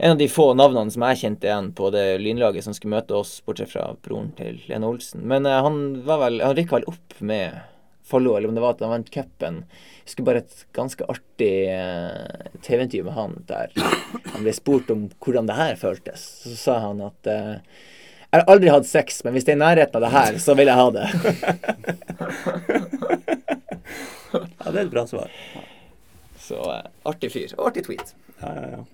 en 0.00 0.12
av 0.14 0.18
de 0.18 0.28
få 0.32 0.54
navnene 0.56 0.90
som 0.90 1.02
jeg 1.02 1.18
kjente 1.20 1.44
igjen 1.46 1.72
på 1.76 1.90
det 1.92 2.18
lynlaget 2.22 2.64
som 2.64 2.72
skulle 2.72 2.96
møte 2.96 3.12
oss, 3.14 3.42
bortsett 3.44 3.68
fra 3.68 3.90
broren 4.02 4.30
til 4.38 4.56
Lene 4.66 4.88
Olsen. 4.88 5.20
Men 5.28 5.44
eh, 5.44 5.58
han 5.62 6.02
var 6.06 6.22
vel, 6.24 6.40
han 6.40 6.56
rykka 6.56 6.78
vel 6.78 6.88
opp 6.88 7.18
med 7.20 7.58
Follo, 8.10 8.32
eller 8.36 8.48
om 8.48 8.54
det 8.56 8.62
var 8.64 8.72
at 8.74 8.80
han 8.80 8.90
vant 8.94 9.10
cupen. 9.12 9.58
Husker 10.06 10.24
bare 10.26 10.40
et 10.42 10.64
ganske 10.74 11.04
artig 11.06 11.52
eh, 11.68 12.48
TV-intervju 12.64 13.04
med 13.04 13.12
han 13.14 13.36
der 13.46 13.70
han 13.76 14.42
ble 14.42 14.54
spurt 14.56 14.88
om 14.90 15.04
hvordan 15.20 15.46
det 15.46 15.58
her 15.60 15.76
føltes. 15.78 16.24
Så 16.48 16.56
sa 16.56 16.78
han 16.88 17.04
at 17.04 17.28
eh, 17.30 17.60
jeg 18.30 18.40
har 18.40 18.46
aldri 18.54 18.68
hatt 18.70 18.86
sex, 18.86 19.22
men 19.24 19.34
hvis 19.34 19.44
det 19.44 19.52
er 19.54 19.58
i 19.58 19.62
nærheten 19.64 19.96
av 19.98 20.04
det 20.06 20.10
her, 20.14 20.38
så 20.38 20.54
vil 20.58 20.70
jeg 20.70 20.78
ha 20.78 20.90
det. 20.94 21.06
Ja, 24.30 24.70
det 24.70 24.76
er 24.78 24.84
et 24.84 24.92
bra 24.92 25.06
svar. 25.10 25.30
Så 26.40 26.58
uh, 26.62 26.82
artig 27.08 27.32
fyr. 27.34 27.54
Artig 27.58 27.84
tweet. 27.88 28.14
Ja, 28.40 28.52
ja, 28.54 28.68
ja. 28.76 28.84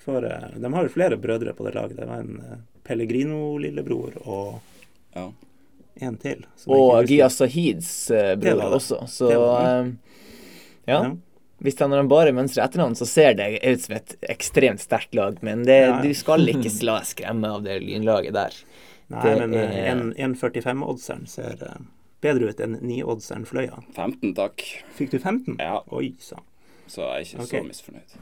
For, 0.00 0.14
får, 0.16 0.26
eh, 0.32 0.58
de 0.62 0.72
har 0.74 0.86
jo 0.86 0.92
flere 0.94 1.16
brødre 1.20 1.52
på 1.54 1.66
det 1.66 1.74
laget. 1.76 1.96
Det 2.00 2.06
var 2.08 2.22
en 2.24 2.36
uh, 2.40 2.58
Pellegrino-lillebror 2.88 4.16
og 4.24 4.60
Ja. 5.14 5.26
en 6.00 6.16
til. 6.16 6.44
som 6.56 6.72
Og. 6.72 7.04
Gia 7.10 7.28
Sahids 7.30 8.10
eh, 8.10 8.34
bror 8.40 8.56
det. 8.62 8.68
også. 8.78 9.00
Så 9.10 9.30
eh, 9.30 9.90
ja. 10.86 11.02
Ja. 11.04 11.10
Hvis 11.60 11.76
han, 11.78 11.90
når 11.92 11.96
han 12.00 12.08
bare 12.08 12.32
mønstrer 12.32 12.64
etternavn, 12.64 12.94
så 12.96 13.04
ser 13.04 13.34
det 13.36 13.50
ut 13.60 13.82
som 13.84 13.94
et 13.98 14.14
ekstremt 14.32 14.80
sterkt 14.80 15.14
lag. 15.14 15.36
Men 15.44 15.62
det, 15.68 15.76
Ja. 15.84 15.98
du 16.02 16.14
skal 16.16 16.48
ikke 16.48 16.72
la 16.88 17.00
skremme 17.04 17.50
av 17.52 17.62
det 17.66 17.80
lynlaget 17.84 18.32
der. 18.32 18.56
Nei, 19.10 19.22
det 19.26 19.32
men 19.40 19.54
eh, 19.58 19.80
er- 19.90 20.04
1,45-oddseren 20.28 21.26
ser 21.30 21.64
eh, 21.66 21.80
bedre 22.22 22.52
ut 22.52 22.60
enn 22.62 22.76
9-oddseren 22.84 23.46
Fløya. 23.48 23.80
15, 23.96 24.34
takk. 24.38 24.62
Fikk 24.98 25.10
du 25.14 25.18
15? 25.18 25.56
Ja. 25.58 25.80
Oi 25.96 26.12
sann. 26.22 26.44
Så 26.90 27.04
jeg 27.06 27.10
er 27.10 27.22
ikke 27.22 27.44
okay. 27.44 27.60
så 27.60 27.66
misfornøyd. 27.68 28.14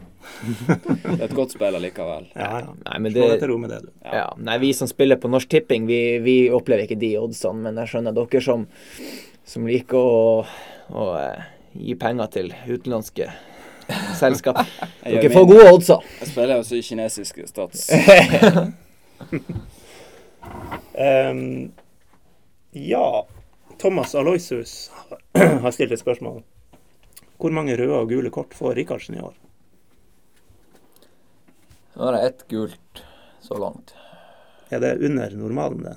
Det 1.09 1.13
er 1.15 1.23
et 1.25 1.35
godt 1.37 1.55
spill 1.57 1.77
allikevel. 1.79 2.27
Ja, 2.37 2.49
ja. 2.67 2.75
Nei, 2.85 2.99
men 3.01 3.15
Slå 3.15 3.29
deg 3.31 3.41
til 3.41 3.49
ro 3.49 3.57
med 3.63 3.71
det, 3.73 3.79
du. 3.87 3.93
ja. 4.05 4.27
Nei, 4.45 4.59
vi 4.61 4.73
som 4.77 4.91
spiller 4.91 5.17
på 5.23 5.31
Norsk 5.33 5.49
Tipping, 5.55 5.87
vi, 5.89 6.01
vi 6.21 6.35
opplever 6.53 6.85
ikke 6.85 6.99
de 7.01 7.15
oddsene. 7.21 7.63
Men 7.65 7.81
jeg 7.81 7.89
skjønner 7.95 8.13
dere 8.19 8.43
som, 8.45 8.67
som 9.49 9.65
liker 9.69 9.97
å, 9.97 10.45
å 10.93 11.07
eh, 11.17 11.47
gi 11.81 11.97
penger 12.01 12.29
til 12.37 12.53
utenlandske 12.69 13.31
selskap. 14.21 14.61
Dere 15.09 15.31
får 15.33 15.47
min- 15.49 15.55
gode 15.55 15.73
oddser. 15.73 16.05
Jeg 16.21 16.29
spiller 16.35 16.61
også 16.61 16.77
i 16.77 16.85
kinesiske 16.85 17.49
stats. 17.49 17.89
Ehm, 20.99 21.73
ja, 22.71 23.27
Thomas 23.79 24.15
Aloysius 24.15 24.91
har 25.63 25.71
stilt 25.71 25.93
et 25.93 26.01
spørsmål. 26.01 26.43
Hvor 27.39 27.55
mange 27.55 27.77
røde 27.79 28.01
og 28.01 28.11
gule 28.11 28.31
kort 28.35 28.55
får 28.59 28.75
Rikardsen 28.81 29.19
i 29.19 29.23
år? 29.23 29.37
Nå 31.95 32.09
er 32.09 32.17
det 32.17 32.23
ett 32.27 32.43
gult 32.51 33.03
så 33.43 33.59
langt. 33.59 33.95
Er 34.71 34.83
det 34.83 34.99
under 35.07 35.31
normalen, 35.31 35.87
det? 35.87 35.97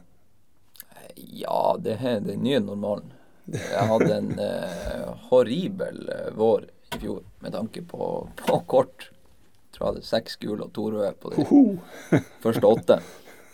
Ja, 1.16 1.78
det 1.82 1.98
er 2.02 2.22
den 2.24 2.44
nye 2.46 2.60
normalen. 2.64 3.12
Jeg 3.52 3.88
hadde 3.90 4.12
en 4.16 4.32
eh, 4.40 5.10
horribel 5.30 6.06
eh, 6.14 6.30
vår 6.38 6.70
i 6.96 7.02
fjor 7.02 7.24
med 7.42 7.56
tanke 7.58 7.82
på, 7.82 8.12
på 8.46 8.60
kort. 8.70 9.10
Jeg 9.10 9.76
tror 9.76 9.88
jeg 9.88 9.94
hadde 9.94 10.08
seks 10.08 10.38
gule 10.42 10.68
og 10.68 10.74
to 10.78 10.88
røde 10.94 11.12
på 11.20 11.34
de 11.34 12.22
første 12.44 12.70
åtte. 12.70 13.00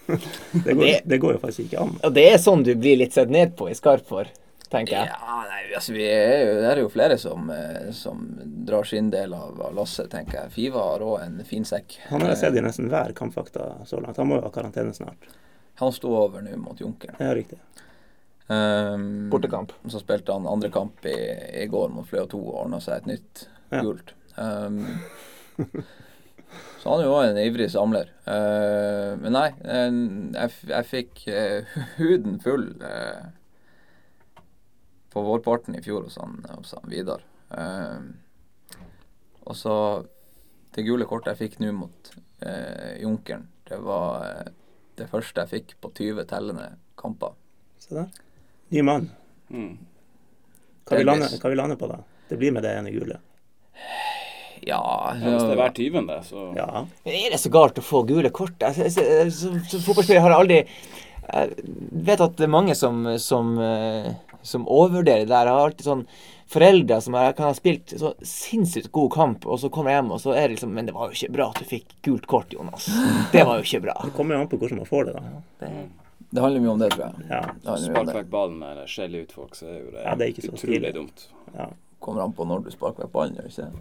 Det 0.65 0.73
går, 0.73 0.83
Det- 0.85 1.01
det 1.05 1.17
går 1.21 1.33
jo 1.37 1.39
faktisk 1.43 1.67
ikke 1.67 1.81
an. 1.83 1.95
Og 2.03 2.13
det 2.15 2.25
er 2.33 2.37
sånn 2.41 2.63
du 2.63 2.73
blir 2.75 2.97
litt 2.97 3.13
sett 3.13 3.29
ned 3.33 3.55
på 3.59 3.69
i 3.69 3.75
Skarp 3.77 4.05
for, 4.07 4.27
tenker 4.71 4.95
jeg. 4.97 5.09
Ja, 5.11 5.39
nei, 5.47 5.61
altså 5.75 5.93
vi 5.95 6.03
er 6.07 6.45
jo, 6.45 6.53
det 6.61 6.69
er 6.73 6.81
jo 6.83 6.89
flere 6.91 7.17
som, 7.21 7.49
eh, 7.51 7.91
som 7.95 8.23
drar 8.67 8.83
sin 8.87 9.09
del 9.13 9.33
av 9.33 9.61
av 9.69 9.75
lasset, 9.75 10.09
tenker 10.11 10.41
jeg. 10.41 10.51
Fiva 10.55 10.83
har 10.93 10.99
òg 11.05 11.21
en 11.25 11.43
fin 11.47 11.63
sekk. 11.67 11.97
Han 12.09 12.21
har 12.21 12.29
jeg 12.33 12.41
sett 12.45 12.55
i 12.59 12.63
nesten 12.65 12.89
hver 12.91 13.13
kampfakta 13.15 13.85
så 13.87 13.99
langt. 14.03 14.17
Han 14.17 14.27
må 14.31 14.39
jo 14.41 14.47
ha 14.47 14.51
karantene 14.51 14.93
snart. 14.95 15.27
Han 15.79 15.91
sto 15.93 16.09
over 16.17 16.41
nå 16.41 16.55
mot 16.57 16.79
Junkeren. 16.81 17.15
Ja, 17.21 17.33
riktig. 17.37 17.59
Um, 18.49 19.29
Bortekamp. 19.29 19.73
Så 19.91 19.99
spilte 19.99 20.31
han 20.33 20.47
andre 20.47 20.69
kamp 20.71 21.05
i, 21.05 21.15
i 21.63 21.67
går 21.67 21.89
mot 21.91 22.07
Fløya 22.07 22.25
2 22.31 22.39
og 22.47 22.61
ordna 22.65 22.79
seg 22.79 22.97
et 23.03 23.05
nytt 23.11 23.47
Ja. 23.71 23.81
gult. 23.83 24.13
Um, 24.37 24.85
så 26.87 26.93
han 26.93 27.01
er 27.03 27.09
jo 27.09 27.15
også 27.17 27.31
en 27.33 27.37
ivrig 27.43 27.65
samler. 27.67 28.11
Uh, 28.23 29.17
men 29.19 29.33
nei, 29.35 29.47
eh, 29.67 29.95
jeg, 30.37 30.53
jeg 30.69 30.87
fikk 30.87 31.23
eh, 31.27 31.73
huden 31.97 32.37
full 32.39 32.69
eh, 32.79 33.25
på 35.11 35.23
vårparten 35.25 35.75
i 35.75 35.81
fjor 35.83 36.05
hos 36.07 36.15
han, 36.21 36.37
hos 36.53 36.71
han 36.77 36.87
Vidar. 36.87 37.25
Og 39.43 39.59
så 39.59 39.75
det 40.77 40.87
gule 40.87 41.09
kortet 41.11 41.33
jeg 41.33 41.41
fikk 41.41 41.59
nå 41.59 41.73
mot 41.75 42.13
eh, 42.39 42.95
Junkeren, 43.03 43.49
det 43.67 43.81
var 43.83 44.23
eh, 44.29 44.51
det 44.95 45.09
første 45.11 45.43
jeg 45.43 45.51
fikk 45.57 45.75
på 45.83 45.91
20 45.91 46.23
tellende 46.31 46.69
kamper. 46.95 47.35
Se 47.83 47.99
der. 47.99 48.11
Ny 48.71 48.87
mann. 48.87 49.09
Mm. 49.51 49.73
Hva 50.87 51.01
vi 51.01 51.07
lander, 51.07 51.35
hva 51.35 51.51
vi 51.51 51.59
lander 51.59 51.83
på, 51.83 51.91
da? 51.91 51.99
Det 52.31 52.39
blir 52.39 52.55
med 52.55 52.63
det 52.63 52.77
ene 52.79 52.95
gule. 52.95 53.19
Ja, 54.67 54.79
Ja, 55.15 55.31
hvis 55.31 55.43
det 55.47 55.51
er 55.55 55.61
hver 55.61 55.73
tyvende, 55.77 56.19
så 56.27 56.45
Ja. 56.55 56.85
Er 57.05 57.29
det 57.31 57.39
så 57.39 57.49
galt 57.53 57.75
å 57.79 57.83
få 57.85 58.05
gule 58.07 58.29
kort? 58.29 58.57
Jeg- 58.59 58.75
jeg- 58.75 58.93
jeg- 58.95 59.31
Som, 59.33 59.59
som 59.63 59.79
fotballspiller 59.81 60.21
har 60.21 60.29
jeg 60.31 60.39
aldri 60.39 60.67
Jeg 61.33 61.49
vet 61.91 62.21
at 62.21 62.35
det 62.37 62.43
er 62.45 62.47
mange 62.47 62.73
som, 62.75 63.17
som, 63.19 63.57
eh, 63.59 64.13
som 64.43 64.65
overvurderer 64.65 65.25
det 65.25 65.27
der. 65.27 65.45
Jeg 65.45 65.53
har 65.53 65.69
alltid 65.69 65.83
sånn 65.83 66.05
foreldre 66.47 67.01
som 67.03 67.13
jeg 67.19 67.35
kan 67.35 67.45
ha 67.47 67.53
spilt 67.53 67.87
så 67.99 68.13
sinnssykt 68.23 68.89
god 68.93 69.11
kamp, 69.11 69.45
og 69.45 69.59
så 69.59 69.69
kommer 69.69 69.91
jeg 69.91 69.99
hjem, 70.03 70.11
og 70.13 70.19
så 70.21 70.31
er 70.33 70.47
det 70.47 70.55
liksom 70.55 70.71
Men 70.71 70.85
det 70.85 70.93
var 70.95 71.09
jo 71.09 71.13
ikke 71.17 71.33
bra 71.33 71.49
at 71.49 71.55
du 71.59 71.65
fikk 71.65 71.83
gult 72.03 72.25
kort, 72.27 72.49
Jonas. 72.55 72.85
Det 73.33 73.43
var 73.45 73.57
jo 73.59 73.63
ikke 73.63 73.81
bra. 73.81 73.93
Det 74.05 74.13
kommer 74.15 74.35
jo 74.35 74.41
an 74.41 74.47
på 74.47 74.57
hvordan 74.57 74.77
man 74.77 74.85
får 74.85 75.05
det, 75.05 75.13
da. 75.59 75.67
Det 76.31 76.41
handler 76.43 76.59
mye 76.61 76.71
om 76.71 76.79
det, 76.79 76.89
tror 76.91 77.05
jeg. 77.07 77.27
Ja. 77.29 77.41
Det 77.63 77.83
spark 77.83 78.13
vekk 78.15 78.29
ballen 78.29 78.63
eller 78.63 78.87
skjell 78.87 79.15
ut 79.15 79.31
folk, 79.31 79.51
så 79.55 79.67
er 79.67 79.77
jo 79.83 79.91
det, 79.91 80.03
Ja, 80.05 80.15
det 80.15 80.27
er 80.27 80.49
utrolig 80.51 80.93
dumt. 80.93 81.27
ja. 81.57 81.67
Kommer 81.99 82.21
an 82.23 82.31
på 82.33 82.45
når 82.47 82.63
du 82.63 82.71
sparker 82.71 83.03
vekk 83.03 83.11
ballen, 83.11 83.35
gjør 83.35 83.47
ikke 83.51 83.55
det? 83.67 83.71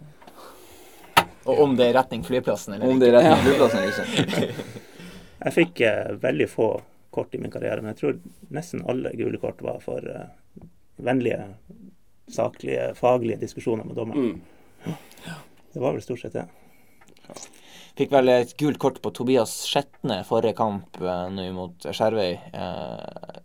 Og 1.47 1.63
om 1.63 1.75
det 1.79 1.87
er 1.89 1.97
retning 1.97 2.23
flyplassen 2.27 2.75
eller 2.75 2.89
Om 2.89 2.97
ikke. 2.97 2.99
det 3.03 3.09
er 3.09 3.17
retning 3.17 3.45
flyplassen 3.47 3.79
eller 3.79 3.91
ikke. 4.27 4.67
Jeg 5.45 5.53
fikk 5.53 5.81
eh, 5.85 6.13
veldig 6.21 6.47
få 6.49 6.69
kort 7.13 7.35
i 7.35 7.39
min 7.41 7.51
karriere, 7.53 7.81
men 7.81 7.93
jeg 7.93 7.99
tror 8.01 8.15
nesten 8.53 8.81
alle 8.89 9.11
gule 9.17 9.37
kort 9.41 9.61
var 9.65 9.77
for 9.81 10.01
eh, 10.01 10.63
vennlige, 11.01 11.43
saklige, 12.33 12.89
faglige 12.97 13.39
diskusjoner 13.41 13.85
med 13.85 13.95
dommeren. 13.97 14.33
Mm. 14.33 14.95
Det 15.73 15.83
var 15.83 15.93
vel 15.93 16.01
stort 16.01 16.23
sett 16.25 16.35
det. 16.37 16.47
Fikk 17.97 18.11
vel 18.13 18.29
et 18.29 18.53
gult 18.59 18.77
kort 18.81 18.99
på 19.01 19.09
Tobias 19.13 19.53
Skjetne 19.69 20.19
forrige 20.27 20.57
kamp 20.57 20.99
eh, 21.01 21.23
nå 21.33 21.47
mot 21.55 21.87
Skjervøy. 21.89 22.33
Eh, 22.53 23.39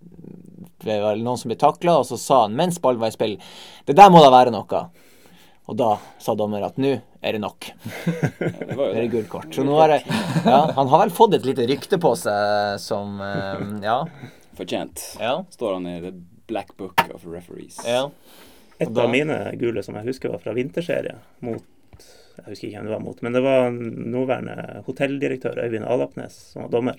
det 0.82 0.98
var 1.00 1.20
noen 1.20 1.40
som 1.40 1.53
ble 1.53 1.61
takla, 1.61 2.00
og 2.03 2.09
så 2.09 2.18
sa 2.20 2.42
han 2.46 2.57
mens 2.59 2.80
ballen 2.82 3.00
var 3.00 3.12
i 3.12 3.14
spill 3.14 3.36
Det 3.86 3.94
der 3.96 4.11
må 4.12 4.20
da 4.24 4.32
være 4.34 4.53
noe. 4.53 4.82
Og 5.70 5.76
da 5.78 5.92
sa 6.18 6.34
dommer 6.34 6.64
at 6.66 6.76
nå 6.82 6.90
er 7.22 7.36
det 7.36 7.40
nok. 7.40 7.68
Det 8.42 8.74
var 8.74 8.88
jo 8.88 8.92
er 8.92 9.00
det 9.04 9.10
gult 9.12 9.28
kort. 9.30 9.50
Så 9.54 9.62
nå 9.64 9.76
har 9.78 9.92
jeg, 9.94 10.02
Ja, 10.44 10.64
han 10.74 10.88
har 10.90 11.02
vel 11.04 11.12
fått 11.14 11.36
et 11.38 11.46
lite 11.46 11.66
rykte 11.70 11.98
på 12.02 12.14
seg 12.18 12.80
som 12.82 13.20
eh, 13.22 13.62
Ja. 13.86 14.00
Fortjent. 14.58 15.04
Ja. 15.22 15.36
Står 15.54 15.76
han 15.78 15.86
i 15.88 15.94
The 16.02 16.10
Black 16.50 16.74
Book 16.76 16.98
of 17.14 17.22
Referees. 17.30 17.78
ja. 17.86 18.08
Et 18.82 18.90
da- 18.90 19.04
av 19.04 19.10
mine 19.12 19.36
gule 19.60 19.82
som 19.86 19.94
jeg 19.94 20.08
husker 20.10 20.32
var 20.32 20.40
fra 20.42 20.52
vinterserie 20.56 21.14
mot 21.46 21.62
Jeg 22.34 22.44
husker 22.48 22.66
ikke 22.68 22.80
hvem 22.80 22.88
det 22.88 22.94
var 22.96 23.04
mot, 23.04 23.22
men 23.22 23.32
det 23.36 23.42
var 23.44 23.70
nåværende 23.70 24.82
hotelldirektør 24.88 25.60
Øyvind 25.62 25.84
Alapnes 25.86 26.34
som 26.54 26.64
var 26.64 26.70
dommer. 26.72 26.98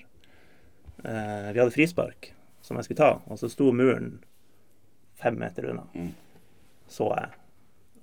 Eh, 1.04 1.48
vi 1.52 1.58
hadde 1.60 1.74
frispark 1.74 2.30
som 2.64 2.78
jeg 2.78 2.86
skulle 2.86 3.02
ta, 3.02 3.10
og 3.28 3.36
så 3.42 3.50
sto 3.52 3.68
muren 3.76 4.22
fem 5.20 5.36
meter 5.38 5.66
unna. 5.74 5.84
Mm. 5.92 6.12
Så 6.88 7.10
jeg, 7.12 7.34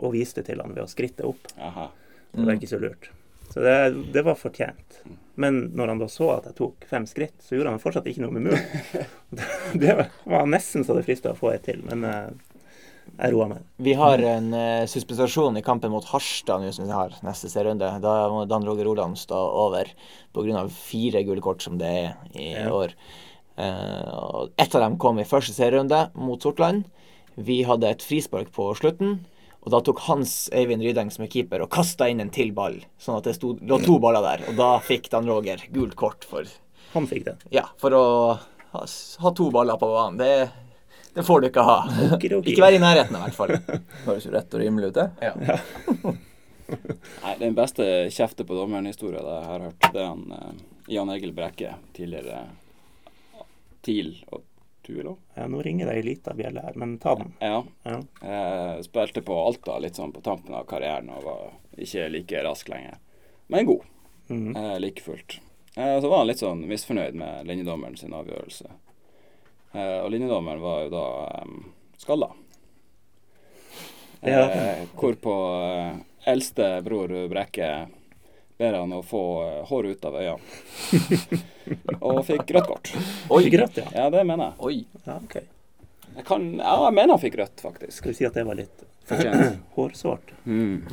og 0.01 0.13
viste 0.15 0.43
til 0.47 0.61
han 0.63 0.73
ved 0.75 0.83
å 0.83 0.91
skritte 0.91 1.25
opp. 1.29 1.49
Aha. 1.61 1.89
Det 2.31 2.45
var 2.47 2.55
ikke 2.57 2.71
så 2.71 2.79
lurt. 2.81 3.09
Så 3.51 3.59
det, 3.63 3.75
det 4.15 4.23
var 4.23 4.37
fortjent. 4.39 5.01
Men 5.41 5.57
når 5.75 5.91
han 5.91 5.99
da 5.99 6.07
så 6.11 6.29
at 6.37 6.45
jeg 6.47 6.55
tok 6.59 6.85
fem 6.87 7.05
skritt, 7.09 7.35
så 7.43 7.57
gjorde 7.57 7.73
han 7.73 7.81
fortsatt 7.83 8.07
ikke 8.07 8.23
noe 8.23 8.35
med 8.35 8.45
muren. 8.47 9.09
Det 9.81 9.95
var 10.27 10.47
nesten 10.47 10.85
så 10.87 10.95
det 10.95 11.03
frista 11.07 11.31
å 11.33 11.37
få 11.39 11.51
et 11.53 11.63
til, 11.67 11.81
men 11.87 12.03
eh, 12.07 12.29
jeg 13.17 13.33
roa 13.33 13.47
meg. 13.51 13.63
Vi 13.83 13.93
har 13.99 14.21
en 14.23 14.49
uh, 14.55 14.85
suspensasjon 14.89 15.57
i 15.59 15.63
kampen 15.65 15.91
mot 15.93 16.05
Harstad 16.11 16.63
nå 16.63 16.71
som 16.75 16.87
vi 16.87 16.95
har 16.95 17.15
neste 17.25 17.49
serierunde. 17.51 17.89
Da 18.03 18.13
må 18.31 18.45
Dan 18.49 18.65
Roger 18.67 18.87
Oland 18.91 19.19
stå 19.19 19.39
over 19.65 19.91
pga. 20.35 20.63
fire 20.71 21.23
gule 21.27 21.43
kort 21.43 21.63
som 21.65 21.77
det 21.81 21.91
er 21.91 22.15
i 22.35 22.51
Ja. 22.53 22.69
år. 22.71 22.95
Uh, 23.59 24.47
Ett 24.57 24.75
av 24.75 24.81
dem 24.85 24.97
kom 25.01 25.19
i 25.19 25.27
første 25.27 25.53
serierunde 25.53 26.05
mot 26.15 26.41
Sortland. 26.41 26.85
Vi 27.35 27.61
hadde 27.67 27.89
et 27.91 28.03
frispark 28.05 28.51
på 28.55 28.71
slutten. 28.79 29.19
Og 29.61 29.69
da 29.73 29.79
tok 29.85 29.99
Hans 30.07 30.49
Eivind 30.57 30.81
Rydeng 30.81 31.11
som 31.13 31.25
er 31.25 31.29
keeper 31.29 31.61
og 31.61 31.69
kasta 31.73 32.07
inn 32.09 32.21
en 32.23 32.31
til 32.33 32.49
ball, 32.57 32.79
sånn 32.97 33.19
at 33.19 33.27
det 33.29 33.35
stod, 33.37 33.59
lå 33.61 33.77
to 33.83 33.99
baller 34.01 34.23
der. 34.25 34.47
Og 34.49 34.57
da 34.57 34.71
fikk 34.81 35.11
Dan 35.13 35.29
Roger 35.29 35.61
gult 35.73 35.93
kort 35.99 36.25
for, 36.25 36.49
Han 36.95 37.05
fikk 37.07 37.27
det. 37.29 37.35
ja, 37.53 37.67
for 37.77 37.93
å 37.93 38.03
ha, 38.73 38.81
ha 39.21 39.31
to 39.37 39.51
baller 39.53 39.77
på 39.77 39.91
banen. 39.91 40.17
Det, 40.17 40.49
det 41.13 41.25
får 41.27 41.41
du 41.41 41.47
ikke 41.51 41.67
ha. 41.67 41.77
Okidoki. 42.17 42.55
Ikke 42.55 42.65
være 42.65 42.79
i 42.79 42.81
nærheten, 42.81 43.15
i 43.15 43.21
hvert 43.21 43.37
fall. 43.37 43.53
Høres 44.07 44.25
jo 44.25 44.33
rett 44.33 44.57
og 44.57 44.63
rimelig 44.65 44.89
ut, 44.91 44.97
det. 44.97 45.07
Ja. 45.21 46.11
Nei, 47.21 47.35
Den 47.39 47.53
beste 47.57 47.85
kjeftet 48.15 48.47
på 48.47 48.55
dommeren-historien 48.57 49.21
jeg 49.27 49.47
har 49.51 49.65
hørt, 49.67 49.89
det 49.91 50.01
er 50.01 50.07
han 50.09 50.25
eh, 50.37 50.61
Jan 50.95 51.11
Egil 51.13 51.33
Brekke, 51.37 51.75
tidligere 51.93 52.45
TIL 53.85 54.13
og 54.31 54.41
Tuelo. 54.85 55.17
Ja, 55.35 55.47
nå 55.47 55.61
ringer 55.61 55.89
det 55.89 55.99
ei 55.99 56.03
lita 56.05 56.33
bjelle 56.37 56.63
her, 56.65 56.77
men 56.79 56.97
ta 57.01 57.15
den. 57.19 57.33
Ja. 57.39 57.63
Ja. 57.83 57.99
Jeg 58.21 58.85
spilte 58.87 59.23
på 59.25 59.37
Alta 59.37 59.77
litt 59.79 59.99
sånn 59.99 60.13
på 60.15 60.23
tampen 60.25 60.55
av 60.57 60.65
karrieren 60.69 61.11
og 61.13 61.23
var 61.25 61.47
ikke 61.77 62.09
like 62.09 62.43
rask 62.45 62.69
lenger. 62.71 62.97
Men 63.51 63.65
god. 63.69 63.87
Mhm. 64.27 64.55
Eh, 64.55 64.79
like 64.79 65.01
fullt. 65.01 65.39
Eh, 65.75 66.01
så 66.01 66.09
var 66.09 66.23
han 66.23 66.27
litt 66.27 66.41
sånn 66.41 66.65
misfornøyd 66.67 67.15
med 67.15 67.47
linjedommeren 67.47 67.97
sin 67.97 68.13
avgjørelse. 68.15 68.71
Eh, 69.71 69.99
og 70.01 70.11
linjedommeren 70.11 70.61
var 70.61 70.83
jo 70.85 70.89
da 70.91 71.05
um, 71.43 71.73
skalla. 71.97 72.31
Ja. 74.21 74.43
Eh, 74.51 74.87
hvorpå 74.95 75.35
eh, 75.63 75.95
eldste 76.31 76.81
bror 76.85 77.13
Brekke 77.31 77.71
ber 78.61 78.77
han 78.77 78.93
å 78.93 79.01
få 79.05 79.21
eh, 79.47 79.57
hår 79.71 79.89
ut 79.95 80.05
av 80.09 80.19
øynene. 80.21 80.61
og 82.11 82.21
fikk 82.29 82.53
rødt 82.55 82.69
kort. 82.69 82.93
Oi, 83.33 83.43
rødt, 83.49 83.81
ja. 83.81 83.87
Ja, 83.97 84.05
det 84.13 84.21
mener 84.29 84.51
jeg. 84.51 84.55
Oi. 84.69 85.01
ja 85.09 85.17
ok. 85.17 85.35
Jeg 86.11 86.25
kan 86.27 86.47
Ja, 86.59 86.73
jeg 86.89 86.95
mener 86.97 87.15
han 87.15 87.21
fikk 87.23 87.37
rødt, 87.41 87.61
faktisk. 87.63 87.93
Skal 88.01 88.11
vi 88.11 88.17
si 88.19 88.25
at 88.27 88.35
det 88.37 88.43
var 88.47 88.57
litt 88.59 88.81
hårsårt? 89.11 89.61
hårsvart? 89.75 90.33
Mm. 90.45 90.83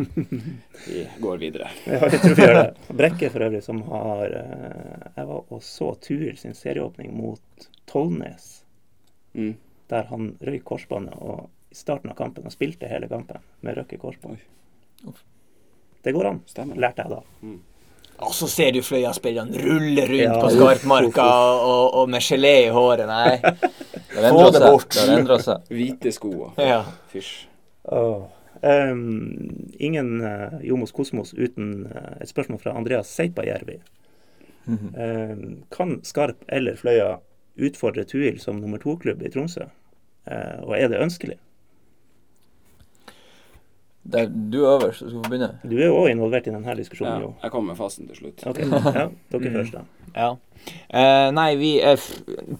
Vi 0.86 1.04
går 1.22 1.38
videre. 1.42 1.68
Ja, 1.86 2.00
jeg 2.10 2.20
tror 2.22 2.34
vi 2.38 2.44
gjør 2.46 2.58
det. 2.58 2.66
Brekke 3.00 3.30
for 3.30 3.46
øvrig, 3.46 3.62
som 3.66 3.80
har 3.88 4.34
eh, 4.40 5.06
Jeg 5.16 5.28
var 5.30 5.52
og 5.56 5.62
så 5.66 5.92
Tuil 6.02 6.36
sin 6.40 6.54
serieåpning 6.58 7.14
mot 7.16 7.68
Tollnes, 7.90 8.56
Mm. 9.30 9.52
der 9.86 10.08
han 10.10 10.24
røyk 10.42 10.64
korsbåndet 10.66 11.14
og 11.22 11.44
i 11.70 11.76
starten 11.78 12.10
av 12.10 12.16
kampen 12.18 12.48
og 12.48 12.50
spilte 12.50 12.88
hele 12.90 13.06
kampen 13.06 13.38
med 13.62 13.76
røkke 13.78 13.94
korsbånd. 14.02 14.40
Det 16.04 16.12
går 16.16 16.26
an, 16.30 16.40
Stemmer. 16.48 16.76
lærte 16.80 17.04
jeg 17.04 17.10
da. 17.10 17.20
Og 18.20 18.34
så 18.36 18.48
ser 18.52 18.72
du 18.76 18.80
Fløya-spillerne 18.84 19.62
rulle 19.64 20.02
rundt 20.08 20.20
Ja, 20.20 20.34
på 20.40 20.50
Skarpmarka 20.52 21.24
og, 21.24 21.94
og 22.02 22.10
med 22.12 22.20
gelé 22.24 22.54
i 22.66 22.72
håret. 22.72 23.06
Nei. 23.08 23.38
Få 24.30 24.50
det 24.52 24.60
bort. 24.60 24.96
Det 24.96 25.38
seg. 25.44 25.64
Hvite 25.76 26.12
sko 26.12 26.50
Ja. 26.58 26.82
fysj. 27.12 27.46
Oh. 27.88 28.26
Um, 28.60 29.70
ingen 29.80 30.20
uh, 30.20 30.58
Jomos 30.60 30.92
Kosmos 30.92 31.32
uten 31.32 31.86
uh, 31.88 32.10
et 32.20 32.28
spørsmål 32.28 32.60
fra 32.60 32.74
Andreas 32.76 33.08
Seipajärvi. 33.16 33.78
Ehm, 34.70 35.62
kan 35.72 35.96
Skarp 36.04 36.44
eller 36.48 36.76
Fløya 36.76 37.16
utfordre 37.58 38.04
Tuil 38.04 38.36
som 38.38 38.60
nummer 38.60 38.78
to-klubb 38.78 39.22
i 39.24 39.30
Tromsø? 39.32 39.64
uh, 40.30 40.58
og 40.62 40.76
er 40.76 40.88
det 40.92 41.00
ønskelig? 41.00 41.38
Der, 44.02 44.26
du 44.26 44.62
er 44.64 44.78
øverst, 44.78 45.02
du 45.04 45.10
skal 45.10 45.22
få 45.22 45.28
begynne. 45.28 45.50
Du 45.62 45.74
er 45.76 45.90
jo 45.90 45.98
òg 46.00 46.10
involvert 46.14 46.46
i 46.48 46.52
denne 46.54 46.76
diskusjonen, 46.78 47.26
Ja, 47.26 47.32
jeg 47.42 47.52
kommer 47.52 47.74
med 47.74 47.78
fasten 47.78 48.08
til 48.08 48.16
slutt. 48.16 48.46
Okay. 48.46 48.64
ja, 48.96 49.08
dere 49.32 49.52
først, 49.58 49.76
da. 49.76 49.82
Ja. 50.16 50.30
Eh, 50.90 51.28
nei, 51.32 51.54
vi 51.56 51.70
er 51.80 51.94
f 51.96 52.08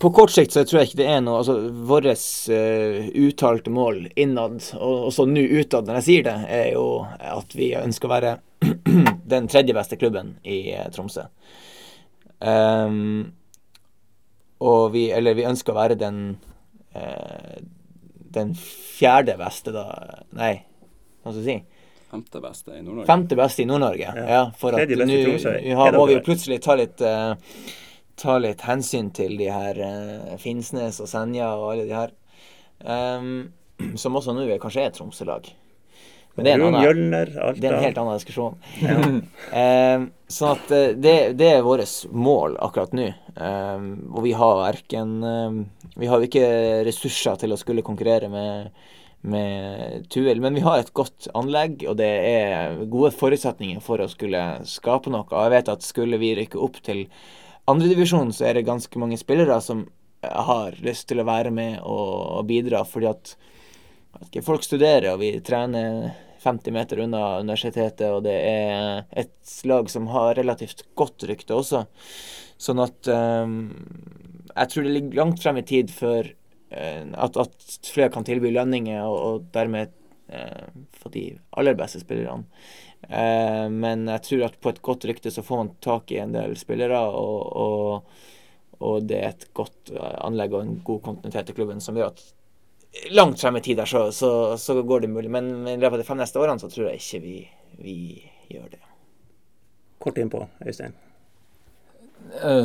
På 0.01 0.09
kort 0.15 0.33
sikt 0.33 0.55
så 0.55 0.63
tror 0.65 0.79
jeg 0.81 0.89
ikke 0.89 1.01
det 1.03 1.09
er 1.11 1.19
noe 1.21 1.41
Altså, 1.43 1.57
vårt 1.85 2.07
eh, 2.09 3.11
uttalte 3.27 3.73
mål 3.75 4.07
innad, 4.15 4.63
og 4.79 5.11
også 5.11 5.27
nå 5.29 5.43
utad 5.61 5.89
når 5.89 5.99
jeg 5.99 6.07
sier 6.07 6.29
det, 6.31 6.37
er 6.49 6.71
jo 6.77 6.87
at 7.05 7.57
vi 7.59 7.75
ønsker 7.77 8.09
å 8.09 8.15
være 8.15 8.37
den 9.35 9.51
tredje 9.51 9.77
beste 9.77 9.99
klubben 10.01 10.37
i 10.45 10.63
eh, 10.77 10.89
Tromsø. 10.95 11.27
Um, 12.41 13.33
og 14.65 14.95
vi 14.95 15.11
Eller 15.13 15.37
vi 15.37 15.45
ønsker 15.45 15.75
å 15.75 15.77
være 15.77 15.97
den 16.01 16.21
eh, 16.97 17.61
Den 18.33 18.55
fjerde 18.57 19.35
beste, 19.37 19.75
da 19.77 19.85
Nei, 20.37 20.55
hva 21.23 21.33
skal 21.35 21.45
jeg 21.45 21.61
si? 21.61 21.81
Femte 22.11 22.41
beste 22.43 22.75
i 22.75 22.81
Nord-Norge. 22.83 23.07
Femte 23.07 23.39
beste 23.39 23.63
i 23.63 23.69
Nord-Norge. 23.71 24.09
Ja. 24.17 24.27
Ja. 24.27 24.43
for 24.59 24.75
at 24.75 24.91
nå 24.91 25.93
må 25.95 26.09
vi 26.11 26.17
jo 26.17 26.25
plutselig 26.27 26.59
ta 26.65 26.75
litt 26.81 27.03
uh, 27.07 27.37
Ta 28.21 28.35
litt 28.37 28.61
hensyn 28.67 29.07
til 29.17 29.39
de 29.41 29.47
her 29.49 29.79
uh, 29.81 30.35
Finnsnes 30.43 30.99
og 31.01 31.09
Senja 31.09 31.55
og 31.57 31.71
alle 31.71 31.87
de 31.89 31.95
her. 31.97 32.11
Um, 32.85 33.31
som 33.97 34.19
også 34.19 34.35
nå 34.37 34.45
kanskje 34.61 34.85
er 34.85 34.93
Tromsø-lag. 34.93 35.49
Men 36.37 36.47
det 36.47 36.51
er 36.53 36.61
en 36.61 36.67
annen 36.69 36.85
Mjølner, 36.85 37.31
det 37.57 37.67
er 37.67 37.75
en 37.75 37.85
helt 37.85 37.99
annen 38.01 38.19
diskusjon. 38.21 38.59
Ehm, 39.61 40.05
sånn 40.31 40.53
at 40.55 40.71
eh, 40.77 40.93
det, 40.95 41.15
det 41.41 41.49
er 41.57 41.65
vårt 41.67 41.91
mål 42.15 42.55
akkurat 42.63 42.95
nå. 42.95 43.09
Ehm, 43.35 43.89
og 44.13 44.23
vi 44.25 44.35
har 44.39 44.61
verken 44.61 45.17
Vi 45.99 46.09
har 46.11 46.21
jo 46.21 46.29
ikke 46.29 46.47
ressurser 46.87 47.41
til 47.41 47.53
å 47.53 47.59
skulle 47.59 47.85
konkurrere 47.87 48.31
med, 48.31 48.71
med 49.21 50.09
Tuel. 50.09 50.41
men 50.41 50.55
vi 50.55 50.65
har 50.65 50.81
et 50.81 50.93
godt 50.97 51.29
anlegg, 51.35 51.85
og 51.89 51.97
det 52.01 52.09
er 52.09 52.85
gode 52.89 53.13
forutsetninger 53.13 53.81
for 53.85 54.01
å 54.01 54.09
skulle 54.09 54.41
skape 54.65 55.13
noe. 55.13 55.27
Og 55.29 55.45
jeg 55.45 55.55
vet 55.57 55.73
at 55.75 55.87
skulle 55.87 56.21
vi 56.21 56.35
rykke 56.39 56.61
opp 56.61 56.81
til 56.85 57.07
andredivisjon, 57.71 58.33
så 58.33 58.49
er 58.49 58.59
det 58.59 58.69
ganske 58.69 58.99
mange 58.99 59.19
spillere 59.21 59.61
som 59.65 59.87
har 60.23 60.77
lyst 60.85 61.09
til 61.09 61.21
å 61.21 61.29
være 61.29 61.53
med 61.55 61.79
og, 61.85 62.43
bidra, 62.49 62.83
fordi 62.89 63.11
at 63.11 63.37
ikke, 64.27 64.43
folk 64.45 64.65
studerer, 64.67 65.13
og 65.13 65.23
vi 65.23 65.33
trener 65.45 66.11
50 66.41 66.75
meter 66.75 67.05
unna 67.05 67.39
universitetet, 67.41 68.09
og 68.09 68.25
det 68.25 68.37
er 68.49 69.05
et 69.13 69.57
lag 69.69 69.89
som 69.93 70.09
har 70.13 70.35
relativt 70.41 70.87
godt 70.99 71.29
rykte 71.29 71.57
også. 71.57 71.85
Sånn 72.61 72.81
at 72.83 73.09
um, 73.09 73.71
jeg 74.51 74.73
tror 74.73 74.85
det 74.85 74.95
ligger 74.97 75.21
langt 75.21 75.41
frem 75.41 75.61
i 75.61 75.67
tid 75.69 75.93
før 75.93 76.33
at, 76.71 77.37
at 77.37 77.79
flere 77.91 78.13
kan 78.15 78.27
tilby 78.27 78.53
lønninger, 78.55 79.03
og, 79.03 79.19
og 79.19 79.49
dermed 79.55 79.91
eh, 80.31 80.67
få 80.93 81.13
de 81.15 81.25
aller 81.59 81.75
beste 81.79 82.03
spillerne. 82.03 82.45
Eh, 83.03 83.67
men 83.71 84.07
jeg 84.09 84.25
tror 84.27 84.45
at 84.47 84.59
på 84.61 84.73
et 84.73 84.83
godt 84.85 85.07
rykte 85.11 85.33
så 85.35 85.45
får 85.47 85.63
man 85.63 85.73
tak 85.83 86.13
i 86.13 86.21
en 86.23 86.35
del 86.37 86.57
spillere, 86.61 87.01
og, 87.01 87.57
og, 87.65 88.21
og 88.81 89.09
det 89.09 89.19
er 89.21 89.33
et 89.33 89.49
godt 89.57 89.95
eh, 89.95 90.19
anlegg 90.27 90.55
og 90.55 90.67
en 90.67 90.77
god 90.85 91.03
kontinuitet 91.09 91.53
i 91.53 91.57
klubben 91.59 91.83
som 91.83 91.99
gjør 91.99 92.13
at 92.13 92.25
langt 93.15 93.41
frem 93.41 93.57
i 93.57 93.63
tid 93.65 93.79
der, 93.79 93.87
så, 93.91 94.09
så, 94.13 94.57
så 94.59 94.81
går 94.83 95.05
det 95.05 95.13
mulig. 95.15 95.31
Men 95.31 95.53
i 95.67 95.77
løpet 95.77 96.01
av 96.01 96.03
de 96.03 96.09
fem 96.09 96.21
neste 96.23 96.43
årene 96.43 96.63
så 96.63 96.71
tror 96.71 96.91
jeg 96.91 97.03
ikke 97.03 97.23
vi, 97.27 97.37
vi 97.83 97.99
gjør 98.51 98.73
det. 98.73 98.83
Kort 100.01 100.19
innpå, 100.19 100.47
Øystein. 100.65 100.97
Eh, 102.43 102.65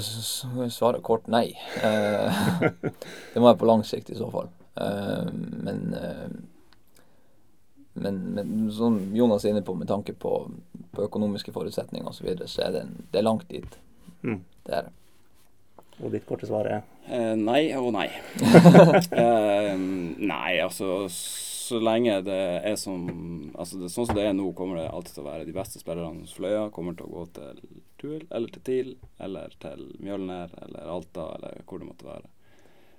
Svaret 0.69 1.03
kort 1.03 1.27
nei. 1.31 1.47
Eh, 1.83 2.43
det 3.33 3.39
må 3.41 3.47
være 3.49 3.59
på 3.61 3.69
lang 3.69 3.83
sikt 3.87 4.11
i 4.13 4.17
så 4.19 4.27
fall. 4.33 4.49
Eh, 4.75 5.29
men, 5.65 5.95
men, 7.93 8.19
men 8.35 8.71
som 8.75 8.99
Jonas 9.15 9.45
er 9.45 9.53
inne 9.55 9.63
på, 9.65 9.75
med 9.79 9.87
tanke 9.89 10.13
på, 10.19 10.33
på 10.95 11.07
økonomiske 11.07 11.53
forutsetninger 11.55 12.09
osv., 12.09 12.21
så, 12.23 12.27
videre, 12.29 12.47
så 12.51 12.67
er 12.67 12.75
det, 12.75 12.83
en- 12.85 13.07
det 13.11 13.21
er 13.21 13.27
langt 13.29 13.47
dit. 13.49 13.79
Mm. 14.25 14.41
Det 14.67 14.75
er 14.81 14.87
det. 14.89 14.93
Og 16.03 16.11
ditt 16.11 16.25
korte 16.27 16.47
svar 16.49 16.67
er 16.67 16.83
Eh, 17.05 17.35
nei 17.37 17.67
og 17.77 17.91
nei. 17.93 18.07
eh, 19.13 19.75
nei, 19.77 20.55
altså 20.63 21.03
så 21.65 21.79
lenge 21.81 22.19
det 22.25 22.37
er 22.69 22.75
som 22.77 23.05
altså 23.57 23.79
det, 23.81 23.89
Sånn 23.93 24.07
som 24.09 24.17
det 24.17 24.27
er 24.29 24.35
nå, 24.37 24.45
kommer 24.57 24.77
det 24.79 24.85
alltid 24.89 25.17
til 25.17 25.23
å 25.23 25.29
være 25.31 25.47
de 25.47 25.55
beste 25.55 25.81
spillerne 25.81 26.21
hos 26.21 26.35
Fløya. 26.37 26.67
Kommer 26.75 26.97
til 26.97 27.07
å 27.09 27.13
gå 27.15 27.25
til 27.37 27.61
Tuel 28.01 28.23
eller 28.29 28.53
til 28.53 28.65
TIL 28.69 28.91
eller 29.25 29.55
til 29.61 29.83
Mjølner 30.03 30.53
eller 30.65 30.93
Alta 30.93 31.31
eller 31.37 31.61
hvor 31.65 31.81
det 31.81 31.89
måtte 31.89 32.09
være. 32.09 32.29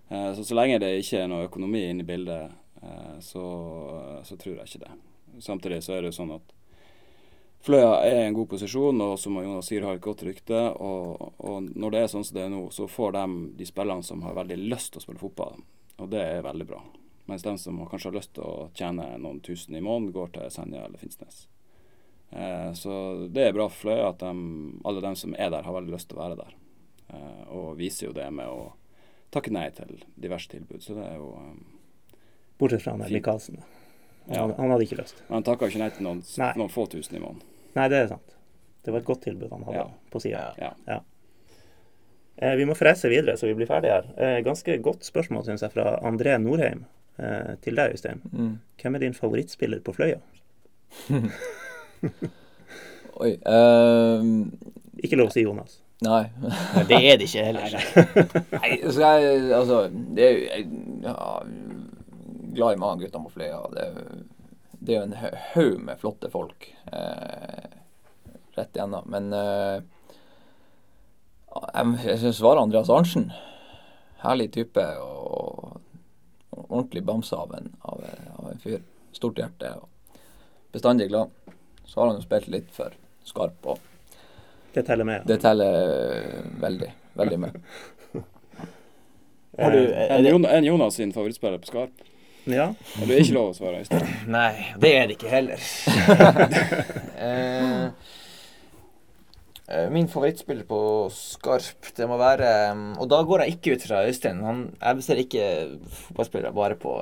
Eh, 0.08 0.30
så 0.34 0.44
så 0.44 0.58
lenge 0.58 0.80
det 0.82 0.96
ikke 1.00 1.22
er 1.22 1.30
noe 1.30 1.46
økonomi 1.46 1.84
inne 1.86 2.02
i 2.02 2.08
bildet, 2.08 2.58
eh, 2.82 3.16
så, 3.22 3.46
så 4.26 4.38
tror 4.38 4.58
jeg 4.58 4.70
ikke 4.70 4.84
det. 4.86 4.92
Samtidig 5.46 5.82
så 5.84 5.94
er 5.96 6.02
det 6.02 6.12
jo 6.12 6.18
sånn 6.20 6.36
at 6.36 6.54
Fløya 7.66 7.96
er 8.06 8.20
i 8.20 8.26
en 8.28 8.36
god 8.36 8.46
posisjon, 8.52 9.00
og 9.02 9.16
som 9.18 9.40
Jonas 9.42 9.66
sier, 9.66 9.82
har 9.82 9.96
et 9.98 10.04
godt 10.04 10.22
rykte. 10.22 10.58
Og, 10.78 11.32
og 11.42 11.72
når 11.74 11.94
det 11.94 12.02
er 12.02 12.12
sånn 12.12 12.26
som 12.26 12.36
det 12.36 12.44
er 12.44 12.52
nå, 12.52 12.60
så 12.70 12.86
får 12.86 13.16
de 13.16 13.24
de 13.58 13.66
spillerne 13.66 14.06
som 14.06 14.22
har 14.22 14.36
veldig 14.36 14.60
lyst 14.70 14.92
til 14.94 15.02
å 15.02 15.06
spille 15.08 15.22
fotball. 15.22 15.58
Og 15.98 16.12
det 16.12 16.22
er 16.22 16.46
veldig 16.46 16.68
bra. 16.68 16.78
Mens 17.26 17.42
de 17.42 17.56
som 17.58 17.78
kanskje 17.90 18.08
har 18.10 18.16
lyst 18.20 18.32
til 18.36 18.44
å 18.46 18.68
tjene 18.78 19.06
noen 19.18 19.40
tusen 19.42 19.74
i 19.74 19.82
måneden, 19.82 20.12
går 20.14 20.32
til 20.36 20.50
Senja 20.54 20.84
eller 20.86 20.98
Finnsnes. 21.00 21.48
Eh, 22.30 22.72
så 22.78 22.92
det 23.30 23.48
er 23.48 23.54
bra 23.56 23.66
for 23.70 23.86
Fløya 23.86 24.08
at 24.12 24.22
de, 24.22 24.30
alle 24.86 25.02
de 25.02 25.12
som 25.18 25.34
er 25.34 25.50
der, 25.50 25.66
har 25.66 25.74
veldig 25.74 25.94
lyst 25.94 26.08
til 26.10 26.18
å 26.18 26.22
være 26.22 26.38
der. 26.42 26.54
Eh, 27.14 27.42
og 27.54 27.72
viser 27.80 28.08
jo 28.08 28.14
det 28.16 28.28
med 28.34 28.46
å 28.50 28.72
takke 29.34 29.50
nei 29.54 29.68
til 29.74 29.98
diverse 30.14 30.50
tilbud. 30.52 30.82
Så 30.82 30.94
det 30.96 31.02
er 31.06 31.18
jo 31.18 31.32
um, 31.34 31.58
Bortsett 32.58 32.86
fra 32.86 32.94
han 32.94 33.02
der 33.04 33.12
Michaelsen. 33.12 33.58
Ja. 34.30 34.40
Han, 34.44 34.54
han 34.58 34.72
hadde 34.74 34.86
ikke 34.86 35.00
lyst. 35.02 35.18
Men 35.26 35.40
han 35.40 35.46
takka 35.50 35.68
ikke 35.70 35.82
nei 35.82 35.90
til 35.94 36.06
noen, 36.06 36.22
Nei. 36.40 36.52
noen 36.58 36.72
få 36.72 36.86
tusen 36.90 37.18
i 37.18 37.22
måneden. 37.22 37.42
Nei, 37.76 37.90
det 37.92 37.98
er 38.04 38.08
sant. 38.14 38.32
Det 38.86 38.94
var 38.94 39.02
et 39.02 39.10
godt 39.10 39.26
tilbud 39.26 39.50
han 39.52 39.66
hadde 39.66 39.82
Ja. 39.82 39.86
på 40.14 40.22
sida. 40.22 40.46
Ja. 40.62 41.00
Eh, 42.36 42.54
vi 42.58 42.66
må 42.68 42.74
frese 42.78 43.10
videre, 43.10 43.36
så 43.36 43.46
vi 43.50 43.54
blir 43.58 43.68
ferdige 43.70 43.98
her. 43.98 44.08
Eh, 44.16 44.38
ganske 44.46 44.78
godt 44.82 45.04
spørsmål, 45.06 45.44
syns 45.46 45.62
jeg, 45.66 45.72
fra 45.74 45.96
André 46.06 46.36
Norheim 46.42 46.84
eh, 47.18 47.54
til 47.64 47.76
deg, 47.78 47.92
Øystein. 47.96 48.20
Mm. 48.32 48.52
Hvem 48.82 48.94
er 48.98 49.04
din 49.06 49.14
favorittspiller 49.16 49.80
på 49.84 49.92
Fløya? 49.96 50.18
Oi. 53.16 53.32
um... 53.48 54.32
Ikke 55.04 55.18
lov 55.20 55.28
å 55.28 55.34
si 55.34 55.42
Jonas. 55.44 55.78
nei. 56.04 56.22
Det 56.88 56.96
er 56.98 57.18
det 57.20 57.26
ikke 57.28 57.44
heller. 57.44 57.74
Nei, 58.62 58.70
så 58.92 59.10
jeg 59.16 59.50
Altså, 59.56 59.82
det 60.16 60.24
er 60.24 60.32
jo 60.32 60.44
jeg, 60.46 60.66
ja, 61.04 61.16
Glad 62.56 62.76
i 62.76 62.80
mange 62.80 63.04
gutter 63.04 63.24
på 63.24 63.32
Fløya. 63.34 63.60
Det, 63.74 63.84
er 63.84 63.92
det 64.86 64.94
er 64.94 64.98
jo 65.00 65.06
en 65.08 65.16
haug- 65.52 65.82
med 65.84 65.98
flotte 66.00 66.28
folk 66.32 66.68
eh, 66.92 67.66
rett 68.56 68.76
igjennom. 68.76 69.08
Men 69.12 69.28
eh, 69.36 69.80
jeg, 71.56 71.96
jeg 72.06 72.18
syns 72.22 72.38
svaret 72.40 72.62
Andreas 72.62 72.92
Arntzen. 72.92 73.28
Herlig 74.22 74.48
type 74.56 74.84
og 75.02 75.76
ordentlig 76.68 77.02
bamse 77.04 77.36
av 77.36 77.54
en, 77.54 77.70
av, 77.82 78.04
av 78.38 78.50
en 78.52 78.58
fyr. 78.62 78.80
Stort 79.12 79.38
hjerte 79.40 79.70
og 79.80 79.88
bestandig 80.72 81.08
glad. 81.08 81.30
Så 81.86 82.00
har 82.00 82.06
han 82.10 82.16
jo 82.18 82.22
spilt 82.26 82.48
litt 82.52 82.70
for 82.74 82.92
Skarp, 83.26 83.66
og 83.66 83.78
Det 84.74 84.82
teller 84.86 85.04
med. 85.08 85.22
det 85.26 85.38
teller 85.40 86.42
veldig, 86.60 86.90
veldig 87.16 87.38
med. 87.40 87.60
Har 89.58 89.70
du, 89.72 89.78
Eh, 89.78 90.10
er 90.12 90.34
En, 90.34 90.44
en 90.44 90.64
Jonas 90.64 90.94
sin 90.94 91.12
favorittspiller 91.12 91.58
på 91.58 91.66
Skarp. 91.66 91.90
ja. 92.46 92.66
Og 93.00 93.06
det 93.08 93.14
er 93.16 93.22
ikke 93.24 93.34
lov 93.38 93.50
å 93.50 93.54
svare. 93.56 93.80
Øystein. 93.80 94.10
nei, 94.36 94.66
det 94.78 94.90
er 94.98 95.06
det 95.08 95.16
ikke 95.16 95.32
heller. 95.32 95.56
eh, 97.16 97.86
Eh, 97.86 97.90
Min 99.90 100.06
favorittspiller 100.06 100.62
på 100.68 100.78
Skarp, 101.10 101.88
det 101.96 102.06
må 102.06 102.14
være 102.20 102.50
Og 103.02 103.08
da 103.10 103.18
går 103.26 103.42
jeg 103.42 103.56
ikke 103.56 103.72
ut 103.74 103.86
fra 103.88 104.04
Øystein. 104.06 104.44
Han, 104.46 104.60
jeg 104.78 105.02
ser 105.02 105.22
ikke 105.24 105.46
fotballspillere 106.04 106.54
bare 106.54 106.76
på 106.78 107.00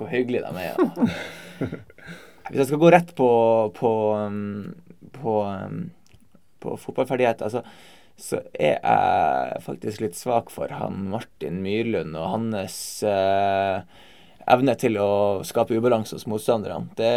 hvor 0.00 0.08
hyggelige 0.08 0.42
de 0.46 0.62
er. 0.64 0.76
Ja. 0.78 1.66
Hvis 2.50 2.62
jeg 2.62 2.68
skal 2.70 2.80
gå 2.82 2.90
rett 2.90 3.10
på 3.14 3.30
på, 3.76 3.92
på, 5.18 5.34
på 6.60 6.76
fotballferdighet, 6.84 7.42
altså, 7.42 7.62
så 8.20 8.40
er 8.54 8.78
jeg 8.80 9.60
faktisk 9.64 10.04
litt 10.04 10.18
svak 10.18 10.50
for 10.52 10.72
han 10.76 11.06
Martin 11.12 11.60
Myrlund 11.64 12.16
og 12.18 12.32
hans 12.34 12.78
eh, 13.06 13.80
evne 14.50 14.74
til 14.80 14.98
å 15.00 15.12
skape 15.46 15.76
ubalanse 15.76 16.16
hos 16.16 16.26
motstanderne. 16.28 16.90
Det, 16.98 17.12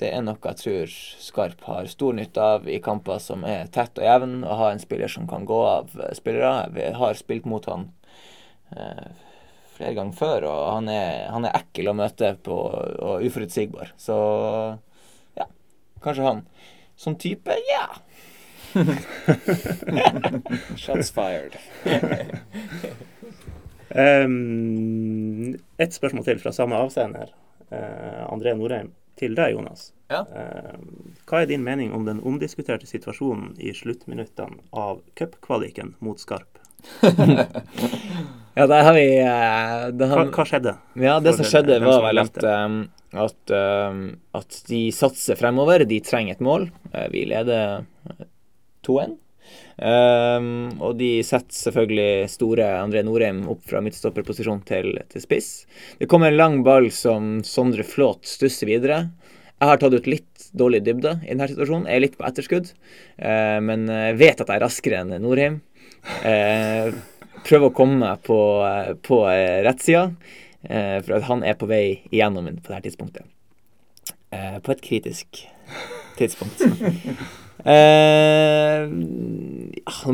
det 0.00 0.10
er 0.12 0.24
noe 0.24 0.36
jeg 0.42 0.60
tror 0.60 0.96
Skarp 1.24 1.62
har 1.68 1.88
stor 1.90 2.16
nytte 2.16 2.42
av 2.42 2.68
i 2.68 2.80
kamper 2.84 3.20
som 3.22 3.44
er 3.48 3.70
tett 3.72 3.98
og 3.98 4.04
jevn, 4.04 4.42
å 4.44 4.58
ha 4.60 4.72
en 4.72 4.82
spiller 4.82 5.10
som 5.12 5.28
kan 5.30 5.46
gå 5.48 5.60
av 5.66 5.94
spillere. 6.16 6.68
Vi 6.74 6.90
har 7.00 7.18
spilt 7.18 7.46
mot 7.48 7.64
han 7.70 7.88
eh, 8.76 9.08
flere 9.76 9.96
ganger 9.96 10.18
før, 10.18 10.48
og 10.50 10.60
han 10.74 10.90
er, 10.92 11.26
han 11.32 11.48
er 11.48 11.56
ekkel 11.60 11.92
å 11.92 11.96
møte 11.96 12.34
på 12.44 12.56
og 12.56 13.24
uforutsigbar. 13.24 13.94
Så 14.00 14.16
ja, 15.38 15.48
kanskje 16.04 16.28
han. 16.28 16.44
Som 16.96 17.16
type, 17.20 17.56
ja. 17.68 17.86
Shots 20.80 21.12
fired. 21.16 21.56
Um, 23.96 25.54
et 25.78 25.94
spørsmål 25.94 26.24
til 26.26 26.40
fra 26.42 26.50
samme 26.52 26.76
avsender. 26.76 27.30
Uh, 27.70 28.26
André 28.28 28.52
Norheim. 28.52 28.90
Til 29.16 29.36
deg, 29.36 29.54
Jonas. 29.56 29.90
Ja. 30.12 30.22
Um, 30.28 31.14
hva 31.26 31.42
er 31.42 31.50
din 31.50 31.64
mening 31.66 31.94
om 31.96 32.04
den 32.06 32.20
omdiskuterte 32.22 32.86
situasjonen 32.86 33.56
i 33.58 33.72
sluttminuttene 33.74 34.60
av 34.76 35.00
cupkvaliken 35.18 35.96
mot 36.04 36.20
Skarp? 36.22 36.60
Ja, 38.56 38.64
der 38.64 38.86
har 38.86 38.94
vi 38.96 39.08
der 39.20 40.08
har... 40.08 40.16
Hva, 40.16 40.30
hva 40.32 40.44
skjedde? 40.48 40.72
Ja, 40.96 41.18
det 41.20 41.34
For 41.34 41.42
som 41.42 41.48
skjedde, 41.50 41.74
var 41.84 41.98
vel 42.06 42.22
at, 42.22 42.38
um, 42.40 42.78
at, 43.12 43.52
at 44.38 44.56
de 44.70 44.78
satser 44.96 45.36
fremover. 45.36 45.84
De 45.84 45.98
trenger 46.00 46.38
et 46.38 46.40
mål. 46.40 46.70
Eh, 46.92 47.04
vi 47.12 47.26
leder 47.28 47.84
eh, 48.08 48.22
2-1. 48.88 49.12
Um, 49.76 50.70
og 50.80 50.96
de 51.00 51.20
setter 51.26 51.52
selvfølgelig 51.52 52.30
store 52.32 52.68
André 52.80 53.02
Norheim 53.04 53.42
opp 53.52 53.64
fra 53.68 53.82
midtstopperposisjon 53.84 54.62
til, 54.68 54.94
til 55.12 55.24
spiss. 55.24 55.50
Det 56.00 56.08
kommer 56.08 56.32
en 56.32 56.40
lang 56.40 56.60
ball 56.66 56.88
som 56.94 57.42
Sondre 57.44 57.84
Flåt 57.84 58.24
stusser 58.28 58.70
videre. 58.72 59.02
Jeg 59.56 59.72
har 59.72 59.80
tatt 59.80 59.96
ut 59.96 60.08
litt 60.08 60.48
dårlig 60.56 60.82
dybde 60.84 61.18
i 61.24 61.32
denne 61.32 61.48
situasjonen. 61.48 61.88
Jeg 61.88 62.00
er 62.00 62.04
litt 62.04 62.16
på 62.16 62.24
etterskudd, 62.28 62.72
eh, 63.16 63.58
men 63.64 63.86
vet 64.16 64.40
at 64.40 64.48
jeg 64.48 64.58
er 64.58 64.64
raskere 64.64 65.04
enn 65.04 65.14
Norheim. 65.24 65.60
Eh, 66.24 66.92
prøver 67.46 67.70
å 67.70 67.74
komme 67.74 68.00
meg 68.02 68.22
på, 68.26 68.38
eh, 68.66 68.92
på 69.06 69.22
eh, 69.30 69.62
rettsida, 69.66 70.10
eh, 70.68 70.98
for 71.06 71.26
han 71.30 71.44
er 71.46 71.58
på 71.58 71.68
vei 71.70 72.02
igjennom 72.10 72.48
på 72.60 72.74
dette 72.74 72.88
tidspunktet. 72.88 73.26
Eh, 74.30 74.58
på 74.58 74.72
et 74.74 74.84
kritisk 74.84 75.44
tidspunkt. 76.18 76.62
Eh, 77.66 78.86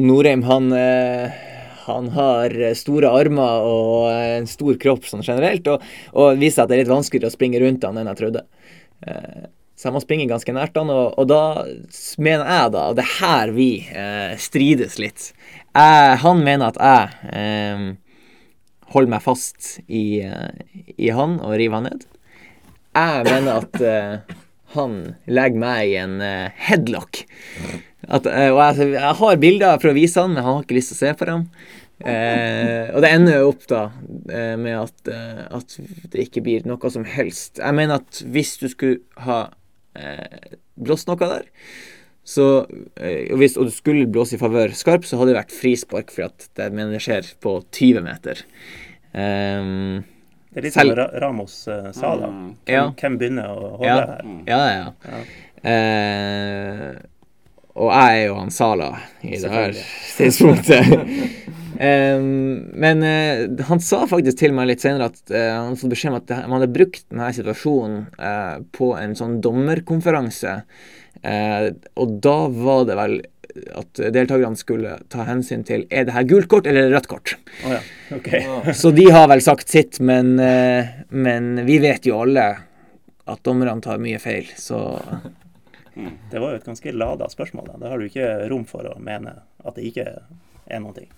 Norheim, 0.01 0.45
han 0.49 0.73
eh, 0.73 1.41
han 1.83 2.09
har 2.15 2.53
store 2.79 3.11
armer 3.11 3.65
og 3.67 4.13
en 4.13 4.47
stor 4.47 4.77
kropp 4.81 5.09
sånn 5.09 5.25
generelt, 5.27 5.67
og, 5.67 5.83
og 6.15 6.39
viser 6.39 6.63
at 6.63 6.71
det 6.71 6.77
er 6.77 6.85
litt 6.85 6.93
vanskeligere 6.93 7.33
å 7.33 7.35
springe 7.35 7.61
rundt 7.63 7.85
han 7.87 7.99
enn 7.99 8.11
jeg 8.13 8.21
trodde. 8.21 8.45
Eh, 9.07 9.49
så 9.75 9.89
jeg 9.89 9.97
må 9.97 10.03
springe 10.05 10.29
ganske 10.31 10.55
nært 10.55 10.77
han, 10.79 10.93
og, 10.95 11.17
og 11.19 11.27
da 11.27 11.43
mener 12.23 12.47
jeg 12.47 12.73
da, 12.77 12.85
og 12.87 12.99
det 12.99 13.03
er 13.03 13.17
her 13.17 13.53
vi 13.57 13.71
eh, 13.91 14.35
strides 14.39 14.95
litt 15.03 15.33
jeg, 15.33 16.19
Han 16.23 16.45
mener 16.47 16.71
at 16.71 16.79
jeg 16.79 17.33
eh, 17.35 17.89
holder 18.95 19.15
meg 19.17 19.25
fast 19.25 19.73
i, 19.89 20.23
eh, 20.23 20.85
i 20.95 21.11
han 21.11 21.41
og 21.41 21.57
river 21.59 21.81
han 21.81 21.89
ned. 21.89 22.07
Jeg 22.93 23.27
mener 23.27 23.59
at 23.65 23.83
eh, 23.83 24.37
han 24.75 24.97
legger 25.31 25.63
meg 25.63 25.93
i 25.93 25.99
en 26.01 26.19
uh, 26.23 26.51
headlock. 26.69 27.23
At, 28.09 28.27
uh, 28.27 28.51
og 28.55 28.61
jeg, 28.63 28.91
jeg 28.97 29.15
har 29.21 29.39
bilder 29.43 29.79
for 29.83 29.93
å 29.93 29.97
vise 29.97 30.23
han, 30.23 30.35
men 30.35 30.45
han 30.45 30.59
har 30.59 30.67
ikke 30.67 30.79
lyst 30.79 30.95
til 30.95 30.99
å 30.99 31.03
se 31.03 31.15
på 31.19 31.29
dem. 31.31 31.47
Uh, 32.03 32.91
og 32.97 33.05
det 33.05 33.13
ender 33.15 33.39
jo 33.39 33.53
opp 33.53 33.67
da 33.71 33.83
eh, 34.35 34.57
med 34.59 34.75
at, 34.75 35.11
at 35.55 35.77
det 36.11 36.25
ikke 36.25 36.43
blir 36.43 36.65
noe 36.67 36.91
som 36.91 37.05
helst. 37.07 37.61
Jeg 37.63 37.79
mener 37.79 38.03
at 38.03 38.23
hvis 38.35 38.57
du 38.59 38.67
skulle 38.73 39.23
ha 39.23 39.45
blåst 40.81 41.07
noe 41.07 41.21
der, 41.21 41.45
så, 42.25 42.47
og, 42.65 43.35
hvis, 43.39 43.59
og 43.61 43.69
du 43.69 43.75
skulle 43.75 44.09
blåse 44.11 44.35
i 44.35 44.41
favør 44.41 44.73
Skarp, 44.79 45.05
så 45.07 45.19
hadde 45.21 45.35
det 45.35 45.41
vært 45.41 45.55
frispark, 45.55 46.11
for 46.15 46.31
at 46.31 46.49
det 46.59 46.71
mener 46.73 46.97
det 46.97 47.03
skjer 47.05 47.29
på 47.45 47.59
20 47.77 48.07
meter. 48.07 48.41
Ehm, 49.13 50.03
Det 50.53 50.61
er 50.61 50.67
litt 50.67 50.75
Sel 50.77 50.91
som 50.93 51.15
Ramos 51.23 51.55
uh, 51.69 51.89
sa, 51.97 52.11
da. 52.21 52.29
Mm. 52.29 52.51
Hvem, 52.67 52.75
Ja. 52.75 52.85
hvem 53.01 53.15
begynner 53.21 53.49
å 53.49 53.71
holde 53.79 53.89
Ja. 53.89 53.97
her? 54.11 54.29
Ja, 54.47 54.61
ja, 54.69 54.93
ja. 55.09 55.23
Uh, 55.63 57.01
og 57.73 57.89
jeg 57.89 58.17
er 58.19 58.27
jo 58.27 58.35
han 58.37 58.51
Sala 58.53 58.89
i 59.25 59.39
det 59.41 59.51
her 59.53 59.73
tidspunktet. 60.19 60.91
um, 61.89 62.27
men 62.85 63.01
uh, 63.07 63.65
han 63.71 63.81
sa 63.81 64.03
faktisk 64.11 64.43
til 64.43 64.53
meg 64.53 64.69
litt 64.69 64.85
senere 64.85 65.09
at 65.09 65.33
han 65.33 65.79
fikk 65.81 65.95
beskjed 65.95 66.13
om 66.13 66.19
at 66.21 66.35
man 66.51 66.59
hadde 66.59 66.73
brukt 66.75 67.07
denne 67.09 67.31
situasjonen 67.33 68.03
på 68.77 68.91
en 69.01 69.17
sånn 69.17 69.39
dommerkonferanse. 69.45 70.59
Eh, 71.23 71.69
og 72.03 72.17
da 72.25 72.37
var 72.51 72.85
det 72.89 72.95
vel 72.99 73.13
at 73.77 74.01
deltakerne 74.15 74.57
skulle 74.57 74.95
ta 75.13 75.25
hensyn 75.29 75.65
til 75.69 75.85
er 75.91 76.07
det 76.09 76.15
her 76.17 76.25
gult 76.29 76.49
kort 76.49 76.67
eller 76.71 76.91
rødt 76.95 77.09
kort. 77.11 77.35
Oh, 77.67 77.73
ja. 77.75 77.81
okay. 78.17 78.43
Så 78.75 78.91
de 78.97 79.09
har 79.13 79.29
vel 79.29 79.43
sagt 79.45 79.69
sitt, 79.69 80.01
men, 80.01 80.39
eh, 80.41 80.87
men 81.11 81.65
vi 81.69 81.79
vet 81.85 82.07
jo 82.09 82.21
alle 82.25 82.47
at 83.29 83.43
dommerne 83.47 83.81
tar 83.85 84.01
mye 84.03 84.19
feil, 84.19 84.49
så 84.59 84.81
Det 85.95 86.41
var 86.41 86.55
jo 86.55 86.57
et 86.57 86.65
ganske 86.65 86.93
lada 86.97 87.27
spørsmål. 87.29 87.67
Da. 87.69 87.75
Det 87.83 87.91
har 87.93 87.99
du 88.01 88.07
ikke 88.09 88.29
rom 88.49 88.65
for 88.65 88.87
å 88.89 88.95
mene 88.99 89.35
at 89.65 89.75
det 89.77 89.85
ikke 89.91 90.07
er 90.09 90.81
noen 90.81 90.95
ting. 90.97 91.11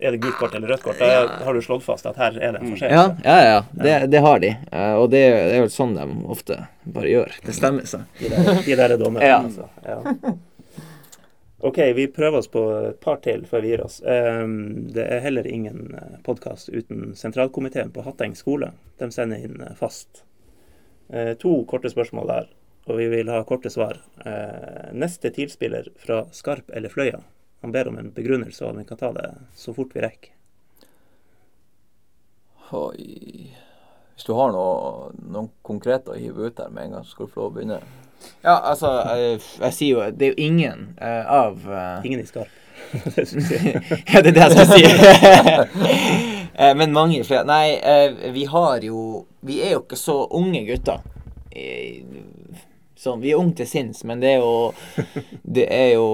Er 0.00 0.14
det 0.14 0.20
gult 0.22 0.36
kort 0.40 0.54
eller 0.56 0.68
rødt 0.72 0.82
kort, 0.84 1.00
da 1.00 1.38
har 1.44 1.52
du 1.56 1.60
slått 1.64 1.82
fast 1.84 2.06
at 2.08 2.16
her 2.20 2.36
er 2.40 2.54
det 2.54 2.60
en 2.62 2.68
Ja, 2.68 2.72
forseelse. 2.72 3.24
ja, 3.24 3.38
ja. 3.44 3.58
Det, 3.72 3.96
det 4.12 4.20
har 4.24 4.38
de. 4.40 4.52
Eh, 4.72 4.94
Og 4.96 5.10
det, 5.12 5.20
det 5.32 5.56
er 5.56 5.60
jo 5.64 5.72
sånn 5.72 5.92
de 5.96 6.06
ofte 6.32 6.56
bare 6.84 7.10
gjør. 7.12 7.34
Det 7.44 7.56
stemmer 7.56 7.84
seg. 7.88 8.06
De 8.20 8.30
der, 8.32 8.62
de 8.64 8.76
der 8.80 8.94
er 8.94 9.00
dommerne, 9.00 9.28
Ja. 9.28 9.40
altså. 9.42 9.68
Ja. 9.84 10.36
OK, 11.62 11.78
vi 11.78 12.06
prøver 12.08 12.38
oss 12.38 12.48
på 12.48 12.62
et 12.88 13.00
par 13.04 13.18
til 13.20 13.42
før 13.48 13.60
vi 13.60 13.74
gir 13.74 13.82
oss. 13.84 13.98
Um, 14.00 14.88
det 14.94 15.04
er 15.04 15.20
heller 15.20 15.44
ingen 15.44 15.92
podkast 16.24 16.70
uten 16.72 17.12
sentralkomiteen 17.16 17.92
på 17.92 18.04
Hatteng 18.06 18.32
skole. 18.38 18.70
De 18.96 19.10
sender 19.12 19.44
inn 19.44 19.60
eh, 19.60 19.74
fast. 19.76 20.22
Eh, 21.12 21.34
to 21.42 21.52
korte 21.68 21.92
spørsmål 21.92 22.32
der, 22.32 22.48
og 22.88 22.96
vi 22.96 23.10
vil 23.12 23.28
ha 23.28 23.42
korte 23.44 23.68
svar. 23.72 24.00
Eh, 24.24 24.88
neste 24.96 25.34
TIL-spiller 25.36 25.92
fra 26.00 26.22
Skarp 26.32 26.72
eller 26.72 26.88
Fløya? 26.88 27.20
Han 27.60 27.76
ber 27.76 27.92
om 27.92 28.00
en 28.00 28.12
begrunnelse, 28.16 28.64
og 28.64 28.80
vi 28.80 28.88
kan 28.88 29.00
ta 29.00 29.12
det 29.12 29.28
så 29.52 29.76
fort 29.76 29.92
vi 29.92 30.04
rekker. 30.06 30.36
Oi. 32.72 33.50
Hvis 34.14 34.24
du 34.24 34.32
har 34.38 34.56
noe, 34.56 35.10
noen 35.20 35.52
konkrete 35.66 36.14
å 36.14 36.16
hive 36.16 36.48
ut 36.48 36.56
der 36.56 36.72
med 36.72 36.88
en 36.88 36.96
gang, 36.96 37.04
så 37.04 37.18
skal 37.18 37.28
du 37.28 37.34
få 37.34 37.42
lov 37.42 37.52
å 37.52 37.58
begynne. 37.58 37.82
Ja, 38.42 38.56
altså, 38.72 38.90
jeg, 39.16 39.40
jeg 39.60 39.76
sier 39.76 39.90
jo 39.94 40.10
Det 40.16 40.26
er 40.26 40.32
jo 40.34 40.44
ingen 40.46 40.86
uh, 41.00 41.24
av 41.44 41.64
uh, 41.68 42.06
Ingen 42.06 42.22
i 42.22 42.26
Skarp. 42.28 42.48
det. 43.04 43.82
Ja, 44.12 44.20
det 44.22 44.30
er 44.30 44.36
det 44.36 44.44
jeg 44.44 44.52
skal 44.56 44.68
si. 44.74 44.82
Eh, 46.60 46.74
Men 46.76 46.92
mange 46.92 47.22
flere 47.24 47.46
Nei, 47.48 47.78
eh, 47.78 48.32
vi 48.34 48.44
har 48.50 48.82
jo 48.84 49.24
Vi 49.46 49.60
er 49.64 49.76
jo 49.76 49.82
ikke 49.84 49.96
så 49.96 50.16
unge 50.36 50.64
gutter. 50.68 50.98
Eh, 51.54 52.02
Sånn, 53.00 53.22
vi 53.22 53.30
er 53.32 53.38
unge 53.40 53.54
til 53.62 53.68
sinns, 53.70 54.02
men 54.04 54.20
det 54.20 54.34
er 54.34 54.42
jo 54.42 54.74
Det 55.40 55.68
er 55.72 55.94
jo 55.94 56.08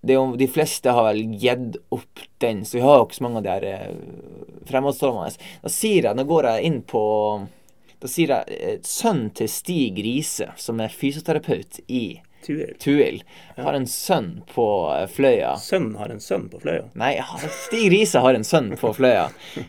det 0.00 0.14
er 0.14 0.16
jo, 0.16 0.36
De 0.40 0.48
fleste 0.48 0.90
har 0.96 1.10
vel 1.10 1.36
gitt 1.38 1.76
opp 1.92 2.22
den, 2.40 2.64
så 2.64 2.78
vi 2.78 2.82
har 2.86 2.96
jo 2.96 3.04
ikke 3.04 3.18
så 3.18 3.24
mange 3.26 3.42
av 3.42 3.44
de 3.44 3.50
her 3.52 3.66
eh, 3.68 3.90
fremadstormende. 4.70 5.36
Da 5.60 5.72
sier 5.72 6.06
jeg, 6.08 6.16
nå 6.16 6.24
går 6.24 6.48
jeg 6.48 6.70
inn 6.70 6.78
på 6.88 7.02
Da 8.00 8.08
sier 8.08 8.30
jeg 8.32 8.80
sønn 8.80 8.88
sønnen 8.88 9.30
til 9.36 9.48
Stig 9.52 9.98
Riise, 10.00 10.46
som 10.56 10.78
er 10.80 10.94
fysioterapeut 10.94 11.82
i 11.86 12.22
Tuil. 12.40 12.70
Tuil, 12.80 13.18
har 13.56 13.74
en 13.76 13.86
sønn 13.86 14.42
på 14.48 14.64
eh, 14.94 15.04
Fløya. 15.12 15.50
Sønnen 15.60 15.98
har 16.00 16.08
en 16.08 16.22
sønn 16.24 16.48
på 16.48 16.56
Fløya. 16.62 16.86
Nei, 16.96 17.18
Stig 17.66 17.90
Riise 17.92 18.22
har 18.24 18.38
en 18.38 18.46
sønn 18.48 18.72
på 18.80 18.94
Fløya. 18.96 19.26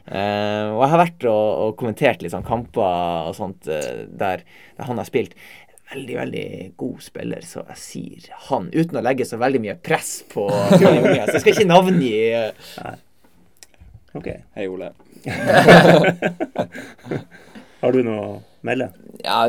Uh, 0.07 0.71
og 0.77 0.85
jeg 0.85 0.91
har 0.93 1.03
vært 1.03 1.27
og, 1.27 1.47
og 1.65 1.75
kommentert 1.81 2.23
litt 2.23 2.31
sånn 2.31 2.47
kamper 2.47 3.27
og 3.27 3.35
sånt 3.35 3.67
uh, 3.67 4.07
der, 4.07 4.47
der 4.77 4.87
han 4.87 5.03
har 5.03 5.09
spilt. 5.09 5.35
Veldig, 5.91 6.15
veldig 6.21 6.47
god 6.79 7.03
spiller, 7.03 7.43
så 7.43 7.67
jeg 7.73 7.79
sier 7.83 8.31
han. 8.47 8.71
Uten 8.71 9.01
å 9.01 9.03
legge 9.03 9.27
så 9.27 9.35
veldig 9.41 9.59
mye 9.65 9.75
press 9.83 10.21
på 10.31 10.47
unge. 10.47 11.27
Så 11.27 11.35
jeg 11.35 11.43
skal 11.43 11.55
ikke 11.57 11.67
navngi 11.67 12.15
eh, 12.31 12.95
OK. 14.15 14.31
Hei, 14.55 14.71
Ole. 14.71 14.95
Har 17.81 17.95
du 17.95 18.03
noe 18.05 18.21
å 18.21 18.33
melde? 18.67 18.91
Ja. 19.23 19.47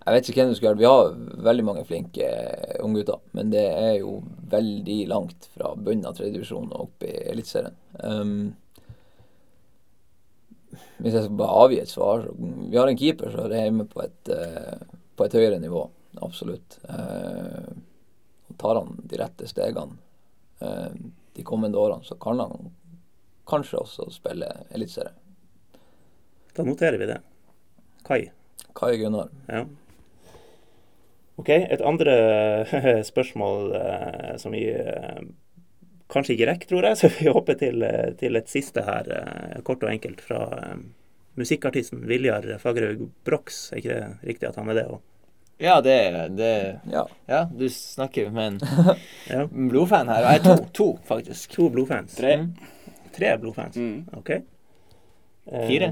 Jeg 0.00 0.16
vet 0.16 0.26
ikke 0.28 0.42
hvem 0.42 0.50
du 0.50 0.56
skulle 0.58 0.72
vært. 0.74 0.82
Vi 0.82 0.88
har 0.88 1.44
veldig 1.46 1.64
mange 1.64 1.84
flinke 1.88 2.26
eh, 2.26 2.74
unggutter, 2.84 3.22
men 3.36 3.52
det 3.52 3.62
er 3.68 3.94
jo 4.02 4.18
veldig 4.52 4.98
langt 5.08 5.48
fra 5.54 5.70
bunnen 5.76 6.08
av 6.08 6.18
tredjedivisjon 6.18 6.68
og 6.72 6.82
opp 6.88 7.06
i 7.08 7.12
Eliteserien. 7.30 7.76
Um, 8.04 8.52
hvis 11.00 11.16
jeg 11.16 11.24
skal 11.24 11.38
bare 11.40 11.62
avgi 11.64 11.78
et 11.82 11.90
svar 11.90 12.26
Vi 12.38 12.76
har 12.78 12.86
en 12.86 12.98
keeper 12.98 13.32
som 13.32 13.46
er 13.48 13.64
hjemme 13.64 13.86
på 13.90 14.02
et, 14.04 14.28
uh, 14.28 14.76
på 15.16 15.24
et 15.24 15.38
høyere 15.38 15.60
nivå. 15.62 15.86
Absolutt. 16.26 16.76
Uh, 16.84 17.70
tar 18.60 18.76
han 18.76 18.92
de 19.08 19.22
rette 19.22 19.48
stegene 19.48 19.96
uh, 20.60 20.92
de 21.32 21.48
kommende 21.48 21.80
årene, 21.80 22.04
så 22.04 22.18
kan 22.20 22.44
han 22.44 22.72
kanskje 23.48 23.80
også 23.80 24.10
spille 24.12 24.52
Eliteserie. 24.68 25.19
Da 26.60 26.66
noterer 26.68 27.00
vi 27.00 27.08
det. 27.08 27.18
Kai. 28.04 28.20
Kai 28.76 28.94
Gunnar. 29.00 29.30
Ja. 29.48 29.64
OK, 31.40 31.48
et 31.48 31.80
andre 31.80 32.14
spørsmål 33.08 33.70
eh, 33.78 34.32
som 34.42 34.52
vi 34.52 34.66
eh, 34.76 35.22
kanskje 36.12 36.34
ikke 36.36 36.48
rekker, 36.50 36.68
tror 36.74 36.88
jeg, 36.90 36.98
så 37.00 37.10
vi 37.16 37.30
hopper 37.32 37.56
til, 37.60 37.80
eh, 37.86 38.10
til 38.20 38.36
et 38.36 38.50
siste 38.52 38.84
her, 38.84 39.08
kort 39.64 39.86
og 39.86 39.92
enkelt, 39.94 40.20
fra 40.20 40.42
musikkartisten 41.40 42.02
Viljar 42.10 42.44
Fagerhaug 42.60 43.06
Brox. 43.24 43.70
Er 43.72 43.80
ikke 43.80 43.94
det 43.96 44.32
riktig 44.34 44.50
at 44.50 44.58
han 44.60 44.68
er 44.74 44.80
det 44.82 44.86
òg? 44.90 45.00
Ja, 45.60 45.78
det, 45.84 45.96
det 46.36 46.52
Ja. 46.92 47.06
Ja, 47.28 47.42
du 47.52 47.66
snakker 47.72 48.30
med 48.32 48.54
en 48.54 48.94
Ja. 49.32 49.46
blodfan 49.48 50.08
her. 50.12 50.24
Jeg 50.28 50.40
er 50.40 50.44
to, 50.44 50.54
to 50.76 50.86
faktisk. 51.08 51.52
To 51.56 51.68
blodfans. 51.72 52.16
Tre. 52.20 52.36
Tre 53.16 53.32
blodfans. 53.42 53.76
Mm. 53.76 54.06
OK. 54.20 54.30
Eh, 55.50 55.66
Fire? 55.66 55.90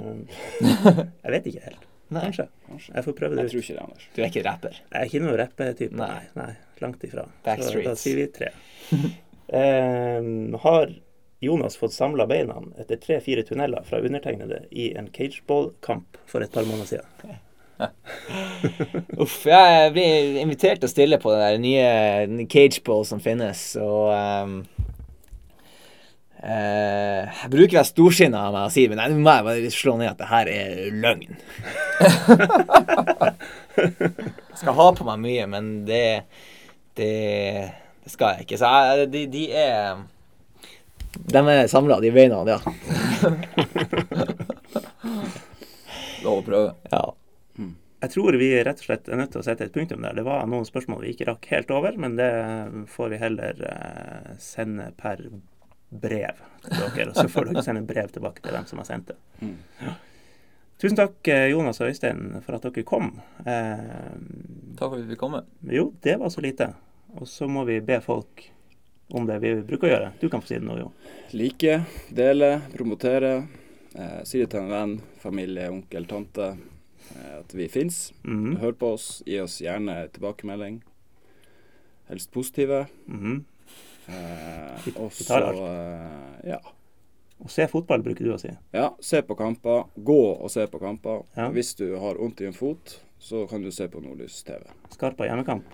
jeg 1.25 1.33
vet 1.35 1.49
ikke 1.51 1.65
helt. 1.67 1.87
Nei, 2.09 2.23
Kanskje. 2.25 2.47
Kanskje. 2.69 2.93
Jeg 2.95 3.05
får 3.05 3.17
prøve 3.19 3.37
det 3.37 3.43
Jeg 3.43 3.51
tror 3.53 3.65
ikke 3.65 3.75
det, 3.75 3.83
Anders. 3.85 4.05
du 4.15 4.21
er 4.23 4.31
ikke 4.31 4.45
rapper. 4.47 4.79
Jeg 4.79 5.01
er 5.01 5.11
ikke 5.11 5.21
noen 5.25 5.37
rappetype. 5.43 5.99
Nei. 5.99 6.23
Nei. 6.39 6.53
langt 6.81 7.05
ifra. 7.05 7.27
Så 7.59 7.83
da 7.85 7.95
sier 7.99 8.21
vi 8.23 8.27
tre. 8.33 8.49
um, 8.95 10.55
har 10.63 10.95
Jonas 11.45 11.77
fått 11.79 11.93
samla 11.95 12.27
beina 12.31 12.57
etter 12.81 12.99
tre-fire 13.03 13.45
tunneler 13.47 13.85
fra 13.87 14.01
undertegnede 14.03 14.65
i 14.71 14.89
en 14.99 15.11
cageball-kamp 15.15 16.19
for 16.27 16.43
et 16.43 16.55
par 16.55 16.67
måneder 16.67 16.89
siden? 16.97 17.37
Uff, 19.23 19.45
jeg 19.47 19.93
blir 19.95 20.41
invitert 20.43 20.81
til 20.83 20.89
å 20.89 20.91
stille 20.91 21.21
på 21.23 21.31
den 21.35 21.45
der 21.45 21.61
nye 21.63 22.47
cageball 22.51 23.05
som 23.07 23.21
finnes, 23.23 23.61
og 23.79 24.09
eh, 24.17 24.97
Jeg 26.39 27.51
bruker 27.51 27.75
å 27.75 27.79
være 27.81 27.89
storsinna 27.89 28.41
av 28.47 28.53
meg 28.55 28.69
og 28.69 28.75
si 28.75 28.85
men 28.91 29.01
nei, 29.01 29.09
nå 29.11 29.19
må 29.25 29.33
jeg 29.35 29.47
bare 29.49 29.71
slå 29.75 29.97
ned 29.99 30.13
at 30.13 30.21
det 30.21 30.29
her 30.31 30.47
er 30.53 30.69
løgn. 31.03 31.35
jeg 33.79 34.61
skal 34.61 34.79
ha 34.79 34.87
på 34.95 35.07
meg 35.09 35.19
mye, 35.25 35.45
men 35.51 35.65
det 35.89 36.05
Det, 36.99 37.11
det 38.05 38.11
skal 38.11 38.29
jeg 38.37 38.47
ikke. 38.47 38.59
Så 38.59 38.67
jeg, 38.71 39.11
de, 39.15 39.21
de 39.31 39.45
er 39.55 40.03
De 41.19 41.39
er 41.55 41.71
samla, 41.71 42.01
de 42.03 42.11
beina, 42.15 42.43
ja. 42.47 42.59
Lov 46.25 46.41
å 46.41 46.47
prøve. 46.47 46.75
ja. 46.91 47.05
Jeg 47.99 48.13
tror 48.15 48.37
vi 48.39 48.53
rett 48.63 48.79
og 48.79 48.87
slett 48.87 49.09
er 49.11 49.19
nødt 49.19 49.33
til 49.35 49.41
å 49.41 49.45
sette 49.47 49.67
et 49.67 49.75
punktum 49.75 50.05
der. 50.07 50.15
Det 50.15 50.23
var 50.27 50.47
noen 50.47 50.67
spørsmål 50.67 51.03
vi 51.03 51.17
ikke 51.17 51.27
rakk 51.33 51.49
helt 51.51 51.71
over, 51.75 51.97
men 51.99 52.15
det 52.19 52.31
får 52.93 53.11
vi 53.11 53.19
heller 53.19 53.63
eh, 53.67 54.37
sende 54.43 54.93
per 54.99 55.25
brev 55.91 56.37
til 56.65 56.77
dere. 56.97 57.09
Og 57.11 57.17
så 57.17 57.29
får 57.33 57.49
dere 57.53 57.63
sende 57.65 57.83
brev 57.87 58.11
tilbake 58.13 58.43
til 58.45 58.53
dem 58.53 58.67
som 58.67 58.79
har 58.83 58.85
sendt 58.89 59.07
det. 59.13 59.17
Mm. 59.41 59.57
Ja. 59.83 59.95
Tusen 60.79 60.97
takk, 60.97 61.17
eh, 61.29 61.49
Jonas 61.51 61.81
og 61.81 61.89
Øystein, 61.91 62.41
for 62.45 62.55
at 62.55 62.63
dere 62.69 62.85
kom. 62.87 63.09
Eh, 63.45 64.13
Takk 64.79 64.85
for 64.93 64.95
at 64.99 65.03
vi 65.07 65.15
fikk 65.15 65.19
komme. 65.25 65.41
jo, 65.67 65.93
det 66.03 66.19
var 66.21 66.29
så 66.31 66.41
lite. 66.45 66.73
Og 67.17 67.27
så 67.27 67.49
må 67.51 67.65
vi 67.67 67.81
be 67.81 68.01
folk 68.05 68.45
om 69.17 69.25
det 69.27 69.41
vi 69.41 69.55
bruker 69.63 69.89
å 69.89 69.91
gjøre. 69.95 70.13
Du 70.21 70.29
kan 70.29 70.41
få 70.45 70.47
si 70.53 70.55
det 70.59 70.67
nå, 70.69 70.77
Jo. 70.79 70.93
Like, 71.33 71.85
dele, 72.15 72.61
promotere. 72.75 73.49
Eh, 73.97 74.23
si 74.25 74.39
det 74.39 74.51
til 74.51 74.61
en 74.61 74.71
venn, 74.71 75.01
familie, 75.19 75.71
onkel, 75.73 76.07
tante 76.07 76.51
eh, 77.17 77.39
at 77.41 77.55
vi 77.57 77.67
fins. 77.69 78.13
Mhm, 78.23 78.59
Hør 78.61 78.73
på 78.79 78.93
oss. 78.95 79.23
Gi 79.27 79.41
oss 79.41 79.59
gjerne 79.65 80.09
tilbakemelding. 80.13 80.83
Helst 82.09 82.31
positive. 82.31 82.87
mhm. 83.09 83.45
Eh, 84.09 84.89
og 84.97 85.13
så 85.13 85.39
eh, 85.53 86.49
ja. 86.55 86.59
Og 87.39 87.51
se 87.55 87.67
fotball, 87.71 88.03
bruker 88.03 88.25
du 88.27 88.33
å 88.35 88.39
si. 88.41 88.51
ja. 88.75 88.89
Se 89.05 89.21
på 89.23 89.37
kamper. 89.39 89.85
Gå 89.95 90.19
og 90.43 90.51
se 90.51 90.65
på 90.67 90.81
kamper. 90.83 91.21
Ja. 91.37 91.51
Hvis 91.55 91.75
du 91.79 91.93
har 92.01 92.19
vondt 92.19 92.41
i 92.43 92.49
en 92.49 92.57
fot, 92.57 92.97
så 93.23 93.45
kan 93.51 93.63
du 93.63 93.71
se 93.75 93.87
på 93.89 94.01
Nordlys 94.03 94.41
TV. 94.47 94.65
Skarpa 94.91 95.29
hjemmekamp. 95.29 95.65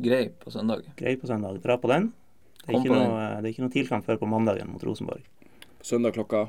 Grei 0.00 0.30
på 0.40 0.50
søndag. 0.54 0.86
Grei 0.96 1.16
på 1.20 1.26
søndag. 1.28 1.58
Dra 1.64 1.76
på 1.82 1.90
den. 1.92 2.12
Det 2.62 2.70
er 2.70 2.78
ikke 2.78 2.92
på 2.94 2.96
noe, 2.96 3.26
det 3.42 3.48
er 3.48 3.52
ikke 3.52 3.64
noe 3.66 3.74
TIL-kamp 3.74 4.06
før 4.06 4.20
på 4.22 4.28
mandagen 4.30 4.70
mot 4.72 4.82
Rosenborg. 4.86 5.24
Søndag 5.82 6.14
klokka 6.16 6.44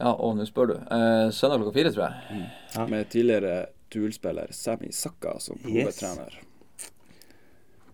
Ja, 0.00 0.10
og 0.10 0.34
nå 0.38 0.42
spør 0.48 0.72
du. 0.72 0.74
Eh, 0.80 1.28
søndag 1.30 1.60
klokka 1.60 1.74
fire, 1.76 1.92
tror 1.94 2.08
jeg. 2.08 2.48
Ja. 2.74 2.86
med 2.90 3.06
tidligere 3.12 3.66
Duel-spiller 3.94 4.50
Sami 4.50 4.90
Sakka 4.90 5.36
som 5.38 5.60
Yes. 5.62 6.00
hovedtrener. 6.00 6.40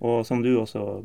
Og 0.00 0.24
som 0.26 0.40
du 0.42 0.54
også, 0.62 1.04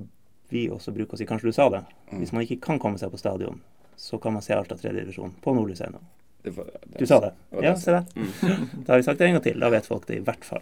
vi 0.55 0.65
også 0.71 0.93
bruker 0.95 1.17
å 1.17 1.21
si, 1.21 1.25
kanskje 1.29 1.51
du 1.51 1.55
sa 1.59 1.69
det, 1.69 1.83
Mm. 2.11 2.19
hvis 2.23 2.31
man 2.33 2.43
ikke 2.45 2.61
kan 2.63 2.79
komme 2.79 2.97
seg 3.01 3.11
på 3.11 3.19
stadion, 3.19 3.59
så 3.97 4.17
kan 4.21 4.33
man 4.33 4.41
se 4.45 4.53
alt 4.55 4.71
av 4.71 4.79
tredje 4.79 5.03
divisjon 5.05 5.33
på 5.43 5.53
Nordlys 5.55 5.81
ennå. 5.85 5.99
Det 6.43 6.51
var- 6.55 6.65
det- 6.85 6.99
Du 6.99 7.05
sa 7.09 7.19
det? 7.19 7.33
Ja, 7.63 7.75
se 7.75 7.91
der. 7.91 8.05
Da 8.85 8.93
har 8.93 8.97
vi 8.99 9.03
sagt 9.03 9.17
det 9.19 9.27
en 9.27 9.33
gang 9.33 9.43
til. 9.43 9.59
Da 9.59 9.69
vet 9.69 9.85
folk 9.85 10.05
det 10.05 10.17
i 10.17 10.23
hvert 10.23 10.43
fall. 10.45 10.61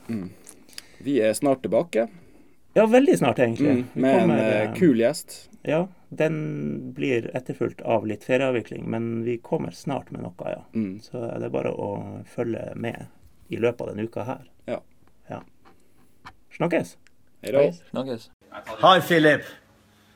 Vi 1.03 1.17
er 1.21 1.33
snart 1.33 1.61
tilbake 1.61 2.07
Ja, 2.75 2.85
veldig 2.87 3.17
snart, 3.19 3.37
egentlig. 3.39 3.83
mm, 3.83 3.87
med 4.01 4.15
en 4.15 4.21
kommer, 4.21 4.39
en 4.39 4.67
eh, 4.69 4.73
kul 4.79 4.95
gjest. 4.97 5.49
Ja, 5.63 5.87
den 6.15 6.93
blir 6.95 7.27
etterfulgt 7.35 7.81
av 7.85 8.05
litt 8.07 8.23
ferieavvikling, 8.23 8.87
men 8.87 9.23
vi 9.23 9.37
kommer 9.37 9.71
snart 9.71 10.09
med 10.11 10.21
noe, 10.23 10.33
ja. 10.49 10.63
Mm. 10.73 10.99
Så 11.01 11.21
det 11.39 11.43
er 11.45 11.49
bare 11.49 11.71
å 11.75 12.23
følge 12.25 12.73
med 12.75 13.05
i 13.51 13.57
løpet 13.57 13.81
av 13.81 13.87
denne 13.95 14.07
uka 14.07 14.23
her. 14.25 14.41
Ja. 14.67 14.79
ja. 15.29 15.41
Snakkes. 16.57 16.95
Hei 17.43 17.51
da. 17.51 17.71
Snakkes. 17.91 18.29
Hi, 18.81 18.99
Philip. 19.01 19.41